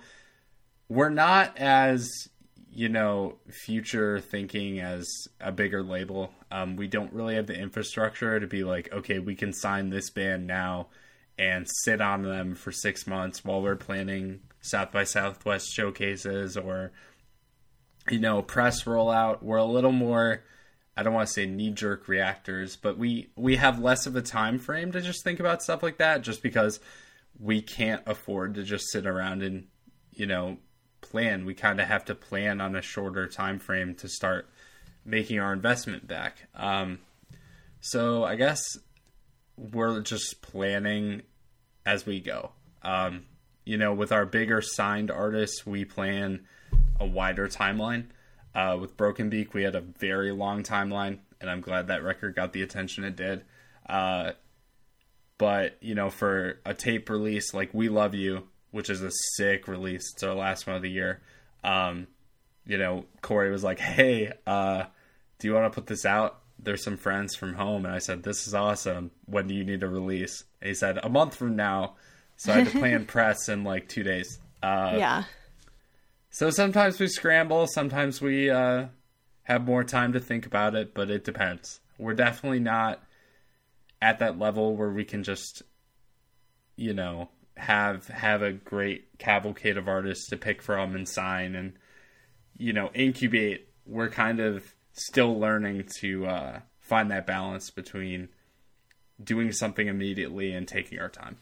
we're 0.89 1.09
not 1.09 1.57
as, 1.57 2.29
you 2.73 2.89
know, 2.89 3.37
future 3.49 4.19
thinking 4.19 4.79
as 4.79 5.27
a 5.39 5.51
bigger 5.51 5.83
label. 5.83 6.31
Um, 6.51 6.75
we 6.75 6.87
don't 6.87 7.13
really 7.13 7.35
have 7.35 7.47
the 7.47 7.57
infrastructure 7.57 8.39
to 8.39 8.47
be 8.47 8.63
like, 8.63 8.91
okay, 8.91 9.19
we 9.19 9.35
can 9.35 9.53
sign 9.53 9.89
this 9.89 10.09
band 10.09 10.47
now 10.47 10.87
and 11.37 11.67
sit 11.83 12.01
on 12.01 12.23
them 12.23 12.55
for 12.55 12.71
six 12.71 13.05
months 13.07 13.43
while 13.43 13.61
we're 13.61 13.75
planning 13.75 14.41
South 14.61 14.91
by 14.91 15.03
Southwest 15.03 15.73
showcases 15.73 16.57
or 16.57 16.91
you 18.09 18.19
know, 18.19 18.41
press 18.41 18.83
rollout. 18.83 19.41
We're 19.41 19.57
a 19.57 19.65
little 19.65 19.91
more 19.91 20.43
I 20.95 21.01
don't 21.01 21.13
want 21.13 21.27
to 21.27 21.33
say 21.33 21.45
knee 21.47 21.71
jerk 21.71 22.07
reactors, 22.07 22.75
but 22.75 22.97
we 22.97 23.29
we 23.35 23.55
have 23.55 23.79
less 23.79 24.05
of 24.05 24.15
a 24.15 24.21
time 24.21 24.59
frame 24.59 24.91
to 24.91 25.01
just 25.01 25.23
think 25.23 25.39
about 25.39 25.63
stuff 25.63 25.81
like 25.81 25.97
that 25.97 26.21
just 26.21 26.43
because 26.43 26.79
we 27.39 27.61
can't 27.61 28.03
afford 28.05 28.55
to 28.55 28.63
just 28.63 28.91
sit 28.91 29.07
around 29.07 29.41
and, 29.41 29.67
you 30.11 30.27
know, 30.27 30.57
plan. 31.13 31.45
We 31.45 31.53
kind 31.53 31.79
of 31.79 31.87
have 31.87 32.05
to 32.05 32.15
plan 32.15 32.59
on 32.59 32.75
a 32.75 32.81
shorter 32.81 33.27
time 33.27 33.59
frame 33.59 33.93
to 33.95 34.09
start 34.09 34.49
making 35.05 35.39
our 35.39 35.53
investment 35.53 36.07
back. 36.07 36.47
Um, 36.55 36.99
so 37.81 38.23
I 38.23 38.35
guess 38.35 38.63
we're 39.55 40.01
just 40.01 40.41
planning 40.41 41.21
as 41.85 42.07
we 42.07 42.19
go. 42.19 42.53
Um, 42.81 43.27
you 43.63 43.77
know, 43.77 43.93
with 43.93 44.11
our 44.11 44.25
bigger 44.25 44.59
signed 44.59 45.11
artists, 45.11 45.67
we 45.67 45.85
plan 45.85 46.47
a 46.99 47.05
wider 47.05 47.47
timeline. 47.47 48.05
Uh, 48.55 48.77
with 48.81 48.97
Broken 48.97 49.29
Beak, 49.29 49.53
we 49.53 49.61
had 49.61 49.75
a 49.75 49.81
very 49.81 50.31
long 50.31 50.63
timeline, 50.63 51.19
and 51.39 51.47
I'm 51.47 51.61
glad 51.61 51.87
that 51.87 52.03
record 52.03 52.35
got 52.35 52.53
the 52.53 52.63
attention 52.63 53.03
it 53.03 53.15
did. 53.15 53.43
Uh, 53.87 54.31
but 55.37 55.77
you 55.79 55.93
know, 55.93 56.09
for 56.09 56.59
a 56.65 56.73
tape 56.73 57.07
release 57.07 57.53
like 57.53 57.71
"We 57.71 57.89
Love 57.89 58.15
You," 58.15 58.47
which 58.73 58.89
is 58.89 59.01
a 59.01 59.11
sick 59.35 59.67
release, 59.67 60.11
it's 60.13 60.23
our 60.23 60.33
last 60.33 60.67
one 60.67 60.75
of 60.75 60.81
the 60.81 60.89
year. 60.89 61.21
Um, 61.63 62.07
you 62.65 62.77
know, 62.77 63.05
Corey 63.21 63.51
was 63.51 63.63
like, 63.63 63.79
"Hey, 63.79 64.33
uh, 64.45 64.85
do 65.39 65.47
you 65.47 65.53
want 65.53 65.71
to 65.71 65.75
put 65.75 65.87
this 65.87 66.05
out?" 66.05 66.39
There's 66.59 66.83
some 66.83 66.97
friends 66.97 67.35
from 67.35 67.53
home, 67.53 67.85
and 67.85 67.93
I 67.93 67.99
said, 67.99 68.23
"This 68.23 68.47
is 68.47 68.53
awesome. 68.53 69.11
When 69.25 69.47
do 69.47 69.53
you 69.53 69.63
need 69.63 69.83
a 69.83 69.87
release?" 69.87 70.43
And 70.61 70.69
he 70.69 70.73
said, 70.73 70.99
"A 71.01 71.09
month 71.09 71.35
from 71.35 71.55
now." 71.55 71.95
So 72.35 72.51
I 72.51 72.57
had 72.57 72.67
to 72.71 72.79
plan 72.79 73.05
press 73.05 73.47
in 73.47 73.63
like 73.63 73.87
two 73.87 74.03
days. 74.03 74.39
Uh, 74.61 74.95
yeah. 74.97 75.23
So 76.33 76.49
sometimes 76.49 76.99
we 76.99 77.07
scramble, 77.07 77.67
sometimes 77.67 78.19
we 78.19 78.49
uh, 78.49 78.87
have 79.43 79.65
more 79.65 79.83
time 79.83 80.13
to 80.13 80.19
think 80.19 80.47
about 80.47 80.73
it, 80.73 80.95
but 80.95 81.11
it 81.11 81.23
depends. 81.23 81.79
We're 81.99 82.15
definitely 82.15 82.59
not 82.59 83.03
at 84.01 84.17
that 84.19 84.39
level 84.39 84.75
where 84.75 84.89
we 84.89 85.05
can 85.05 85.23
just, 85.23 85.61
you 86.75 86.93
know, 86.93 87.29
have 87.57 88.07
have 88.07 88.41
a 88.41 88.51
great 88.51 89.17
cavalcade 89.19 89.77
of 89.77 89.87
artists 89.87 90.27
to 90.29 90.37
pick 90.37 90.61
from 90.61 90.95
and 90.95 91.07
sign 91.07 91.55
and, 91.55 91.73
you 92.57 92.73
know, 92.73 92.89
incubate. 92.93 93.67
We're 93.85 94.09
kind 94.09 94.39
of 94.39 94.73
still 94.93 95.39
learning 95.39 95.85
to 95.99 96.25
uh, 96.25 96.59
find 96.79 97.11
that 97.11 97.27
balance 97.27 97.69
between 97.69 98.29
doing 99.23 99.51
something 99.51 99.87
immediately 99.87 100.53
and 100.53 100.67
taking 100.67 100.99
our 100.99 101.09
time. 101.09 101.37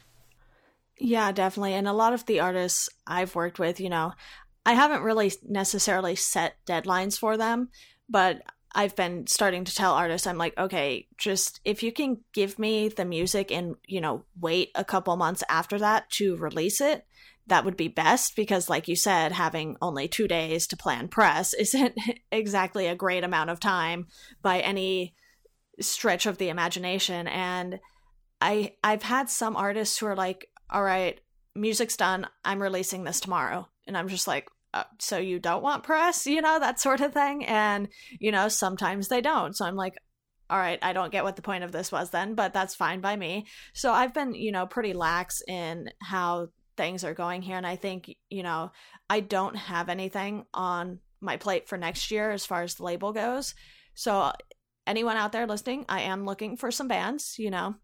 Yeah, 0.97 1.32
definitely. 1.32 1.74
And 1.74 1.88
a 1.88 1.93
lot 1.93 2.14
of 2.14 2.26
the 2.26 2.39
artists 2.39 2.89
I've 3.07 3.34
worked 3.34 3.57
with, 3.57 3.80
you 3.80 3.89
know, 3.89 4.14
I 4.66 4.74
haven't 4.74 5.01
really 5.01 5.32
necessarily 5.47 6.16
set 6.16 6.55
deadlines 6.68 7.18
for 7.18 7.38
them, 7.38 7.70
but 8.07 8.41
I've 8.74 8.95
been 8.95 9.28
starting 9.28 9.65
to 9.65 9.76
tell 9.76 9.93
artists, 9.93 10.26
I'm 10.26 10.38
like, 10.38 10.57
okay, 10.57 11.07
just 11.17 11.59
if 11.65 11.84
you 11.84 11.91
can 11.91 12.19
give 12.34 12.57
me 12.57 12.88
the 12.88 13.05
music 13.05 13.51
and, 13.51 13.76
you 13.86 13.99
know, 13.99 14.24
wait 14.39 14.72
a 14.76 14.86
couple 14.86 15.15
months 15.17 15.43
after 15.49 15.78
that 15.80 16.09
to 16.11 16.38
release 16.38 16.80
it, 16.80 17.05
that 17.47 17.65
would 17.65 17.76
be 17.76 17.89
best 17.89 18.36
because, 18.36 18.69
like 18.69 18.88
you 18.88 18.95
said, 18.95 19.34
having 19.34 19.76
only 19.82 20.07
two 20.07 20.28
days 20.28 20.67
to 20.67 20.78
plan 20.78 21.07
press 21.07 21.53
isn't 21.59 21.97
exactly 22.32 22.88
a 22.88 22.95
great 22.95 23.24
amount 23.24 23.49
of 23.49 23.59
time 23.59 24.07
by 24.41 24.59
any 24.61 25.15
stretch 25.80 26.26
of 26.26 26.38
the 26.38 26.49
imagination. 26.49 27.28
And 27.28 27.80
I 28.39 28.76
I've 28.84 29.03
had 29.03 29.30
some 29.30 29.55
artists 29.55 29.97
who 29.97 30.05
are 30.05 30.15
like, 30.15 30.47
all 30.69 30.84
right, 30.84 31.19
music's 31.55 31.97
done. 31.97 32.28
I'm 32.45 32.61
releasing 32.61 33.03
this 33.03 33.19
tomorrow. 33.19 33.67
And 33.88 33.97
I'm 33.97 34.07
just 34.07 34.28
like, 34.28 34.47
uh, 34.74 34.84
so 34.99 35.17
you 35.17 35.39
don't 35.39 35.63
want 35.63 35.84
press, 35.84 36.26
you 36.28 36.41
know, 36.41 36.59
that 36.59 36.80
sort 36.80 37.01
of 37.01 37.13
thing. 37.13 37.45
And, 37.45 37.88
you 38.19 38.32
know, 38.32 38.47
sometimes 38.47 39.07
they 39.07 39.22
don't. 39.22 39.55
So 39.55 39.65
I'm 39.65 39.76
like, 39.76 39.97
all 40.49 40.57
right, 40.57 40.80
I 40.82 40.91
don't 40.91 41.11
get 41.11 41.24
what 41.24 41.38
the 41.38 41.41
point 41.41 41.63
of 41.63 41.72
this 41.72 41.91
was 41.91 42.09
then, 42.09 42.36
but 42.36 42.53
that's 42.53 42.76
fine 42.76 42.99
by 42.99 43.15
me. 43.15 43.45
So 43.74 43.91
I've 43.93 44.13
been, 44.13 44.36
you 44.36 44.51
know, 44.51 44.65
pretty 44.65 44.91
lax 44.91 45.41
in 45.47 45.89
how 46.01 46.49
things 46.76 47.05
are 47.05 47.13
going 47.13 47.41
here. 47.41 47.55
And 47.55 47.65
I 47.65 47.78
think, 47.78 48.13
you 48.30 48.43
know, 48.43 48.72
I 49.09 49.22
don't 49.22 49.55
have 49.55 49.88
anything 49.88 50.45
on 50.53 50.99
my 51.22 51.38
plate 51.38 51.69
for 51.69 51.78
next 51.78 52.11
year 52.11 52.32
as 52.32 52.45
far 52.45 52.63
as 52.63 52.76
the 52.76 52.84
label 52.84 53.13
goes. 53.13 53.55
So 53.93 54.32
anyone 54.86 55.15
out 55.15 55.32
there 55.32 55.47
listening, 55.47 55.86
I 55.88 56.01
am 56.01 56.26
looking 56.26 56.57
for 56.57 56.72
some 56.72 56.88
bands, 56.88 57.36
you 57.38 57.49
know, 57.49 57.76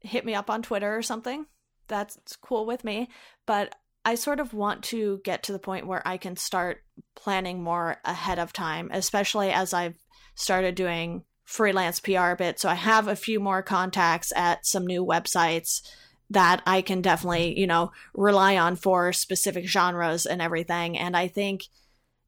hit 0.00 0.24
me 0.24 0.34
up 0.34 0.50
on 0.50 0.62
Twitter 0.62 0.94
or 0.94 1.02
something. 1.02 1.46
That's 1.88 2.18
cool 2.42 2.66
with 2.66 2.84
me. 2.84 3.08
But 3.46 3.74
I 4.04 4.14
sort 4.14 4.40
of 4.40 4.54
want 4.54 4.84
to 4.84 5.20
get 5.24 5.42
to 5.44 5.52
the 5.52 5.58
point 5.58 5.86
where 5.86 6.06
I 6.06 6.16
can 6.16 6.36
start 6.36 6.82
planning 7.14 7.62
more 7.62 7.98
ahead 8.04 8.38
of 8.38 8.52
time, 8.52 8.90
especially 8.92 9.50
as 9.50 9.74
I've 9.74 9.96
started 10.34 10.74
doing 10.74 11.24
freelance 11.44 12.00
PR 12.00 12.30
a 12.30 12.36
bit. 12.36 12.60
So 12.60 12.68
I 12.68 12.74
have 12.74 13.08
a 13.08 13.16
few 13.16 13.40
more 13.40 13.62
contacts 13.62 14.32
at 14.34 14.64
some 14.64 14.86
new 14.86 15.04
websites 15.04 15.82
that 16.30 16.62
I 16.64 16.80
can 16.80 17.02
definitely, 17.02 17.58
you 17.58 17.66
know, 17.66 17.90
rely 18.14 18.56
on 18.56 18.76
for 18.76 19.12
specific 19.12 19.66
genres 19.66 20.26
and 20.26 20.40
everything. 20.40 20.96
And 20.96 21.16
I 21.16 21.28
think, 21.28 21.64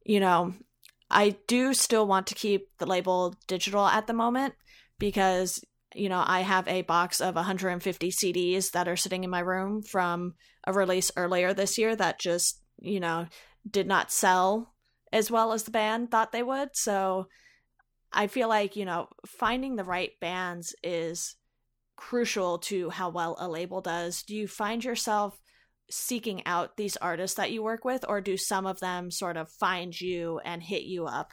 you 0.04 0.20
know, 0.20 0.54
I 1.08 1.36
do 1.46 1.72
still 1.72 2.06
want 2.06 2.26
to 2.28 2.34
keep 2.34 2.68
the 2.78 2.86
label 2.86 3.36
digital 3.46 3.86
at 3.86 4.06
the 4.06 4.12
moment 4.12 4.54
because 4.98 5.64
you 5.94 6.08
know, 6.08 6.22
I 6.26 6.40
have 6.40 6.66
a 6.68 6.82
box 6.82 7.20
of 7.20 7.34
150 7.34 8.10
CDs 8.10 8.70
that 8.72 8.88
are 8.88 8.96
sitting 8.96 9.24
in 9.24 9.30
my 9.30 9.40
room 9.40 9.82
from 9.82 10.34
a 10.66 10.72
release 10.72 11.10
earlier 11.16 11.52
this 11.52 11.78
year 11.78 11.94
that 11.96 12.20
just, 12.20 12.60
you 12.80 13.00
know, 13.00 13.26
did 13.68 13.86
not 13.86 14.10
sell 14.10 14.74
as 15.12 15.30
well 15.30 15.52
as 15.52 15.64
the 15.64 15.70
band 15.70 16.10
thought 16.10 16.32
they 16.32 16.42
would. 16.42 16.70
So 16.74 17.26
I 18.12 18.26
feel 18.26 18.48
like, 18.48 18.76
you 18.76 18.84
know, 18.84 19.08
finding 19.26 19.76
the 19.76 19.84
right 19.84 20.12
bands 20.20 20.74
is 20.82 21.36
crucial 21.96 22.58
to 22.58 22.90
how 22.90 23.10
well 23.10 23.36
a 23.38 23.48
label 23.48 23.80
does. 23.80 24.22
Do 24.22 24.34
you 24.34 24.48
find 24.48 24.84
yourself 24.84 25.38
seeking 25.90 26.44
out 26.46 26.76
these 26.76 26.96
artists 26.96 27.36
that 27.36 27.52
you 27.52 27.62
work 27.62 27.84
with, 27.84 28.04
or 28.08 28.20
do 28.20 28.36
some 28.36 28.66
of 28.66 28.80
them 28.80 29.10
sort 29.10 29.36
of 29.36 29.50
find 29.50 29.98
you 30.00 30.40
and 30.44 30.62
hit 30.62 30.82
you 30.84 31.06
up? 31.06 31.32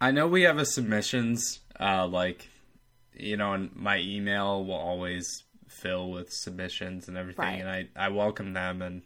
I 0.00 0.10
know 0.10 0.26
we 0.26 0.42
have 0.42 0.58
a 0.58 0.64
submissions, 0.64 1.60
uh, 1.78 2.06
like, 2.06 2.48
you 3.12 3.36
know, 3.36 3.52
and 3.52 3.74
my 3.76 3.98
email 3.98 4.64
will 4.64 4.74
always 4.74 5.44
fill 5.70 6.10
with 6.10 6.32
submissions 6.32 7.08
and 7.08 7.16
everything, 7.16 7.44
right. 7.44 7.60
and 7.60 7.68
I, 7.68 7.88
I 7.96 8.08
welcome 8.08 8.52
them, 8.52 8.82
and 8.82 9.02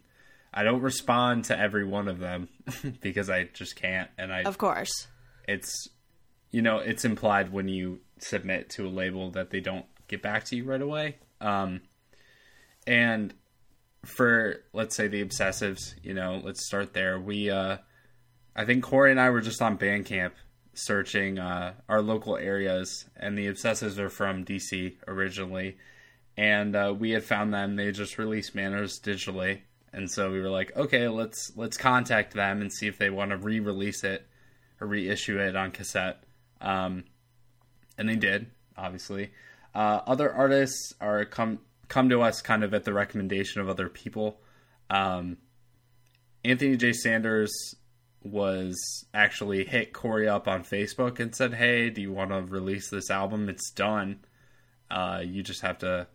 I 0.53 0.63
don't 0.63 0.81
respond 0.81 1.45
to 1.45 1.59
every 1.59 1.85
one 1.85 2.07
of 2.07 2.19
them 2.19 2.49
because 3.01 3.29
I 3.29 3.45
just 3.45 3.75
can't, 3.75 4.09
and 4.17 4.33
I, 4.33 4.43
of 4.43 4.57
course, 4.57 5.07
it's, 5.47 5.89
you 6.51 6.61
know, 6.61 6.77
it's 6.79 7.05
implied 7.05 7.51
when 7.51 7.67
you 7.67 7.99
submit 8.19 8.69
to 8.71 8.87
a 8.87 8.89
label 8.89 9.31
that 9.31 9.49
they 9.49 9.59
don't 9.59 9.85
get 10.07 10.21
back 10.21 10.45
to 10.45 10.55
you 10.55 10.63
right 10.63 10.81
away. 10.81 11.17
Um, 11.41 11.81
and 12.87 13.33
for 14.05 14.63
let's 14.73 14.95
say 14.95 15.07
the 15.07 15.23
obsessives, 15.23 15.95
you 16.03 16.13
know, 16.13 16.41
let's 16.43 16.65
start 16.65 16.93
there. 16.93 17.19
We, 17.19 17.49
uh, 17.49 17.77
I 18.55 18.65
think 18.65 18.83
Corey 18.83 19.11
and 19.11 19.19
I 19.19 19.29
were 19.29 19.41
just 19.41 19.61
on 19.61 19.77
Bandcamp 19.77 20.31
searching 20.75 21.39
uh, 21.39 21.73
our 21.89 22.01
local 22.01 22.37
areas, 22.37 23.05
and 23.15 23.37
the 23.37 23.47
obsessives 23.47 23.97
are 23.97 24.09
from 24.09 24.45
DC 24.45 24.95
originally, 25.07 25.77
and 26.37 26.75
uh, 26.75 26.93
we 26.97 27.11
had 27.11 27.23
found 27.23 27.53
them. 27.53 27.75
They 27.75 27.91
just 27.91 28.17
released 28.17 28.55
Manners 28.55 28.99
digitally, 28.99 29.61
and 29.93 30.09
so 30.09 30.31
we 30.31 30.39
were 30.39 30.49
like, 30.49 30.75
okay, 30.75 31.07
let's 31.07 31.51
let's 31.55 31.77
contact 31.77 32.33
them 32.33 32.61
and 32.61 32.71
see 32.71 32.87
if 32.87 32.97
they 32.97 33.09
want 33.09 33.31
to 33.31 33.37
re-release 33.37 34.03
it 34.03 34.27
or 34.79 34.87
reissue 34.87 35.39
it 35.39 35.55
on 35.55 35.71
cassette. 35.71 36.23
Um, 36.61 37.05
and 37.97 38.09
they 38.09 38.15
did, 38.15 38.47
obviously. 38.77 39.31
Uh, 39.73 40.01
other 40.07 40.33
artists 40.33 40.93
are 41.01 41.25
come 41.25 41.59
come 41.87 42.09
to 42.09 42.21
us 42.21 42.41
kind 42.41 42.63
of 42.63 42.73
at 42.73 42.83
the 42.83 42.93
recommendation 42.93 43.61
of 43.61 43.69
other 43.69 43.89
people. 43.89 44.39
Um, 44.89 45.37
Anthony 46.43 46.77
J. 46.77 46.93
Sanders 46.93 47.75
was 48.23 49.05
actually 49.13 49.65
hit 49.65 49.93
Corey 49.93 50.27
up 50.27 50.47
on 50.47 50.63
Facebook 50.63 51.19
and 51.19 51.35
said, 51.35 51.53
"Hey, 51.53 51.89
do 51.89 52.01
you 52.01 52.11
want 52.11 52.31
to 52.31 52.41
release 52.41 52.89
this 52.89 53.09
album? 53.09 53.49
It's 53.49 53.71
done. 53.71 54.19
Uh, 54.89 55.21
you 55.23 55.43
just 55.43 55.61
have 55.61 55.79
to, 55.79 56.07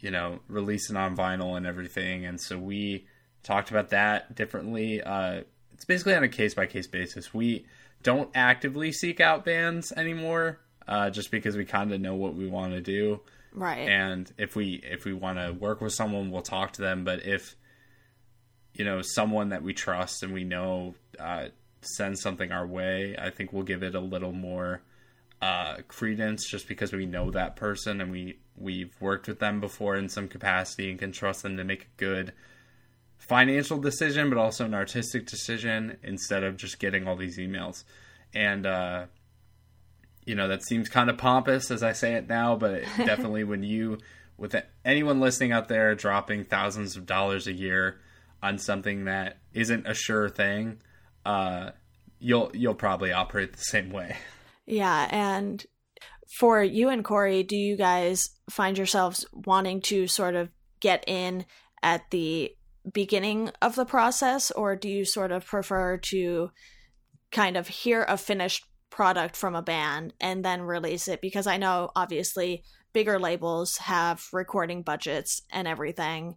you 0.00 0.10
know, 0.10 0.40
releasing 0.48 0.96
on 0.96 1.16
vinyl 1.16 1.56
and 1.56 1.66
everything." 1.66 2.26
And 2.26 2.40
so 2.40 2.58
we 2.58 3.06
talked 3.42 3.70
about 3.70 3.90
that 3.90 4.34
differently. 4.34 5.02
Uh, 5.02 5.42
it's 5.72 5.84
basically 5.84 6.14
on 6.14 6.22
a 6.22 6.28
case 6.28 6.54
by 6.54 6.66
case 6.66 6.86
basis. 6.86 7.32
We 7.32 7.66
don't 8.02 8.30
actively 8.34 8.92
seek 8.92 9.20
out 9.20 9.44
bands 9.44 9.92
anymore 9.92 10.60
uh, 10.86 11.10
just 11.10 11.30
because 11.30 11.56
we 11.56 11.64
kind 11.64 11.92
of 11.92 12.00
know 12.00 12.14
what 12.14 12.34
we 12.34 12.46
want 12.46 12.72
to 12.72 12.80
do. 12.80 13.20
Right. 13.52 13.88
And 13.88 14.30
if 14.38 14.54
we 14.54 14.80
if 14.84 15.04
we 15.04 15.12
want 15.12 15.38
to 15.38 15.52
work 15.52 15.80
with 15.80 15.92
someone, 15.92 16.30
we'll 16.30 16.42
talk 16.42 16.72
to 16.74 16.82
them. 16.82 17.04
But 17.04 17.24
if 17.24 17.56
you 18.74 18.84
know 18.84 19.02
someone 19.02 19.48
that 19.50 19.62
we 19.62 19.72
trust 19.72 20.22
and 20.22 20.32
we 20.32 20.44
know 20.44 20.94
uh, 21.18 21.46
sends 21.82 22.20
something 22.20 22.52
our 22.52 22.66
way, 22.66 23.16
I 23.18 23.30
think 23.30 23.52
we'll 23.52 23.64
give 23.64 23.82
it 23.82 23.94
a 23.94 24.00
little 24.00 24.32
more 24.32 24.82
uh, 25.42 25.76
credence 25.88 26.48
just 26.48 26.68
because 26.68 26.92
we 26.92 27.06
know 27.06 27.30
that 27.30 27.56
person 27.56 28.00
and 28.00 28.12
we 28.12 28.38
we've 28.60 28.94
worked 29.00 29.26
with 29.26 29.38
them 29.38 29.60
before 29.60 29.96
in 29.96 30.08
some 30.08 30.28
capacity 30.28 30.90
and 30.90 30.98
can 30.98 31.12
trust 31.12 31.42
them 31.42 31.56
to 31.56 31.64
make 31.64 31.82
a 31.82 31.96
good 31.96 32.32
financial 33.18 33.78
decision, 33.78 34.28
but 34.28 34.38
also 34.38 34.64
an 34.64 34.74
artistic 34.74 35.26
decision 35.26 35.96
instead 36.02 36.42
of 36.44 36.56
just 36.56 36.78
getting 36.78 37.06
all 37.06 37.16
these 37.16 37.38
emails. 37.38 37.84
And 38.34 38.66
uh, 38.66 39.06
you 40.24 40.34
know 40.34 40.48
that 40.48 40.62
seems 40.62 40.88
kind 40.88 41.10
of 41.10 41.18
pompous 41.18 41.70
as 41.70 41.82
I 41.82 41.92
say 41.92 42.14
it 42.14 42.28
now, 42.28 42.56
but 42.56 42.82
definitely 42.96 43.44
when 43.44 43.62
you 43.62 43.98
with 44.36 44.54
anyone 44.84 45.20
listening 45.20 45.52
out 45.52 45.68
there 45.68 45.94
dropping 45.94 46.44
thousands 46.44 46.96
of 46.96 47.04
dollars 47.04 47.46
a 47.46 47.52
year 47.52 48.00
on 48.42 48.58
something 48.58 49.04
that 49.04 49.36
isn't 49.52 49.86
a 49.86 49.92
sure 49.92 50.28
thing, 50.28 50.78
uh, 51.26 51.70
you'll 52.18 52.50
you'll 52.54 52.74
probably 52.74 53.12
operate 53.12 53.52
the 53.52 53.58
same 53.58 53.90
way. 53.90 54.16
Yeah, 54.66 55.08
and 55.10 55.64
for 56.30 56.62
you 56.62 56.88
and 56.88 57.04
Corey, 57.04 57.42
do 57.42 57.56
you 57.56 57.76
guys 57.76 58.30
find 58.48 58.78
yourselves 58.78 59.26
wanting 59.32 59.80
to 59.82 60.06
sort 60.06 60.36
of 60.36 60.48
get 60.78 61.04
in 61.06 61.44
at 61.82 62.08
the 62.10 62.54
beginning 62.90 63.50
of 63.60 63.74
the 63.74 63.84
process, 63.84 64.50
or 64.50 64.76
do 64.76 64.88
you 64.88 65.04
sort 65.04 65.32
of 65.32 65.44
prefer 65.44 65.98
to 65.98 66.50
kind 67.32 67.56
of 67.56 67.68
hear 67.68 68.04
a 68.08 68.16
finished 68.16 68.64
product 68.90 69.36
from 69.36 69.54
a 69.54 69.62
band 69.62 70.14
and 70.20 70.44
then 70.44 70.62
release 70.62 71.08
it? 71.08 71.20
Because 71.20 71.46
I 71.46 71.56
know 71.56 71.90
obviously 71.96 72.62
bigger 72.92 73.18
labels 73.18 73.76
have 73.78 74.24
recording 74.32 74.82
budgets 74.82 75.42
and 75.50 75.66
everything. 75.68 76.36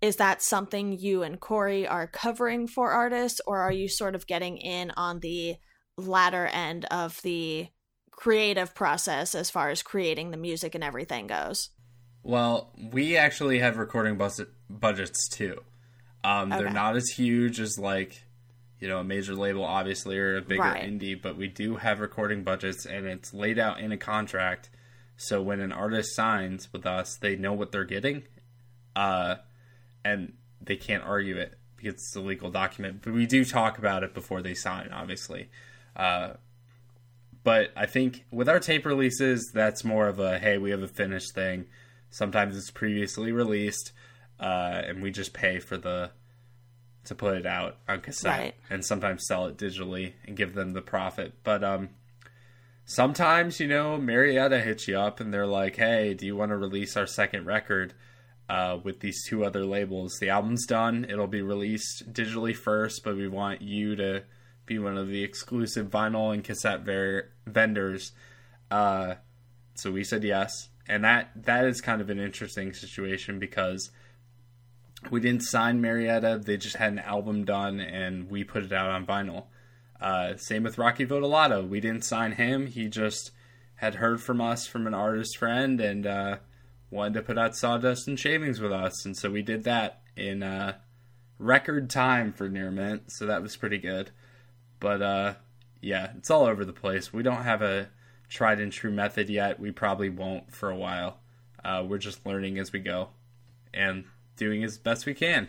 Is 0.00 0.16
that 0.16 0.42
something 0.42 0.92
you 0.92 1.22
and 1.22 1.40
Corey 1.40 1.86
are 1.86 2.06
covering 2.06 2.66
for 2.66 2.90
artists, 2.90 3.40
or 3.46 3.60
are 3.60 3.72
you 3.72 3.88
sort 3.88 4.14
of 4.14 4.26
getting 4.26 4.58
in 4.58 4.90
on 4.96 5.20
the 5.20 5.56
latter 5.96 6.46
end 6.46 6.84
of 6.86 7.20
the 7.22 7.68
creative 8.12 8.74
process 8.74 9.34
as 9.34 9.50
far 9.50 9.70
as 9.70 9.82
creating 9.82 10.30
the 10.30 10.36
music 10.36 10.74
and 10.74 10.84
everything 10.84 11.26
goes? 11.26 11.70
Well, 12.22 12.70
we 12.92 13.16
actually 13.16 13.58
have 13.58 13.78
recording 13.78 14.20
budgets 14.70 15.28
too. 15.28 15.60
Um, 16.22 16.52
okay. 16.52 16.62
They're 16.62 16.72
not 16.72 16.94
as 16.94 17.08
huge 17.08 17.58
as 17.58 17.78
like 17.78 18.22
you 18.82 18.88
know 18.88 18.98
a 18.98 19.04
major 19.04 19.34
label 19.34 19.64
obviously 19.64 20.18
or 20.18 20.36
a 20.36 20.42
bigger 20.42 20.62
right. 20.62 20.82
indie 20.82 21.20
but 21.20 21.36
we 21.36 21.46
do 21.46 21.76
have 21.76 22.00
recording 22.00 22.42
budgets 22.42 22.84
and 22.84 23.06
it's 23.06 23.32
laid 23.32 23.56
out 23.56 23.78
in 23.78 23.92
a 23.92 23.96
contract 23.96 24.68
so 25.16 25.40
when 25.40 25.60
an 25.60 25.70
artist 25.70 26.16
signs 26.16 26.70
with 26.72 26.84
us 26.84 27.14
they 27.16 27.36
know 27.36 27.52
what 27.52 27.70
they're 27.70 27.84
getting 27.84 28.24
uh, 28.96 29.36
and 30.04 30.32
they 30.60 30.74
can't 30.74 31.04
argue 31.04 31.36
it 31.36 31.54
because 31.76 31.94
it's 31.94 32.16
a 32.16 32.20
legal 32.20 32.50
document 32.50 33.00
but 33.02 33.12
we 33.12 33.24
do 33.24 33.44
talk 33.44 33.78
about 33.78 34.02
it 34.02 34.12
before 34.14 34.42
they 34.42 34.52
sign 34.52 34.90
obviously 34.92 35.48
uh, 35.94 36.32
but 37.44 37.70
i 37.76 37.86
think 37.86 38.24
with 38.30 38.48
our 38.48 38.60
tape 38.60 38.84
releases 38.84 39.50
that's 39.52 39.84
more 39.84 40.08
of 40.08 40.18
a 40.18 40.38
hey 40.38 40.58
we 40.58 40.70
have 40.70 40.82
a 40.82 40.88
finished 40.88 41.34
thing 41.34 41.66
sometimes 42.10 42.56
it's 42.56 42.70
previously 42.70 43.32
released 43.32 43.92
uh, 44.40 44.82
and 44.86 45.02
we 45.02 45.10
just 45.10 45.32
pay 45.32 45.60
for 45.60 45.76
the 45.76 46.10
to 47.04 47.14
put 47.14 47.36
it 47.36 47.46
out 47.46 47.76
on 47.88 48.00
cassette 48.00 48.38
right. 48.38 48.54
and 48.70 48.84
sometimes 48.84 49.26
sell 49.26 49.46
it 49.46 49.56
digitally 49.56 50.12
and 50.26 50.36
give 50.36 50.54
them 50.54 50.72
the 50.72 50.82
profit. 50.82 51.32
But 51.42 51.64
um, 51.64 51.90
sometimes, 52.84 53.58
you 53.58 53.66
know, 53.66 53.98
Marietta 53.98 54.60
hits 54.60 54.86
you 54.86 54.98
up 54.98 55.20
and 55.20 55.32
they're 55.32 55.46
like, 55.46 55.76
hey, 55.76 56.14
do 56.14 56.26
you 56.26 56.36
want 56.36 56.50
to 56.50 56.56
release 56.56 56.96
our 56.96 57.06
second 57.06 57.46
record 57.46 57.94
uh, 58.48 58.78
with 58.82 59.00
these 59.00 59.24
two 59.26 59.44
other 59.44 59.64
labels? 59.64 60.18
The 60.20 60.30
album's 60.30 60.66
done, 60.66 61.06
it'll 61.08 61.26
be 61.26 61.42
released 61.42 62.12
digitally 62.12 62.54
first, 62.54 63.02
but 63.02 63.16
we 63.16 63.28
want 63.28 63.62
you 63.62 63.96
to 63.96 64.22
be 64.72 64.78
one 64.78 64.96
of 64.96 65.08
the 65.08 65.22
exclusive 65.22 65.88
vinyl 65.88 66.32
and 66.32 66.42
cassette 66.42 66.80
ver- 66.80 67.28
vendors. 67.46 68.12
Uh, 68.70 69.14
so 69.74 69.90
we 69.90 70.04
said 70.04 70.24
yes. 70.24 70.68
And 70.88 71.04
that 71.04 71.30
that 71.44 71.64
is 71.64 71.80
kind 71.80 72.00
of 72.00 72.10
an 72.10 72.18
interesting 72.18 72.72
situation 72.72 73.38
because 73.38 73.90
we 75.10 75.20
didn't 75.20 75.42
sign 75.42 75.80
Marietta. 75.80 76.40
They 76.44 76.56
just 76.56 76.76
had 76.76 76.92
an 76.92 76.98
album 76.98 77.44
done, 77.44 77.80
and 77.80 78.28
we 78.30 78.44
put 78.44 78.64
it 78.64 78.72
out 78.72 78.90
on 78.90 79.06
vinyl. 79.06 79.44
Uh, 80.00 80.36
same 80.36 80.64
with 80.64 80.78
Rocky 80.78 81.06
Votolato. 81.06 81.66
We 81.66 81.80
didn't 81.80 82.04
sign 82.04 82.32
him. 82.32 82.66
He 82.66 82.88
just 82.88 83.30
had 83.76 83.96
heard 83.96 84.20
from 84.20 84.40
us 84.40 84.66
from 84.66 84.86
an 84.86 84.94
artist 84.94 85.36
friend 85.36 85.80
and 85.80 86.06
uh, 86.06 86.36
wanted 86.90 87.14
to 87.14 87.22
put 87.22 87.38
out 87.38 87.56
Sawdust 87.56 88.08
and 88.08 88.18
Shavings 88.18 88.60
with 88.60 88.72
us, 88.72 89.04
and 89.04 89.16
so 89.16 89.30
we 89.30 89.42
did 89.42 89.64
that 89.64 90.02
in 90.16 90.42
uh, 90.42 90.74
record 91.38 91.88
time 91.90 92.32
for 92.32 92.48
Near 92.48 92.70
Mint. 92.70 93.12
So 93.12 93.26
that 93.26 93.42
was 93.42 93.56
pretty 93.56 93.78
good. 93.78 94.10
But 94.82 95.00
uh, 95.00 95.34
yeah, 95.80 96.10
it's 96.18 96.28
all 96.28 96.44
over 96.44 96.64
the 96.64 96.72
place. 96.72 97.12
We 97.12 97.22
don't 97.22 97.44
have 97.44 97.62
a 97.62 97.88
tried 98.28 98.58
and 98.58 98.72
true 98.72 98.90
method 98.90 99.30
yet. 99.30 99.60
We 99.60 99.70
probably 99.70 100.10
won't 100.10 100.52
for 100.52 100.70
a 100.70 100.76
while. 100.76 101.20
Uh, 101.64 101.84
we're 101.86 101.98
just 101.98 102.26
learning 102.26 102.58
as 102.58 102.72
we 102.72 102.80
go, 102.80 103.10
and 103.72 104.04
doing 104.36 104.64
as 104.64 104.78
best 104.78 105.06
we 105.06 105.14
can. 105.14 105.46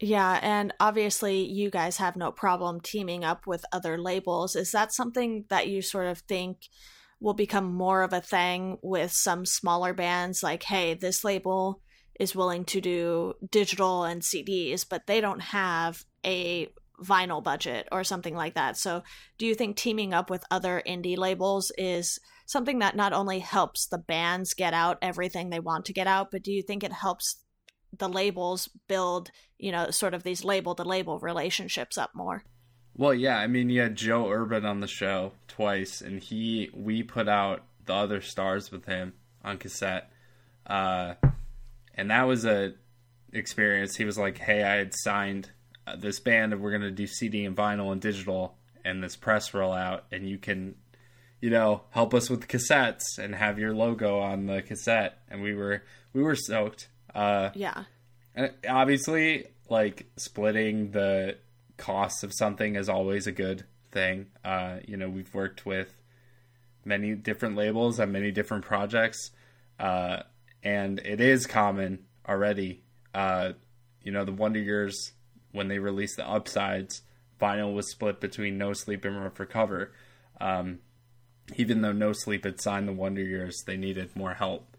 Yeah, 0.00 0.40
and 0.42 0.74
obviously 0.80 1.46
you 1.46 1.70
guys 1.70 1.98
have 1.98 2.16
no 2.16 2.32
problem 2.32 2.80
teaming 2.80 3.22
up 3.24 3.46
with 3.46 3.64
other 3.72 3.96
labels. 3.96 4.56
Is 4.56 4.72
that 4.72 4.92
something 4.92 5.44
that 5.50 5.68
you 5.68 5.80
sort 5.80 6.08
of 6.08 6.18
think 6.18 6.62
will 7.20 7.32
become 7.32 7.72
more 7.72 8.02
of 8.02 8.12
a 8.12 8.20
thing 8.20 8.78
with 8.82 9.12
some 9.12 9.46
smaller 9.46 9.94
bands 9.94 10.42
like 10.42 10.64
hey, 10.64 10.94
this 10.94 11.22
label 11.22 11.80
is 12.18 12.34
willing 12.34 12.64
to 12.64 12.80
do 12.80 13.34
digital 13.48 14.02
and 14.02 14.22
CDs, 14.22 14.84
but 14.88 15.06
they 15.06 15.20
don't 15.20 15.40
have 15.40 16.04
a 16.26 16.68
vinyl 17.02 17.42
budget 17.42 17.88
or 17.90 18.04
something 18.04 18.34
like 18.34 18.54
that. 18.54 18.76
So, 18.76 19.02
do 19.38 19.46
you 19.46 19.54
think 19.54 19.76
teaming 19.76 20.14
up 20.14 20.30
with 20.30 20.44
other 20.50 20.82
indie 20.86 21.18
labels 21.18 21.72
is 21.76 22.18
something 22.46 22.78
that 22.80 22.96
not 22.96 23.12
only 23.12 23.38
helps 23.40 23.86
the 23.86 23.98
bands 23.98 24.54
get 24.54 24.74
out 24.74 24.98
everything 25.02 25.50
they 25.50 25.60
want 25.60 25.86
to 25.86 25.92
get 25.92 26.06
out, 26.06 26.30
but 26.30 26.42
do 26.42 26.52
you 26.52 26.62
think 26.62 26.84
it 26.84 26.92
helps 26.92 27.36
the 27.98 28.08
labels 28.08 28.68
build, 28.88 29.30
you 29.58 29.72
know, 29.72 29.90
sort 29.90 30.14
of 30.14 30.22
these 30.22 30.44
label 30.44 30.74
to 30.74 30.82
label 30.82 31.18
relationships 31.18 31.96
up 31.96 32.10
more? 32.14 32.44
Well, 32.96 33.14
yeah, 33.14 33.38
I 33.38 33.46
mean, 33.48 33.70
you 33.70 33.80
had 33.80 33.96
Joe 33.96 34.30
Urban 34.30 34.64
on 34.64 34.80
the 34.80 34.86
show 34.86 35.32
twice, 35.48 36.00
and 36.00 36.22
he 36.22 36.70
we 36.72 37.02
put 37.02 37.28
out 37.28 37.64
the 37.84 37.94
other 37.94 38.20
stars 38.20 38.70
with 38.70 38.84
him 38.84 39.14
on 39.42 39.58
cassette, 39.58 40.10
uh, 40.66 41.14
and 41.94 42.10
that 42.10 42.22
was 42.24 42.44
a 42.44 42.74
experience. 43.32 43.96
He 43.96 44.04
was 44.04 44.16
like, 44.16 44.38
"Hey, 44.38 44.62
I 44.62 44.76
had 44.76 44.94
signed 44.94 45.50
uh, 45.86 45.96
this 45.96 46.20
band, 46.20 46.52
and 46.52 46.62
we're 46.62 46.72
gonna 46.72 46.90
do 46.90 47.06
CD 47.06 47.44
and 47.44 47.56
vinyl 47.56 47.92
and 47.92 48.00
digital, 48.00 48.56
and 48.84 49.02
this 49.02 49.16
press 49.16 49.50
rollout, 49.50 50.02
and 50.12 50.28
you 50.28 50.38
can, 50.38 50.74
you 51.40 51.50
know, 51.50 51.82
help 51.90 52.14
us 52.14 52.30
with 52.30 52.48
cassettes 52.48 53.18
and 53.18 53.34
have 53.34 53.58
your 53.58 53.74
logo 53.74 54.18
on 54.20 54.46
the 54.46 54.62
cassette." 54.62 55.18
And 55.28 55.42
we 55.42 55.54
were 55.54 55.82
we 56.12 56.22
were 56.22 56.36
stoked. 56.36 56.88
Uh, 57.14 57.50
yeah. 57.54 57.84
And 58.34 58.52
obviously, 58.68 59.46
like 59.68 60.06
splitting 60.16 60.90
the 60.90 61.36
costs 61.76 62.22
of 62.22 62.32
something 62.32 62.76
is 62.76 62.88
always 62.88 63.26
a 63.26 63.32
good 63.32 63.64
thing. 63.90 64.26
Uh, 64.44 64.78
you 64.86 64.96
know, 64.96 65.08
we've 65.08 65.32
worked 65.34 65.64
with 65.64 65.94
many 66.84 67.14
different 67.14 67.56
labels 67.56 68.00
on 68.00 68.12
many 68.12 68.30
different 68.30 68.64
projects, 68.64 69.30
uh, 69.78 70.22
and 70.62 70.98
it 71.00 71.20
is 71.20 71.46
common 71.46 72.04
already. 72.28 72.82
Uh, 73.14 73.52
you 74.02 74.12
know, 74.12 74.24
the 74.24 74.32
Wonder 74.32 74.60
Years 74.60 75.12
when 75.54 75.68
they 75.68 75.78
released 75.78 76.16
the 76.16 76.28
Upsides, 76.28 77.02
vinyl 77.40 77.72
was 77.74 77.88
split 77.88 78.20
between 78.20 78.58
No 78.58 78.72
Sleep 78.72 79.04
and 79.04 79.16
Run 79.16 79.30
for 79.30 79.46
Cover. 79.46 79.92
Um, 80.40 80.80
even 81.56 81.80
though 81.80 81.92
No 81.92 82.12
Sleep 82.12 82.44
had 82.44 82.60
signed 82.60 82.88
the 82.88 82.92
Wonder 82.92 83.22
Years, 83.22 83.62
they 83.62 83.76
needed 83.76 84.16
more 84.16 84.34
help. 84.34 84.76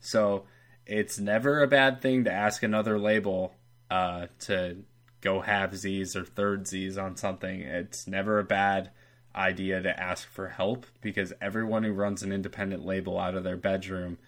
So 0.00 0.44
it's 0.86 1.18
never 1.18 1.62
a 1.62 1.66
bad 1.66 2.02
thing 2.02 2.24
to 2.24 2.32
ask 2.32 2.62
another 2.62 2.98
label 2.98 3.54
uh, 3.90 4.26
to 4.40 4.84
go 5.22 5.40
half 5.40 5.74
Z's 5.74 6.14
or 6.14 6.24
third 6.24 6.66
Z's 6.66 6.98
on 6.98 7.16
something. 7.16 7.62
It's 7.62 8.06
never 8.06 8.38
a 8.38 8.44
bad 8.44 8.90
idea 9.34 9.80
to 9.80 10.00
ask 10.00 10.28
for 10.28 10.48
help 10.48 10.84
because 11.00 11.32
everyone 11.40 11.84
who 11.84 11.92
runs 11.92 12.22
an 12.22 12.32
independent 12.32 12.84
label 12.84 13.18
out 13.18 13.34
of 13.34 13.44
their 13.44 13.56
bedroom 13.56 14.18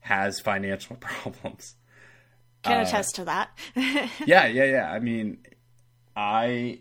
has 0.00 0.40
financial 0.40 0.96
problems. 1.00 1.74
Can 2.62 2.78
uh, 2.78 2.82
attest 2.82 3.14
to 3.16 3.24
that. 3.24 3.50
yeah, 3.74 4.46
yeah, 4.46 4.64
yeah. 4.64 4.90
I 4.90 4.98
mean, 4.98 5.38
I, 6.14 6.80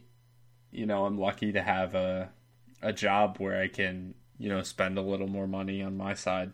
you 0.72 0.86
know, 0.86 1.06
I'm 1.06 1.18
lucky 1.18 1.54
to 1.54 1.62
have 1.62 1.96
a 1.96 2.30
a 2.82 2.94
job 2.94 3.38
where 3.40 3.62
I 3.62 3.68
can, 3.68 4.14
you 4.38 4.50
know, 4.50 4.62
spend 4.62 4.98
a 4.98 5.02
little 5.02 5.28
more 5.28 5.48
money 5.48 5.84
on 5.84 5.98
my 5.98 6.14
side 6.14 6.54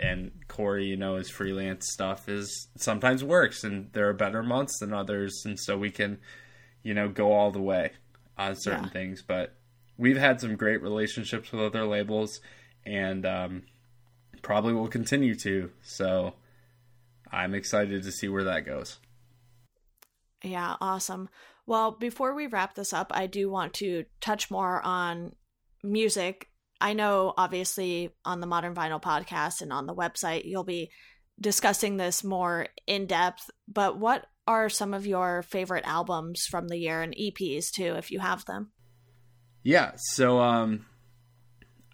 and 0.00 0.30
Corey, 0.48 0.86
you 0.86 0.96
know, 0.96 1.16
his 1.16 1.28
freelance 1.28 1.86
stuff 1.92 2.28
is 2.28 2.68
sometimes 2.76 3.22
works, 3.22 3.62
and 3.64 3.90
there 3.92 4.08
are 4.08 4.14
better 4.14 4.42
months 4.42 4.78
than 4.80 4.94
others, 4.94 5.42
and 5.44 5.60
so 5.60 5.76
we 5.76 5.90
can, 5.90 6.18
you 6.82 6.94
know, 6.94 7.08
go 7.08 7.32
all 7.32 7.50
the 7.50 7.60
way 7.60 7.90
on 8.38 8.56
certain 8.56 8.84
yeah. 8.84 8.90
things. 8.90 9.22
But 9.22 9.54
we've 9.98 10.16
had 10.16 10.40
some 10.40 10.56
great 10.56 10.82
relationships 10.82 11.52
with 11.52 11.60
other 11.60 11.86
labels, 11.86 12.40
and 12.86 13.26
um, 13.26 13.62
probably 14.40 14.72
will 14.72 14.88
continue 14.88 15.34
to. 15.40 15.70
So 15.82 16.32
I'm 17.32 17.54
excited 17.54 18.02
to 18.02 18.12
see 18.12 18.28
where 18.28 18.44
that 18.44 18.66
goes. 18.66 18.98
Yeah, 20.42 20.76
awesome. 20.80 21.28
Well, 21.66 21.92
before 21.92 22.34
we 22.34 22.46
wrap 22.46 22.74
this 22.74 22.92
up, 22.92 23.12
I 23.14 23.26
do 23.26 23.50
want 23.50 23.74
to 23.74 24.04
touch 24.20 24.50
more 24.50 24.80
on 24.84 25.32
music 25.82 26.50
I 26.80 26.94
know 26.94 27.34
obviously 27.36 28.10
on 28.24 28.40
the 28.40 28.46
Modern 28.46 28.74
Vinyl 28.74 29.02
podcast 29.02 29.60
and 29.60 29.72
on 29.72 29.86
the 29.86 29.94
website, 29.94 30.44
you'll 30.46 30.64
be 30.64 30.90
discussing 31.38 31.96
this 31.96 32.24
more 32.24 32.68
in 32.86 33.06
depth, 33.06 33.50
but 33.68 33.98
what 33.98 34.26
are 34.46 34.68
some 34.68 34.94
of 34.94 35.06
your 35.06 35.42
favorite 35.42 35.84
albums 35.86 36.46
from 36.50 36.68
the 36.68 36.78
year 36.78 37.02
and 37.02 37.14
EPs 37.14 37.70
too, 37.70 37.94
if 37.96 38.10
you 38.10 38.18
have 38.18 38.44
them? 38.46 38.72
Yeah, 39.62 39.92
so 39.96 40.40
um, 40.40 40.86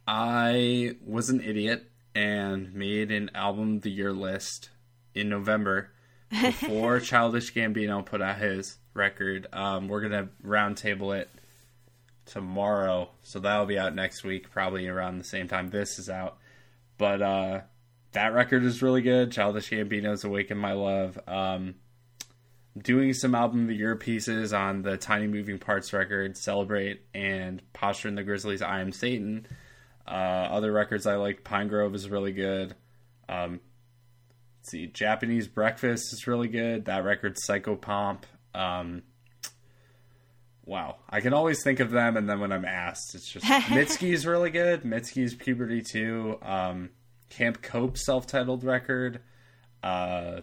I 0.07 0.97
was 1.05 1.31
an 1.31 1.41
idiot 1.41 1.91
and 2.15 2.73
made 2.73 3.11
an 3.11 3.33
album 3.35 3.81
the 3.81 3.91
year 3.91 4.13
list 4.13 4.71
in 5.17 5.29
November 5.29 5.91
before 6.31 7.01
Childish 7.01 7.53
Gambino 7.53 8.05
put 8.05 8.21
out 8.21 8.39
his 8.39 8.77
record. 8.95 9.47
Um, 9.53 9.89
we're 9.89 10.03
gonna 10.03 10.29
roundtable 10.45 11.19
it 11.19 11.31
tomorrow, 12.27 13.11
so 13.23 13.41
that'll 13.41 13.67
be 13.67 13.79
out 13.79 13.95
next 13.95 14.23
week, 14.23 14.51
probably 14.51 14.87
around 14.87 15.19
the 15.19 15.25
same 15.25 15.49
time 15.49 15.71
this 15.71 15.99
is 15.99 16.11
out. 16.11 16.39
But 16.99 17.23
uh, 17.23 17.61
that 18.13 18.35
record 18.35 18.63
is 18.65 18.83
really 18.83 19.03
good. 19.03 19.33
Childish 19.33 19.71
Gambino's 19.71 20.25
"Awaken 20.25 20.59
My 20.59 20.73
Love." 20.73 21.19
Um, 21.27 21.77
doing 22.77 23.15
some 23.15 23.35
album 23.35 23.63
of 23.63 23.69
the 23.69 23.75
year 23.75 23.97
pieces 23.97 24.53
on 24.53 24.83
the 24.83 24.99
Tiny 24.99 25.27
Moving 25.27 25.59
Parts 25.59 25.93
record, 25.93 26.37
"Celebrate," 26.37 27.03
and 27.15 27.63
Posture 27.73 28.09
and 28.09 28.19
the 28.19 28.23
Grizzlies, 28.23 28.63
"I 28.63 28.81
Am 28.81 28.93
Satan." 28.93 29.47
Uh, 30.07 30.49
other 30.51 30.71
records 30.71 31.05
I 31.07 31.17
like, 31.17 31.43
Pinegrove 31.43 31.95
is 31.97 32.09
really 32.09 32.33
good. 32.33 32.77
Um, 33.29 33.61
see, 34.69 34.87
Japanese 34.87 35.49
Breakfast 35.49 36.13
is 36.13 36.27
really 36.27 36.49
good. 36.49 36.87
That 36.87 37.05
record, 37.05 37.37
Psychopomp. 37.37 38.23
Um, 38.55 39.03
wow, 40.65 40.97
I 41.09 41.21
can 41.21 41.33
always 41.33 41.63
think 41.63 41.81
of 41.81 41.91
them, 41.91 42.17
and 42.17 42.29
then 42.29 42.41
when 42.41 42.53
I'm 42.53 42.65
asked, 42.65 43.15
it's 43.15 43.29
just 43.31 43.45
Mitski's 43.71 44.27
really 44.27 44.51
good. 44.51 44.83
Mitski's 44.83 45.35
Puberty 45.35 45.83
2, 45.83 46.39
um, 46.43 46.91
Camp 47.31 47.63
Cope 47.63 47.97
self-titled 47.97 48.65
record. 48.65 49.21
Uh, 49.83 50.41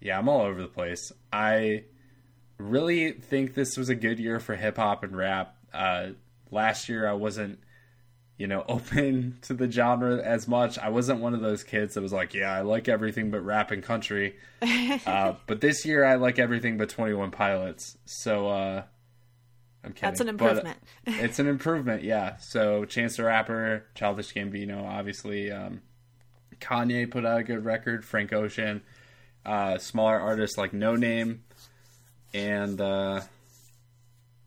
yeah, 0.00 0.18
I'm 0.18 0.28
all 0.28 0.42
over 0.42 0.60
the 0.60 0.68
place. 0.68 1.12
I 1.32 1.84
really 2.58 3.12
think 3.12 3.54
this 3.54 3.76
was 3.76 3.88
a 3.88 3.94
good 3.94 4.18
year 4.18 4.38
for 4.38 4.54
hip 4.54 4.76
hop 4.76 5.02
and 5.02 5.16
rap. 5.16 5.56
Uh, 5.72 6.10
last 6.50 6.88
year, 6.88 7.08
I 7.08 7.14
wasn't, 7.14 7.58
you 8.36 8.46
know, 8.46 8.64
open 8.68 9.38
to 9.42 9.54
the 9.54 9.70
genre 9.70 10.22
as 10.22 10.48
much. 10.48 10.78
I 10.78 10.88
wasn't 10.88 11.20
one 11.20 11.34
of 11.34 11.40
those 11.40 11.62
kids 11.62 11.94
that 11.94 12.00
was 12.00 12.12
like, 12.12 12.34
yeah, 12.34 12.52
I 12.52 12.62
like 12.62 12.88
everything 12.88 13.30
but 13.30 13.40
rap 13.40 13.70
and 13.70 13.82
country. 13.82 14.36
uh, 15.06 15.34
but 15.46 15.60
this 15.60 15.84
year, 15.84 16.04
I 16.04 16.16
like 16.16 16.38
everything 16.38 16.76
but 16.76 16.88
21 16.88 17.30
Pilots. 17.30 17.96
So, 18.04 18.48
uh, 18.48 18.82
I'm 19.84 19.92
kidding. 19.92 20.08
That's 20.08 20.20
an 20.20 20.28
improvement. 20.28 20.78
But 21.04 21.14
it's 21.16 21.38
an 21.38 21.46
improvement, 21.46 22.02
yeah. 22.02 22.36
So 22.38 22.84
Chance 22.86 23.16
the 23.16 23.24
Rapper, 23.24 23.84
Childish 23.94 24.32
Gambino, 24.32 24.82
obviously. 24.82 25.52
Um, 25.52 25.82
Kanye 26.60 27.10
put 27.10 27.26
out 27.26 27.40
a 27.40 27.44
good 27.44 27.64
record. 27.64 28.04
Frank 28.04 28.32
Ocean, 28.32 28.82
uh, 29.44 29.78
smaller 29.78 30.18
artists 30.18 30.56
like 30.56 30.72
Noname, 30.72 31.40
and 32.32 32.80
uh, 32.80 33.20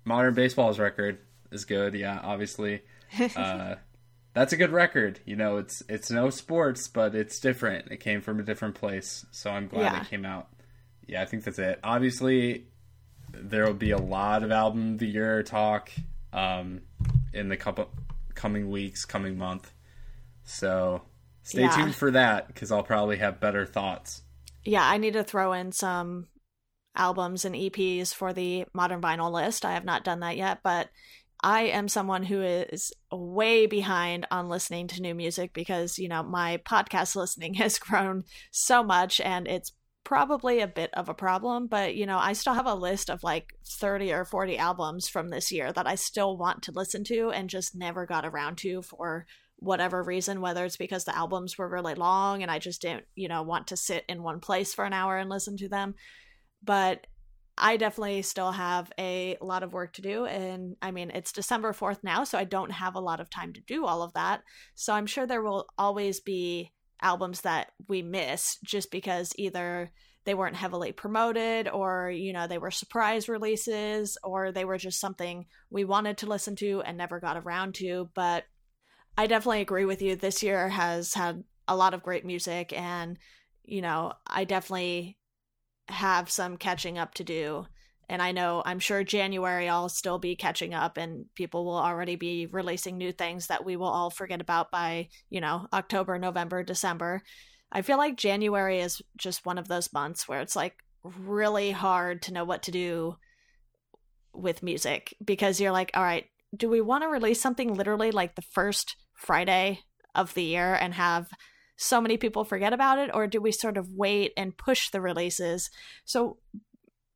Modern 0.05 0.33
Baseball's 0.33 0.79
record 0.79 1.19
is 1.51 1.65
good. 1.65 1.93
Yeah, 1.93 2.19
obviously. 2.23 2.81
Uh, 3.36 3.76
that's 4.34 4.53
a 4.53 4.58
good 4.58 4.72
record. 4.72 5.20
You 5.26 5.36
know, 5.36 5.58
it's 5.58 5.84
it's 5.89 6.12
no 6.12 6.30
sports, 6.30 6.88
but 6.88 7.16
it's 7.16 7.39
different. 7.39 7.91
It 7.91 7.97
came 7.97 8.22
from 8.22 8.39
a 8.39 8.43
different 8.43 8.76
place, 8.76 9.26
so 9.32 9.49
I'm 9.49 9.68
glad 9.68 9.82
yeah. 9.82 10.01
it 10.01 10.10
came 10.10 10.26
out. 10.26 10.47
Yeah, 11.08 11.22
I 11.22 11.26
think 11.26 11.43
that's 11.43 11.60
it. 11.60 11.80
Obviously, 11.84 12.68
there 13.32 13.66
will 13.66 13.74
be 13.74 13.91
a 13.91 13.97
lot 13.97 14.43
of 14.43 14.51
album 14.51 14.93
of 14.93 14.99
the 14.99 15.08
year 15.08 15.43
talk 15.43 15.91
um, 16.34 16.82
in 17.34 17.49
the 17.49 17.58
couple 17.58 17.89
coming 18.36 18.70
weeks, 18.70 19.05
coming 19.05 19.38
month. 19.38 19.72
So 20.43 21.01
stay 21.43 21.62
yeah. 21.62 21.76
tuned 21.76 21.95
for 21.95 22.12
that 22.12 22.47
because 22.47 22.72
I'll 22.72 22.84
probably 22.84 23.18
have 23.18 23.39
better 23.39 23.66
thoughts. 23.66 24.22
Yeah, 24.64 24.86
I 24.86 24.97
need 24.97 25.14
to 25.14 25.24
throw 25.24 25.53
in 25.53 25.72
some 25.72 26.28
albums 26.95 27.45
and 27.45 27.55
EPs 27.55 28.14
for 28.14 28.34
the 28.34 28.66
modern 28.74 29.01
vinyl 29.01 29.32
list. 29.32 29.66
I 29.66 29.74
have 29.74 29.86
not 29.86 30.03
done 30.03 30.22
that 30.22 30.38
yet, 30.38 30.60
but 30.64 30.89
I 31.43 31.63
am 31.63 31.88
someone 31.88 32.23
who 32.23 32.41
is 32.41 32.91
way 33.11 33.67
behind 33.67 34.25
on 34.31 34.49
listening 34.49 34.88
to 34.88 35.01
new 35.01 35.13
music 35.13 35.53
because, 35.53 35.99
you 35.99 36.09
know, 36.09 36.23
my 36.23 36.57
podcast 36.65 37.15
listening 37.15 37.53
has 37.55 37.79
grown 37.79 38.23
so 38.51 38.83
much 38.83 39.19
and 39.21 39.47
it's 39.47 39.71
probably 40.03 40.61
a 40.61 40.67
bit 40.67 40.89
of 40.93 41.09
a 41.09 41.13
problem, 41.13 41.67
but 41.67 41.93
you 41.93 42.05
know, 42.05 42.17
I 42.17 42.31
still 42.31 42.53
have 42.53 42.65
a 42.65 42.73
list 42.73 43.09
of 43.09 43.23
like 43.23 43.53
30 43.65 44.13
or 44.13 44.23
40 44.23 44.57
albums 44.57 45.09
from 45.09 45.27
this 45.27 45.51
year 45.51 45.73
that 45.73 45.85
I 45.85 45.95
still 45.95 46.38
want 46.38 46.63
to 46.63 46.71
listen 46.71 47.03
to 47.05 47.29
and 47.31 47.49
just 47.49 47.75
never 47.75 48.05
got 48.05 48.25
around 48.25 48.57
to 48.59 48.81
for 48.81 49.25
whatever 49.57 50.01
reason, 50.01 50.39
whether 50.39 50.63
it's 50.63 50.77
because 50.77 51.03
the 51.03 51.15
albums 51.15 51.57
were 51.57 51.67
really 51.67 51.93
long 51.93 52.41
and 52.41 52.49
I 52.49 52.57
just 52.57 52.81
didn't, 52.81 53.03
you 53.15 53.27
know, 53.27 53.43
want 53.43 53.67
to 53.67 53.75
sit 53.75 54.05
in 54.07 54.23
one 54.23 54.39
place 54.39 54.73
for 54.73 54.85
an 54.85 54.93
hour 54.93 55.17
and 55.17 55.29
listen 55.29 55.57
to 55.57 55.67
them. 55.67 55.95
But 56.63 57.05
I 57.58 57.78
definitely 57.78 58.22
still 58.22 58.51
have 58.51 58.91
a 58.99 59.38
lot 59.41 59.64
of 59.64 59.74
work 59.74 59.93
to 59.93 60.01
do. 60.01 60.26
And 60.26 60.76
I 60.82 60.91
mean, 60.91 61.12
it's 61.12 61.32
December 61.32 61.74
4th 61.74 62.03
now, 62.03 62.24
so 62.24 62.38
I 62.38 62.43
don't 62.43 62.72
have 62.72 62.95
a 62.95 63.01
lot 63.01 63.20
of 63.20 63.30
time 63.30 63.53
to 63.53 63.62
do 63.62 63.86
all 63.86 64.03
of 64.03 64.14
that. 64.14 64.43
So 64.76 64.93
I'm 64.93 65.08
sure 65.08 65.26
there 65.26 65.41
will 65.41 65.68
always 65.78 66.20
be 66.20 66.72
albums 67.01 67.41
that 67.41 67.72
we 67.88 68.01
miss 68.01 68.58
just 68.64 68.91
because 68.91 69.34
either 69.38 69.91
they 70.26 70.34
weren't 70.34 70.55
heavily 70.55 70.91
promoted 70.91 71.70
or 71.70 72.10
you 72.10 72.34
know 72.34 72.47
they 72.47 72.58
were 72.58 72.72
surprise 72.72 73.30
releases 73.30 74.18
or 74.24 74.51
they 74.51 74.66
were 74.66 74.80
just 74.80 74.99
something 74.99 75.45
we 75.70 75.86
wanted 75.86 76.18
to 76.18 76.26
listen 76.26 76.55
to 76.55 76.82
and 76.82 76.97
never 76.97 77.20
got 77.20 77.38
around 77.38 77.76
to 77.76 78.10
but 78.16 78.43
I 79.18 79.26
definitely 79.26 79.62
agree 79.62 79.86
with 79.86 80.01
you. 80.01 80.16
This 80.16 80.43
year 80.43 80.70
has 80.70 81.16
had 81.16 81.43
a 81.68 81.76
lot 81.76 81.95
of 81.95 82.03
great 82.03 82.24
music, 82.24 82.72
and 82.72 83.18
you 83.64 83.82
know, 83.82 84.14
I 84.28 84.43
definitely 84.43 85.18
have 85.89 86.29
some 86.29 86.57
catching 86.57 86.97
up 86.97 87.13
to 87.15 87.23
do. 87.23 87.65
And 88.09 88.21
I 88.21 88.31
know, 88.31 88.63
I'm 88.65 88.79
sure 88.79 89.03
January 89.03 89.67
I'll 89.67 89.89
still 89.89 90.17
be 90.17 90.38
catching 90.38 90.73
up, 90.73 90.97
and 90.97 91.25
people 91.35 91.65
will 91.65 91.77
already 91.77 92.15
be 92.15 92.45
releasing 92.45 92.97
new 92.97 93.11
things 93.11 93.47
that 93.47 93.65
we 93.65 93.75
will 93.75 93.88
all 93.88 94.09
forget 94.09 94.39
about 94.39 94.71
by, 94.71 95.09
you 95.29 95.41
know, 95.41 95.67
October, 95.73 96.17
November, 96.17 96.63
December. 96.63 97.21
I 97.69 97.81
feel 97.81 97.97
like 97.97 98.15
January 98.15 98.79
is 98.79 99.01
just 99.17 99.45
one 99.45 99.57
of 99.57 99.67
those 99.67 99.91
months 99.91 100.27
where 100.27 100.39
it's 100.39 100.55
like 100.55 100.75
really 101.03 101.71
hard 101.71 102.21
to 102.23 102.33
know 102.33 102.45
what 102.45 102.63
to 102.63 102.71
do 102.71 103.17
with 104.33 104.63
music 104.63 105.13
because 105.23 105.59
you're 105.59 105.71
like, 105.71 105.91
all 105.93 106.03
right, 106.03 106.25
do 106.55 106.69
we 106.69 106.79
want 106.79 107.03
to 107.03 107.09
release 107.09 107.41
something 107.41 107.73
literally 107.73 108.11
like 108.11 108.35
the 108.35 108.41
first 108.41 108.95
Friday 109.15 109.81
of 110.15 110.33
the 110.33 110.43
year 110.43 110.73
and 110.75 110.93
have 110.93 111.27
so 111.78 112.01
many 112.01 112.17
people 112.17 112.43
forget 112.43 112.73
about 112.73 112.97
it 112.97 113.11
or 113.13 113.28
do 113.28 113.39
we 113.39 113.51
sort 113.51 113.78
of 113.78 113.93
wait 113.93 114.34
and 114.36 114.57
push 114.57 114.89
the 114.89 114.99
releases? 114.99 115.69
So 116.03 116.38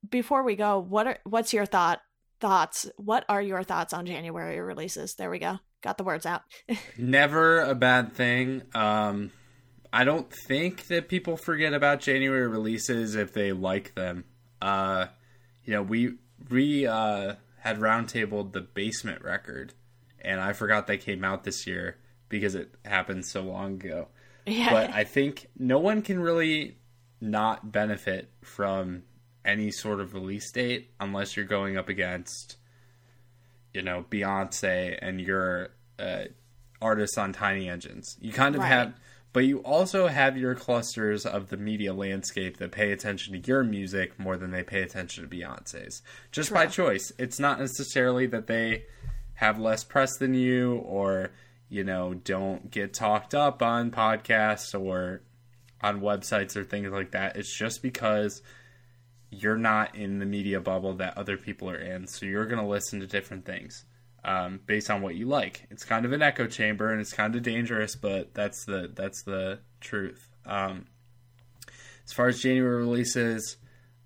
before 0.07 0.43
we 0.43 0.55
go, 0.55 0.79
what 0.79 1.07
are 1.07 1.17
what's 1.23 1.51
your 1.51 1.65
thought 1.65 1.99
thoughts? 2.39 2.89
What 2.97 3.25
are 3.27 3.41
your 3.41 3.63
thoughts 3.63 3.91
on 3.91 4.05
January 4.05 4.59
releases? 4.59 5.15
There 5.15 5.29
we 5.29 5.39
go. 5.39 5.59
Got 5.81 5.97
the 5.97 6.03
words 6.03 6.27
out. 6.27 6.43
Never 6.97 7.61
a 7.61 7.75
bad 7.75 8.13
thing. 8.13 8.61
Um 8.73 9.31
I 9.91 10.05
don't 10.05 10.31
think 10.31 10.87
that 10.87 11.09
people 11.09 11.35
forget 11.35 11.73
about 11.73 11.99
January 11.99 12.47
releases 12.47 13.15
if 13.15 13.33
they 13.33 13.51
like 13.51 13.95
them. 13.95 14.25
Uh 14.61 15.07
you 15.65 15.73
know, 15.73 15.81
we 15.81 16.13
we 16.49 16.85
uh 16.85 17.35
had 17.59 17.79
roundtabled 17.79 18.53
the 18.53 18.61
basement 18.61 19.23
record 19.23 19.73
and 20.23 20.39
I 20.39 20.53
forgot 20.53 20.85
they 20.85 20.97
came 20.97 21.23
out 21.23 21.43
this 21.43 21.65
year 21.65 21.97
because 22.29 22.53
it 22.53 22.75
happened 22.85 23.25
so 23.25 23.41
long 23.41 23.73
ago. 23.73 24.07
Yeah. 24.51 24.71
But 24.71 24.93
I 24.93 25.03
think 25.03 25.47
no 25.57 25.79
one 25.79 26.01
can 26.01 26.19
really 26.19 26.77
not 27.19 27.71
benefit 27.71 28.29
from 28.41 29.03
any 29.45 29.71
sort 29.71 29.99
of 29.99 30.13
release 30.13 30.51
date 30.51 30.91
unless 30.99 31.35
you're 31.35 31.45
going 31.45 31.77
up 31.77 31.89
against, 31.89 32.57
you 33.73 33.81
know, 33.81 34.05
Beyonce 34.09 34.97
and 35.01 35.21
your 35.21 35.69
uh, 35.97 36.25
artists 36.81 37.17
on 37.17 37.33
Tiny 37.33 37.69
Engines. 37.69 38.17
You 38.19 38.33
kind 38.33 38.55
of 38.55 38.61
right. 38.61 38.67
have, 38.67 38.93
but 39.33 39.45
you 39.45 39.59
also 39.59 40.07
have 40.07 40.37
your 40.37 40.55
clusters 40.55 41.25
of 41.25 41.49
the 41.49 41.57
media 41.57 41.93
landscape 41.93 42.57
that 42.57 42.71
pay 42.71 42.91
attention 42.91 43.33
to 43.33 43.47
your 43.47 43.63
music 43.63 44.19
more 44.19 44.37
than 44.37 44.51
they 44.51 44.63
pay 44.63 44.81
attention 44.81 45.27
to 45.27 45.35
Beyonce's, 45.35 46.01
just 46.31 46.49
True. 46.49 46.55
by 46.55 46.65
choice. 46.67 47.11
It's 47.17 47.39
not 47.39 47.59
necessarily 47.59 48.25
that 48.27 48.47
they 48.47 48.83
have 49.35 49.59
less 49.59 49.83
press 49.83 50.17
than 50.17 50.33
you 50.33 50.75
or 50.85 51.31
you 51.71 51.85
know 51.85 52.13
don't 52.13 52.69
get 52.69 52.93
talked 52.93 53.33
up 53.33 53.63
on 53.63 53.91
podcasts 53.91 54.77
or 54.79 55.21
on 55.81 56.01
websites 56.01 56.57
or 56.57 56.65
things 56.65 56.91
like 56.91 57.11
that. 57.11 57.37
It's 57.37 57.57
just 57.57 57.81
because 57.81 58.41
you're 59.31 59.57
not 59.57 59.95
in 59.95 60.19
the 60.19 60.25
media 60.25 60.59
bubble 60.59 60.95
that 60.95 61.17
other 61.17 61.37
people 61.37 61.69
are 61.69 61.79
in. 61.79 62.05
So 62.07 62.25
you're 62.25 62.45
going 62.45 62.61
to 62.61 62.67
listen 62.67 62.99
to 62.99 63.07
different 63.07 63.45
things 63.45 63.85
um, 64.25 64.59
based 64.65 64.91
on 64.91 65.01
what 65.01 65.15
you 65.15 65.25
like. 65.25 65.65
It's 65.71 65.85
kind 65.85 66.05
of 66.05 66.11
an 66.11 66.21
echo 66.21 66.45
chamber 66.45 66.91
and 66.91 66.99
it's 66.99 67.13
kind 67.13 67.33
of 67.35 67.41
dangerous 67.41 67.95
but 67.95 68.33
that's 68.33 68.65
the 68.65 68.91
that's 68.93 69.23
the 69.23 69.59
truth. 69.79 70.29
Um, 70.45 70.87
as 72.03 72.11
far 72.13 72.27
as 72.27 72.41
january 72.41 72.77
releases 72.77 73.57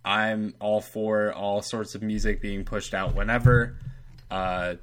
i'm 0.03 0.53
all 0.59 0.81
for 0.81 1.33
all 1.33 1.61
sorts 1.61 1.95
of 1.95 2.03
music 2.03 2.41
being 2.41 2.63
pushed 2.63 2.93
out 2.93 3.15
whenever. 3.15 3.79
Uh, 4.29 4.75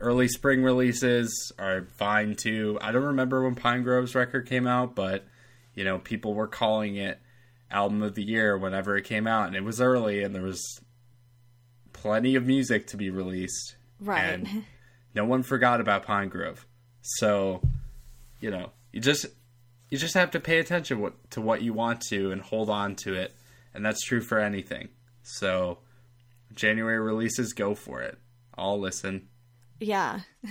early 0.00 0.28
spring 0.28 0.62
releases 0.62 1.52
are 1.58 1.86
fine 1.96 2.34
too. 2.34 2.78
I 2.80 2.92
don't 2.92 3.04
remember 3.04 3.44
when 3.44 3.54
Pinegrove's 3.54 4.14
record 4.14 4.46
came 4.48 4.66
out, 4.66 4.94
but 4.94 5.24
you 5.74 5.84
know, 5.84 5.98
people 5.98 6.34
were 6.34 6.46
calling 6.46 6.96
it 6.96 7.20
album 7.70 8.02
of 8.02 8.14
the 8.14 8.22
year 8.22 8.56
whenever 8.56 8.96
it 8.96 9.04
came 9.04 9.26
out, 9.26 9.48
and 9.48 9.56
it 9.56 9.64
was 9.64 9.80
early, 9.80 10.22
and 10.22 10.34
there 10.34 10.42
was 10.42 10.80
plenty 11.92 12.34
of 12.34 12.46
music 12.46 12.86
to 12.88 12.96
be 12.96 13.10
released. 13.10 13.76
Right. 14.00 14.46
No 15.14 15.24
one 15.24 15.42
forgot 15.42 15.80
about 15.80 16.04
Pinegrove. 16.04 16.64
So, 17.02 17.62
you 18.40 18.50
know, 18.50 18.70
you 18.92 19.00
just 19.00 19.26
you 19.90 19.98
just 19.98 20.14
have 20.14 20.32
to 20.32 20.40
pay 20.40 20.58
attention 20.58 21.00
what, 21.00 21.30
to 21.30 21.40
what 21.40 21.62
you 21.62 21.72
want 21.72 22.00
to 22.08 22.32
and 22.32 22.40
hold 22.40 22.68
on 22.68 22.96
to 22.96 23.14
it, 23.14 23.32
and 23.72 23.84
that's 23.84 24.02
true 24.02 24.20
for 24.20 24.38
anything. 24.38 24.88
So, 25.22 25.78
January 26.54 26.98
releases, 26.98 27.52
go 27.52 27.74
for 27.74 28.02
it. 28.02 28.18
I'll 28.56 28.80
listen. 28.80 29.28
Yeah. 29.84 30.20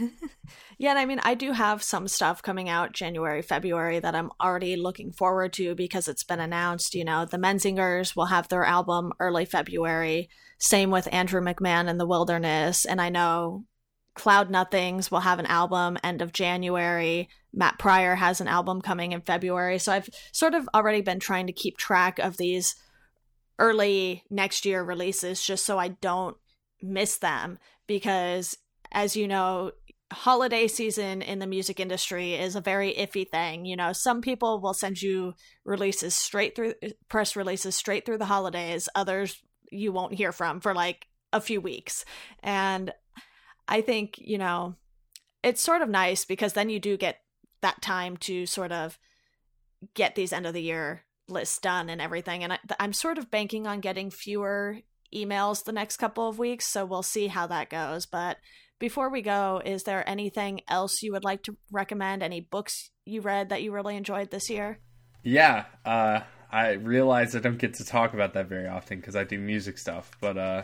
yeah, 0.77 0.91
and 0.91 0.99
I 0.99 1.05
mean, 1.05 1.19
I 1.23 1.33
do 1.33 1.53
have 1.53 1.81
some 1.81 2.07
stuff 2.07 2.43
coming 2.43 2.69
out 2.69 2.93
January, 2.93 3.41
February 3.41 3.99
that 3.99 4.13
I'm 4.13 4.29
already 4.39 4.75
looking 4.75 5.11
forward 5.11 5.53
to 5.53 5.73
because 5.73 6.07
it's 6.07 6.23
been 6.23 6.39
announced. 6.39 6.93
You 6.93 7.03
know, 7.03 7.25
the 7.25 7.37
Menzingers 7.37 8.15
will 8.15 8.27
have 8.27 8.47
their 8.47 8.63
album 8.63 9.11
early 9.19 9.45
February. 9.45 10.29
Same 10.59 10.91
with 10.91 11.11
Andrew 11.11 11.41
McMahon 11.41 11.89
and 11.89 11.99
the 11.99 12.05
Wilderness. 12.05 12.85
And 12.85 13.01
I 13.01 13.09
know 13.09 13.65
Cloud 14.13 14.51
Nothings 14.51 15.09
will 15.09 15.21
have 15.21 15.39
an 15.39 15.47
album 15.47 15.97
end 16.03 16.21
of 16.21 16.31
January. 16.31 17.27
Matt 17.51 17.79
Pryor 17.79 18.13
has 18.13 18.39
an 18.39 18.47
album 18.47 18.81
coming 18.81 19.13
in 19.13 19.21
February. 19.21 19.79
So 19.79 19.91
I've 19.91 20.09
sort 20.31 20.53
of 20.53 20.69
already 20.75 21.01
been 21.01 21.19
trying 21.19 21.47
to 21.47 21.53
keep 21.53 21.77
track 21.77 22.19
of 22.19 22.37
these 22.37 22.75
early 23.57 24.23
next 24.29 24.63
year 24.63 24.83
releases 24.83 25.41
just 25.41 25.65
so 25.65 25.79
I 25.79 25.87
don't 25.87 26.37
miss 26.83 27.17
them 27.17 27.57
because 27.87 28.57
as 28.93 29.15
you 29.15 29.27
know, 29.27 29.71
holiday 30.11 30.67
season 30.67 31.21
in 31.21 31.39
the 31.39 31.47
music 31.47 31.79
industry 31.79 32.35
is 32.35 32.55
a 32.55 32.61
very 32.61 32.93
iffy 32.93 33.27
thing. 33.27 33.65
You 33.65 33.75
know, 33.75 33.91
some 33.93 34.21
people 34.21 34.61
will 34.61 34.73
send 34.73 35.01
you 35.01 35.33
releases 35.65 36.13
straight 36.13 36.55
through 36.55 36.75
press 37.09 37.35
releases 37.35 37.75
straight 37.75 38.05
through 38.05 38.19
the 38.19 38.25
holidays, 38.25 38.87
others 38.95 39.41
you 39.71 39.91
won't 39.91 40.13
hear 40.13 40.31
from 40.31 40.61
for 40.61 40.73
like 40.73 41.07
a 41.31 41.41
few 41.41 41.59
weeks. 41.59 42.05
And 42.41 42.93
I 43.67 43.81
think, 43.81 44.19
you 44.19 44.37
know, 44.37 44.75
it's 45.43 45.61
sort 45.61 45.81
of 45.81 45.89
nice 45.89 46.25
because 46.25 46.53
then 46.53 46.69
you 46.69 46.79
do 46.79 46.95
get 46.95 47.19
that 47.61 47.81
time 47.81 48.17
to 48.17 48.45
sort 48.45 48.71
of 48.71 48.99
get 49.93 50.15
these 50.15 50.31
end 50.31 50.45
of 50.45 50.53
the 50.53 50.61
year 50.61 51.03
lists 51.27 51.59
done 51.59 51.89
and 51.89 51.99
everything. 51.99 52.43
And 52.43 52.53
I, 52.53 52.59
I'm 52.79 52.93
sort 52.93 53.17
of 53.17 53.31
banking 53.31 53.65
on 53.65 53.79
getting 53.79 54.11
fewer 54.11 54.79
emails 55.13 55.63
the 55.63 55.71
next 55.71 55.97
couple 55.97 56.27
of 56.27 56.39
weeks, 56.39 56.67
so 56.67 56.85
we'll 56.85 57.03
see 57.03 57.27
how 57.27 57.47
that 57.47 57.69
goes. 57.69 58.05
But 58.05 58.37
before 58.79 59.09
we 59.09 59.21
go, 59.21 59.61
is 59.63 59.83
there 59.83 60.07
anything 60.07 60.61
else 60.67 61.01
you 61.01 61.11
would 61.13 61.23
like 61.23 61.43
to 61.43 61.55
recommend? 61.71 62.23
Any 62.23 62.41
books 62.41 62.89
you 63.05 63.21
read 63.21 63.49
that 63.49 63.63
you 63.63 63.71
really 63.71 63.95
enjoyed 63.95 64.31
this 64.31 64.49
year? 64.49 64.79
Yeah, 65.23 65.65
uh, 65.85 66.21
I 66.51 66.73
realize 66.73 67.35
I 67.35 67.39
don't 67.39 67.57
get 67.57 67.75
to 67.75 67.85
talk 67.85 68.13
about 68.13 68.33
that 68.33 68.47
very 68.47 68.67
often 68.67 68.99
because 68.99 69.15
I 69.15 69.23
do 69.23 69.39
music 69.39 69.77
stuff. 69.77 70.11
But 70.19 70.37
uh, 70.37 70.63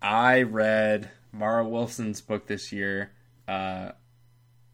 I 0.00 0.42
read 0.42 1.10
Mara 1.32 1.68
Wilson's 1.68 2.20
book 2.20 2.46
this 2.46 2.72
year. 2.72 3.12
Uh, 3.46 3.90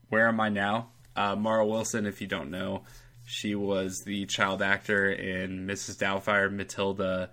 Where 0.09 0.29
am 0.29 0.41
I 0.41 0.49
now? 0.49 0.91
Uh, 1.17 1.37
Mara 1.37 1.67
Wilson, 1.67 2.07
if 2.07 2.21
you 2.21 2.27
don't 2.27 2.51
know, 2.51 2.85
she 3.25 3.55
was 3.55 4.03
the 4.07 4.27
child 4.27 4.63
actor 4.63 5.11
in 5.11 5.67
Mrs. 5.67 5.99
Doubtfire, 5.99 6.53
Matilda, 6.53 7.31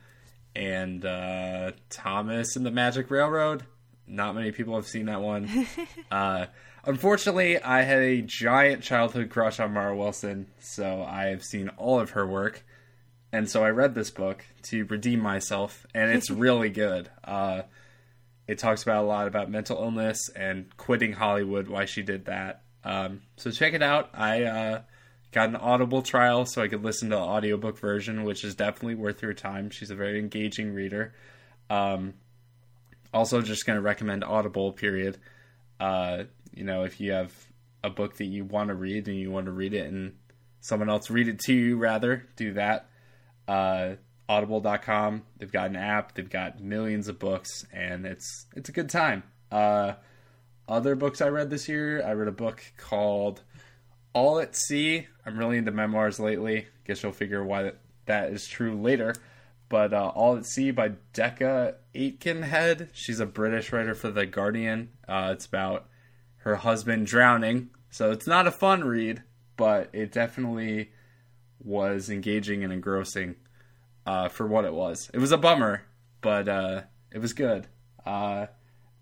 and 0.55 1.05
uh, 1.05 1.71
Thomas 1.89 2.55
and 2.55 2.65
the 2.65 2.71
Magic 2.71 3.09
Railroad. 3.11 3.63
Not 4.07 4.35
many 4.35 4.51
people 4.51 4.75
have 4.75 4.87
seen 4.87 5.07
that 5.07 5.21
one. 5.21 5.67
uh, 6.11 6.45
unfortunately, 6.85 7.59
I 7.61 7.81
had 7.81 7.99
a 7.99 8.21
giant 8.21 8.81
childhood 8.81 9.29
crush 9.29 9.59
on 9.59 9.73
Mara 9.73 9.95
Wilson, 9.95 10.47
so 10.59 11.03
I 11.03 11.25
have 11.25 11.43
seen 11.43 11.69
all 11.77 11.99
of 11.99 12.11
her 12.11 12.25
work. 12.25 12.63
And 13.31 13.49
so 13.49 13.63
I 13.63 13.69
read 13.69 13.93
this 13.93 14.09
book 14.09 14.45
to 14.63 14.85
redeem 14.85 15.19
myself, 15.19 15.85
and 15.93 16.11
it's 16.11 16.29
really 16.31 16.69
good. 16.69 17.09
Uh, 17.23 17.63
it 18.47 18.57
talks 18.57 18.83
about 18.83 19.03
a 19.03 19.07
lot 19.07 19.27
about 19.27 19.51
mental 19.51 19.77
illness 19.77 20.29
and 20.35 20.75
quitting 20.77 21.11
Hollywood, 21.11 21.67
why 21.67 21.85
she 21.85 22.01
did 22.01 22.25
that. 22.25 22.61
Um, 22.85 23.21
so 23.35 23.51
check 23.51 23.73
it 23.73 23.83
out. 23.83 24.09
I 24.13 24.43
uh, 24.43 24.81
got 25.33 25.49
an 25.49 25.57
Audible 25.57 26.01
trial 26.01 26.45
so 26.45 26.61
I 26.61 26.69
could 26.69 26.83
listen 26.83 27.09
to 27.09 27.17
the 27.17 27.21
audiobook 27.21 27.77
version, 27.77 28.23
which 28.23 28.45
is 28.45 28.55
definitely 28.55 28.95
worth 28.95 29.21
your 29.21 29.33
time. 29.33 29.69
She's 29.69 29.91
a 29.91 29.95
very 29.95 30.19
engaging 30.19 30.73
reader. 30.73 31.13
Um, 31.69 32.13
also, 33.13 33.41
just 33.41 33.65
going 33.65 33.77
to 33.77 33.81
recommend 33.81 34.23
Audible. 34.23 34.71
Period. 34.73 35.17
Uh, 35.79 36.23
you 36.53 36.63
know, 36.63 36.83
if 36.83 36.99
you 36.99 37.11
have 37.11 37.33
a 37.83 37.89
book 37.89 38.17
that 38.17 38.25
you 38.25 38.43
want 38.43 38.69
to 38.69 38.75
read 38.75 39.07
and 39.07 39.17
you 39.17 39.31
want 39.31 39.45
to 39.45 39.51
read 39.51 39.73
it 39.73 39.87
and 39.87 40.13
someone 40.59 40.89
else 40.89 41.09
read 41.09 41.27
it 41.27 41.39
to 41.39 41.53
you, 41.53 41.77
rather 41.77 42.27
do 42.35 42.53
that. 42.53 42.89
Uh, 43.47 43.95
Audible.com. 44.29 45.23
They've 45.37 45.51
got 45.51 45.69
an 45.69 45.75
app. 45.75 46.15
They've 46.15 46.29
got 46.29 46.59
millions 46.59 47.07
of 47.07 47.17
books, 47.17 47.65
and 47.71 48.05
it's 48.05 48.45
it's 48.55 48.69
a 48.69 48.73
good 48.73 48.89
time. 48.89 49.23
Uh, 49.51 49.93
other 50.67 50.95
books 50.95 51.21
I 51.21 51.29
read 51.29 51.49
this 51.49 51.69
year, 51.69 52.05
I 52.05 52.11
read 52.11 52.27
a 52.27 52.33
book 52.33 52.61
called 52.75 53.41
All 54.11 54.39
at 54.39 54.55
Sea. 54.55 55.07
I'm 55.25 55.37
really 55.37 55.57
into 55.57 55.71
memoirs 55.71 56.19
lately. 56.19 56.67
Guess 56.85 57.03
you'll 57.03 57.13
figure 57.13 57.43
why 57.43 57.63
that, 57.63 57.77
that 58.05 58.31
is 58.31 58.47
true 58.47 58.75
later 58.81 59.15
but 59.69 59.93
uh, 59.93 60.11
All 60.15 60.37
at 60.37 60.45
Sea 60.45 60.71
by 60.71 60.93
Decca 61.13 61.75
Aitkenhead. 61.93 62.89
She's 62.93 63.19
a 63.19 63.25
British 63.25 63.71
writer 63.71 63.95
for 63.95 64.09
The 64.09 64.25
Guardian. 64.25 64.89
Uh, 65.07 65.31
it's 65.33 65.45
about 65.45 65.87
her 66.37 66.55
husband 66.55 67.07
drowning. 67.07 67.69
So 67.89 68.11
it's 68.11 68.27
not 68.27 68.47
a 68.47 68.51
fun 68.51 68.83
read, 68.83 69.23
but 69.55 69.89
it 69.93 70.11
definitely 70.11 70.91
was 71.59 72.09
engaging 72.09 72.63
and 72.63 72.71
engrossing 72.71 73.35
uh, 74.05 74.29
for 74.29 74.47
what 74.47 74.65
it 74.65 74.73
was. 74.73 75.09
It 75.13 75.19
was 75.19 75.31
a 75.31 75.37
bummer, 75.37 75.83
but 76.21 76.47
uh, 76.47 76.81
it 77.11 77.19
was 77.19 77.33
good. 77.33 77.67
Uh, 78.05 78.47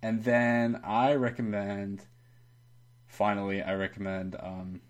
and 0.02 0.24
then 0.24 0.82
I 0.84 1.14
recommend, 1.14 2.04
finally, 3.08 3.62
I 3.62 3.76
recommend. 3.76 4.36
Um, 4.40 4.82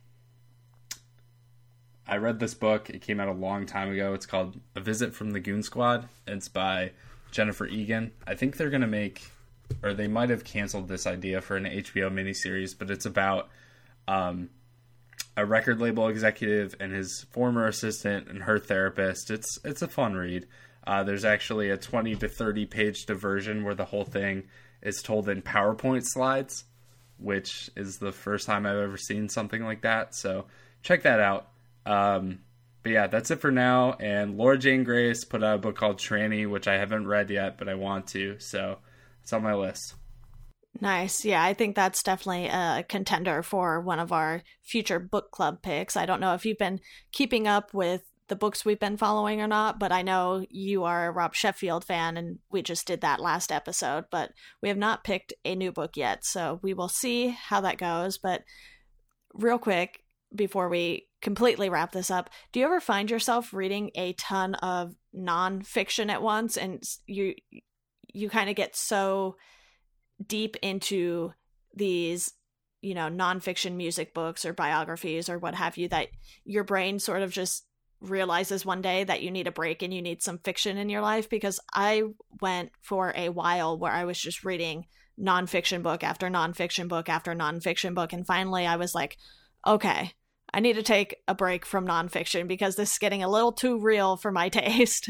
I 2.08 2.18
read 2.18 2.40
this 2.40 2.54
book. 2.54 2.90
It 2.90 3.02
came 3.02 3.20
out 3.20 3.28
a 3.28 3.34
long 3.34 3.66
time 3.66 3.92
ago. 3.92 4.14
It's 4.14 4.26
called 4.26 4.60
A 4.76 4.80
Visit 4.80 5.14
from 5.14 5.32
the 5.32 5.40
Goon 5.40 5.64
Squad. 5.64 6.08
It's 6.28 6.48
by 6.48 6.92
Jennifer 7.32 7.66
Egan. 7.66 8.12
I 8.28 8.36
think 8.36 8.58
they're 8.58 8.70
going 8.70 8.82
to 8.82 8.88
make, 8.88 9.24
or 9.82 9.94
they 9.94 10.08
might 10.08 10.30
have 10.30 10.44
canceled 10.44 10.88
this 10.88 11.08
idea 11.08 11.42
for 11.42 11.58
an 11.58 11.66
HBO 11.66 12.12
miniseries, 12.12 12.78
but 12.78 12.92
it's 12.92 13.06
about 13.06 13.50
um, 14.08 14.50
a 15.36 15.46
record 15.46 15.80
label 15.80 16.08
executive 16.08 16.76
and 16.80 16.94
his 16.94 17.26
former 17.32 17.68
assistant 17.68 18.28
and 18.28 18.44
her 18.44 18.60
therapist. 18.60 19.32
It's 19.32 19.60
it's 19.64 19.82
a 19.82 19.88
fun 19.88 20.16
read. 20.16 20.48
Uh, 20.86 21.04
there's 21.04 21.26
actually 21.26 21.72
a 21.72 21.78
20 21.78 22.16
to 22.18 22.28
30 22.28 22.66
page 22.68 23.06
diversion 23.06 23.64
where 23.64 23.74
the 23.74 23.86
whole 23.86 24.06
thing 24.06 24.44
is 24.84 25.02
told 25.02 25.28
in 25.28 25.42
PowerPoint 25.42 26.04
slides, 26.06 26.66
which 27.18 27.72
is 27.76 27.98
the 27.98 28.12
first 28.12 28.46
time 28.46 28.66
I've 28.66 28.78
ever 28.78 28.98
seen 28.98 29.28
something 29.28 29.64
like 29.64 29.82
that. 29.82 30.14
So 30.14 30.46
check 30.84 31.02
that 31.04 31.20
out. 31.20 31.50
Um, 31.86 32.40
but 32.84 32.92
yeah, 32.92 33.08
that's 33.08 33.32
it 33.32 33.42
for 33.42 33.52
now. 33.52 33.94
And 33.94 34.38
Laura 34.38 34.58
Jane 34.58 34.84
Grace 34.84 35.24
put 35.24 35.44
out 35.44 35.56
a 35.56 35.60
book 35.60 35.76
called 35.76 35.98
Tranny, 35.98 36.48
which 36.48 36.68
I 36.68 36.76
haven't 36.76 37.08
read 37.08 37.30
yet, 37.30 37.58
but 37.58 37.68
I 37.68 37.74
want 37.74 38.08
to. 38.08 38.38
So 38.40 38.78
it's 39.24 39.34
on 39.34 39.44
my 39.44 39.56
list. 39.56 39.96
Nice. 40.82 41.24
Yeah, 41.24 41.44
I 41.44 41.54
think 41.54 41.76
that's 41.76 42.04
definitely 42.04 42.48
a 42.48 42.86
contender 42.88 43.42
for 43.42 43.80
one 43.80 44.00
of 44.00 44.12
our 44.12 44.44
future 44.62 45.00
book 45.00 45.32
club 45.32 45.62
picks. 45.62 45.96
I 45.96 46.06
don't 46.06 46.20
know 46.20 46.34
if 46.34 46.46
you've 46.46 46.58
been 46.58 46.82
keeping 47.12 47.48
up 47.48 47.74
with 47.74 48.04
the 48.28 48.36
books 48.36 48.66
we've 48.66 48.80
been 48.80 48.98
following 48.98 49.42
or 49.42 49.48
not, 49.48 49.80
but 49.80 49.92
I 49.92 50.02
know 50.02 50.46
you 50.50 50.84
are 50.84 51.08
a 51.08 51.12
Rob 51.12 51.34
Sheffield 51.34 51.86
fan 51.86 52.18
and 52.18 52.40
we 52.52 52.62
just 52.62 52.88
did 52.88 53.02
that 53.02 53.20
last 53.20 53.52
episode, 53.52 54.06
but 54.12 54.32
we 54.62 54.70
have 54.70 54.78
not 54.78 55.04
picked 55.04 55.34
a 55.46 55.56
new 55.56 55.72
book 55.72 55.96
yet. 55.96 56.26
So 56.26 56.60
we 56.62 56.74
will 56.74 56.90
see 56.90 57.30
how 57.30 57.62
that 57.62 57.78
goes. 57.78 58.18
But 58.18 58.44
real 59.34 59.60
quick, 59.60 60.04
before 60.34 60.70
we 60.70 61.08
completely 61.26 61.70
wrap 61.70 61.92
this 61.92 62.12
up, 62.12 62.30
do 62.52 62.60
you 62.60 62.68
ever 62.68 62.80
find 62.80 63.10
yourself 63.10 63.52
reading 63.52 63.90
a 63.96 64.14
ton 64.14 64.54
of 64.54 64.94
nonfiction 65.18 66.12
at 66.12 66.22
once 66.22 66.56
and 66.56 66.84
you 67.08 67.34
you 68.14 68.30
kind 68.30 68.48
of 68.48 68.56
get 68.56 68.76
so 68.76 69.36
deep 70.24 70.56
into 70.62 71.34
these 71.74 72.32
you 72.84 72.94
know 72.94 73.10
nonfiction 73.10 73.74
music 73.74 74.14
books 74.14 74.46
or 74.46 74.54
biographies 74.54 75.28
or 75.28 75.40
what 75.40 75.56
have 75.56 75.78
you 75.78 75.88
that 75.88 76.10
your 76.44 76.64
brain 76.64 77.00
sort 77.00 77.24
of 77.24 77.32
just 77.32 77.66
realizes 78.02 78.64
one 78.64 78.84
day 78.84 79.04
that 79.04 79.24
you 79.24 79.32
need 79.32 79.48
a 79.48 79.52
break 79.52 79.82
and 79.82 79.92
you 79.92 80.04
need 80.04 80.22
some 80.22 80.38
fiction 80.38 80.78
in 80.78 80.90
your 80.90 81.02
life? 81.02 81.28
Because 81.28 81.60
I 81.74 82.04
went 82.40 82.70
for 82.82 83.14
a 83.16 83.30
while 83.30 83.80
where 83.80 83.92
I 83.92 84.06
was 84.06 84.20
just 84.20 84.46
reading 84.46 84.86
nonfiction 85.20 85.82
book 85.82 86.04
after 86.04 86.30
nonfiction 86.30 86.88
book 86.88 87.10
after 87.10 87.34
nonfiction 87.34 87.96
book 87.96 88.14
and 88.14 88.28
finally 88.28 88.68
I 88.68 88.76
was 88.76 88.94
like 88.94 89.18
okay 89.66 90.14
I 90.56 90.62
need 90.62 90.78
to 90.78 90.84
take 90.84 91.18
a 91.28 91.36
break 91.36 91.66
from 91.66 91.86
nonfiction 91.86 92.48
because 92.48 92.78
this 92.78 92.94
is 92.94 92.98
getting 92.98 93.22
a 93.22 93.28
little 93.28 93.52
too 93.52 93.78
real 93.78 94.16
for 94.16 94.32
my 94.32 94.48
taste. 94.50 95.10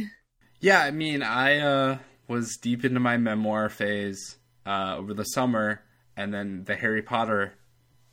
Yeah, 0.60 0.80
I 0.80 0.89
mean, 0.89 1.22
I 1.22 1.60
uh, 1.60 1.98
was 2.28 2.58
deep 2.58 2.84
into 2.84 3.00
my 3.00 3.18
memoir 3.18 3.70
phase 3.70 4.38
uh, 4.66 4.96
over 4.98 5.14
the 5.14 5.24
summer, 5.24 5.84
and 6.18 6.34
then 6.34 6.64
the 6.64 6.76
Harry 6.76 7.04
Potter 7.04 7.54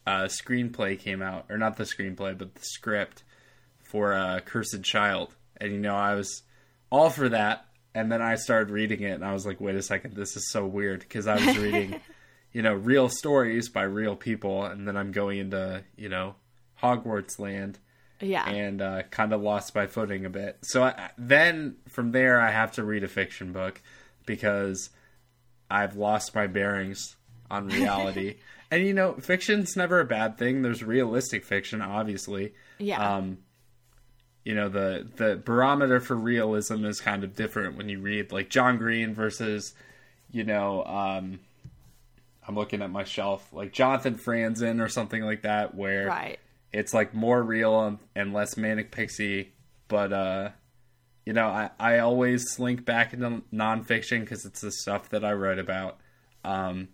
uh, 0.07 0.24
screenplay 0.24 0.99
came 0.99 1.22
out, 1.22 1.47
or 1.49 1.57
not 1.57 1.78
the 1.78 1.85
screenplay, 1.85 2.37
but 2.37 2.55
the 2.55 2.61
script 2.61 3.24
for 3.83 4.12
uh, 4.12 4.41
Cursed 4.41 4.83
Child, 4.83 5.35
and 5.59 5.72
you 5.72 5.78
know, 5.78 5.97
I 5.97 6.14
was 6.14 6.43
all 6.91 7.09
for 7.09 7.30
that, 7.30 7.64
and 7.95 8.12
then 8.12 8.20
I 8.20 8.35
started 8.35 8.70
reading 8.70 9.01
it, 9.01 9.12
and 9.12 9.24
I 9.24 9.33
was 9.33 9.47
like, 9.47 9.59
wait 9.59 9.76
a 9.76 9.83
second, 9.83 10.16
this 10.16 10.37
is 10.37 10.51
so 10.51 10.66
weird 10.66 11.01
because 11.01 11.26
I 11.26 11.37
was 11.37 11.57
reading, 11.57 11.99
you 12.53 12.61
know, 12.61 12.74
real 12.74 13.09
stories 13.09 13.70
by 13.70 13.85
real 13.85 14.16
people, 14.16 14.66
and 14.66 14.87
then 14.87 14.99
I'm 14.99 15.12
going 15.12 15.39
into, 15.39 15.83
you 15.97 16.11
know, 16.11 16.35
Hogwarts 16.83 17.39
land. 17.39 17.78
Yeah. 18.20 18.49
And 18.49 18.80
uh, 18.80 19.03
kind 19.11 19.33
of 19.33 19.43
lost 19.43 19.74
my 19.74 19.87
footing 19.87 20.24
a 20.24 20.30
bit. 20.30 20.59
So 20.62 20.85
I, 20.85 21.11
then 21.18 21.76
from 21.89 22.12
there, 22.12 22.41
I 22.41 22.51
have 22.51 22.72
to 22.72 22.85
read 22.85 23.03
a 23.03 23.09
fiction 23.09 23.53
book 23.53 23.80
because 24.26 24.91
I've 25.68 25.97
lost 25.97 26.35
my 26.35 26.47
bearings 26.47 27.16
on 27.51 27.66
reality. 27.66 28.37
and 28.70 28.87
you 28.87 28.95
know, 28.95 29.14
fiction's 29.14 29.76
never 29.76 29.99
a 29.99 30.05
bad 30.05 30.39
thing. 30.39 30.62
There's 30.62 30.85
realistic 30.85 31.45
fiction, 31.45 31.83
obviously. 31.83 32.55
Yeah. 32.78 33.16
Um, 33.16 33.39
you 34.45 34.55
know 34.55 34.68
the 34.68 35.07
the 35.16 35.37
barometer 35.37 36.01
for 36.01 36.16
realism 36.16 36.85
is 36.85 37.01
kind 37.01 37.22
of 37.24 37.37
different 37.37 37.76
when 37.76 37.89
you 37.89 38.01
read 38.01 38.33
like 38.33 38.49
John 38.49 38.76
Green 38.76 39.14
versus, 39.14 39.74
you 40.33 40.45
know, 40.45 40.85
um, 40.85 41.39
I'm 42.47 42.57
looking 42.57 42.83
at 42.83 42.91
my 42.91 43.05
shelf 43.05 43.47
like 43.53 43.72
Jonathan 43.72 44.16
Franzen 44.16 44.85
or 44.85 44.89
something 44.89 45.22
like 45.22 45.43
that, 45.43 45.74
where 45.74 46.07
right 46.07 46.41
it's 46.72 46.94
like 46.94 47.14
more 47.14 47.42
real 47.42 47.98
and 48.14 48.32
less 48.32 48.56
manic 48.56 48.90
pixie 48.90 49.52
but 49.88 50.12
uh 50.12 50.48
you 51.26 51.32
know 51.32 51.48
i 51.48 51.70
i 51.78 51.98
always 51.98 52.50
slink 52.50 52.84
back 52.84 53.12
into 53.12 53.42
nonfiction 53.52 54.20
because 54.20 54.44
it's 54.44 54.60
the 54.62 54.72
stuff 54.72 55.10
that 55.10 55.24
i 55.24 55.32
write 55.32 55.58
about. 55.58 55.98
Um 56.44 56.88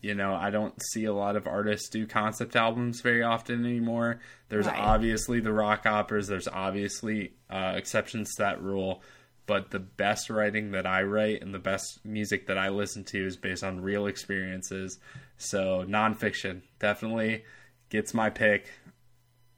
you 0.00 0.14
know 0.14 0.34
i 0.34 0.50
don't 0.50 0.74
see 0.92 1.04
a 1.04 1.12
lot 1.12 1.36
of 1.36 1.46
artists 1.46 1.88
do 1.88 2.06
concept 2.06 2.56
albums 2.56 3.00
very 3.02 3.22
often 3.22 3.64
anymore. 3.64 4.20
There's 4.48 4.66
right. 4.66 4.78
obviously 4.78 5.40
the 5.40 5.52
rock 5.52 5.84
operas. 5.84 6.26
There's 6.26 6.48
obviously 6.48 7.34
uh, 7.50 7.72
exceptions 7.76 8.34
to 8.36 8.42
that 8.42 8.62
rule. 8.62 9.02
But 9.46 9.70
the 9.70 9.78
best 9.78 10.28
writing 10.28 10.72
that 10.72 10.86
i 10.86 11.02
write 11.02 11.42
and 11.42 11.54
the 11.54 11.60
best 11.60 12.04
music 12.04 12.46
that 12.46 12.58
i 12.58 12.68
listen 12.68 13.04
to 13.04 13.26
is 13.26 13.36
based 13.36 13.62
on 13.62 13.80
real 13.80 14.06
experiences. 14.06 14.98
So 15.36 15.84
nonfiction 15.86 16.62
definitely 16.78 17.44
gets 17.90 18.14
my 18.14 18.30
pick 18.30 18.70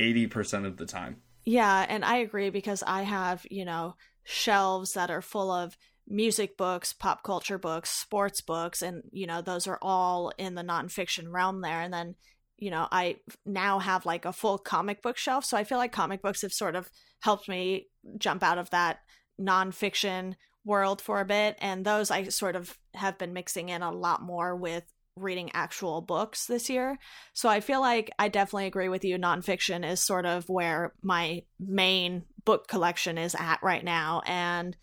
80% 0.00 0.66
of 0.66 0.76
the 0.76 0.86
time. 0.86 1.22
Yeah, 1.44 1.86
and 1.88 2.04
I 2.04 2.18
agree 2.18 2.50
because 2.50 2.82
I 2.86 3.02
have, 3.02 3.46
you 3.50 3.64
know, 3.64 3.96
shelves 4.24 4.92
that 4.92 5.10
are 5.10 5.22
full 5.22 5.50
of 5.50 5.76
music 6.06 6.56
books, 6.56 6.92
pop 6.92 7.22
culture 7.22 7.58
books, 7.58 7.90
sports 7.90 8.40
books, 8.40 8.82
and, 8.82 9.02
you 9.12 9.26
know, 9.26 9.40
those 9.40 9.66
are 9.66 9.78
all 9.80 10.32
in 10.38 10.54
the 10.54 10.62
nonfiction 10.62 11.30
realm 11.30 11.60
there. 11.60 11.80
And 11.80 11.92
then, 11.92 12.14
you 12.56 12.70
know, 12.70 12.88
I 12.90 13.16
now 13.46 13.78
have 13.78 14.04
like 14.04 14.24
a 14.24 14.32
full 14.32 14.58
comic 14.58 15.02
book 15.02 15.16
shelf. 15.16 15.44
So 15.44 15.56
I 15.56 15.64
feel 15.64 15.78
like 15.78 15.92
comic 15.92 16.22
books 16.22 16.42
have 16.42 16.52
sort 16.52 16.76
of 16.76 16.90
helped 17.20 17.48
me 17.48 17.88
jump 18.18 18.42
out 18.42 18.58
of 18.58 18.70
that 18.70 19.00
nonfiction 19.40 20.34
world 20.64 21.00
for 21.00 21.20
a 21.20 21.24
bit. 21.24 21.56
And 21.60 21.84
those 21.84 22.10
I 22.10 22.24
sort 22.24 22.56
of 22.56 22.76
have 22.94 23.16
been 23.16 23.32
mixing 23.32 23.68
in 23.68 23.82
a 23.82 23.92
lot 23.92 24.22
more 24.22 24.56
with 24.56 24.84
reading 25.22 25.50
actual 25.54 26.00
books 26.00 26.46
this 26.46 26.68
year. 26.70 26.98
So 27.32 27.48
I 27.48 27.60
feel 27.60 27.80
like 27.80 28.10
I 28.18 28.28
definitely 28.28 28.66
agree 28.66 28.88
with 28.88 29.04
you. 29.04 29.18
Nonfiction 29.18 29.88
is 29.88 30.00
sort 30.00 30.26
of 30.26 30.48
where 30.48 30.94
my 31.02 31.42
main 31.58 32.24
book 32.44 32.68
collection 32.68 33.18
is 33.18 33.36
at 33.38 33.62
right 33.62 33.84
now. 33.84 34.22
And, 34.26 34.76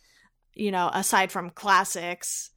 you 0.54 0.72
know, 0.72 0.90
aside 0.94 1.32
from 1.32 1.50
classics, 1.50 2.52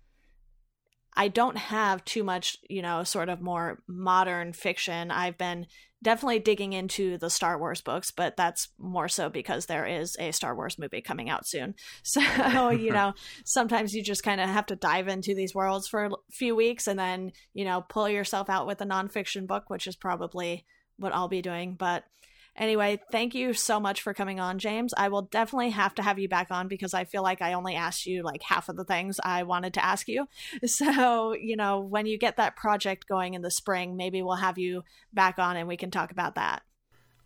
I 1.15 1.29
don't 1.29 1.59
have 1.59 2.05
too 2.05 2.23
much, 2.23 2.59
you 2.69 2.81
know, 2.81 3.03
sort 3.03 3.29
of 3.29 3.41
more 3.41 3.83
modern 3.89 4.53
fiction. 4.53 5.11
I've 5.11 5.37
been 5.37 5.67
definitely 6.03 6.39
digging 6.39 6.73
into 6.73 7.19
the 7.19 7.31
Star 7.31 7.59
Wars 7.59 7.81
books, 7.81 8.11
but 8.11 8.37
that's 8.37 8.69
more 8.79 9.09
so 9.09 9.29
because 9.29 9.67
there 9.67 9.87
is 9.87 10.17
a 10.19 10.33
Star 10.33 10.55
Wars 10.55 10.79
movie 10.79 11.01
coming 11.01 11.29
out 11.29 11.47
soon. 11.47 11.75
So, 12.03 12.71
you 12.71 12.93
know, 12.93 13.13
sometimes 13.45 13.95
you 13.95 14.03
just 14.03 14.23
kind 14.23 14.41
of 14.41 14.49
have 14.49 14.67
to 14.67 14.77
dive 14.77 15.09
into 15.09 15.35
these 15.35 15.55
worlds 15.55 15.89
for 15.89 16.07
a 16.07 16.11
few 16.31 16.55
weeks 16.55 16.87
and 16.87 16.99
then, 16.99 17.33
you 17.53 17.65
know, 17.65 17.85
pull 17.89 18.09
yourself 18.09 18.49
out 18.49 18.67
with 18.67 18.81
a 18.81 18.87
nonfiction 18.87 19.47
book, 19.47 19.65
which 19.69 19.87
is 19.87 19.97
probably 19.97 20.65
what 20.97 21.15
I'll 21.15 21.29
be 21.29 21.43
doing. 21.43 21.75
But 21.75 22.05
Anyway, 22.59 23.01
thank 23.13 23.37
you 23.37 23.53
so 23.53 23.79
much 23.79 24.03
for 24.03 24.13
coming 24.13 24.41
on, 24.41 24.59
James. 24.59 24.93
I 24.97 25.09
will 25.09 25.23
definitely 25.23 25.71
have 25.71 25.95
to 25.95 26.03
have 26.03 26.19
you 26.19 26.29
back 26.29 26.49
on 26.51 26.67
because 26.67 26.93
I 26.93 27.05
feel 27.05 27.23
like 27.23 27.41
I 27.41 27.53
only 27.53 27.77
asked 27.77 28.05
you 28.05 28.25
like 28.25 28.43
half 28.43 28.69
of 28.69 28.77
the 28.77 28.85
things 28.85 29.21
I 29.23 29.45
wanted 29.45 29.75
to 29.75 29.85
ask 29.85 30.09
you. 30.09 30.27
So, 30.69 31.35
you 31.35 31.57
know, 31.57 31.81
when 31.81 32.07
you 32.07 32.19
get 32.19 32.37
that 32.37 32.57
project 32.57 33.07
going 33.09 33.35
in 33.35 33.43
the 33.43 33.51
spring, 33.51 33.97
maybe 33.97 34.23
we'll 34.23 34.37
have 34.37 34.59
you 34.59 34.83
back 35.13 35.39
on 35.39 35.57
and 35.57 35.69
we 35.69 35.77
can 35.77 35.91
talk 35.91 36.11
about 36.11 36.35
that. 36.35 36.63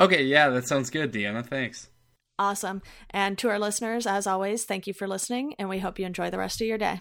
Okay, 0.01 0.25
yeah, 0.25 0.49
that 0.51 0.67
sounds 0.67 0.91
good, 0.91 1.13
Deanna. 1.13 1.45
Thanks. 1.45 1.89
Awesome. 2.39 2.83
And 3.11 3.39
to 3.39 3.49
our 3.49 3.59
listeners, 3.59 4.07
as 4.07 4.27
always, 4.27 4.65
thank 4.65 4.87
you 4.87 4.93
for 4.93 5.07
listening, 5.07 5.55
and 5.59 5.69
we 5.69 5.79
hope 5.79 5.99
you 5.99 6.07
enjoy 6.07 6.31
the 6.31 6.39
rest 6.39 6.61
of 6.61 6.67
your 6.67 6.79
day. 6.79 7.01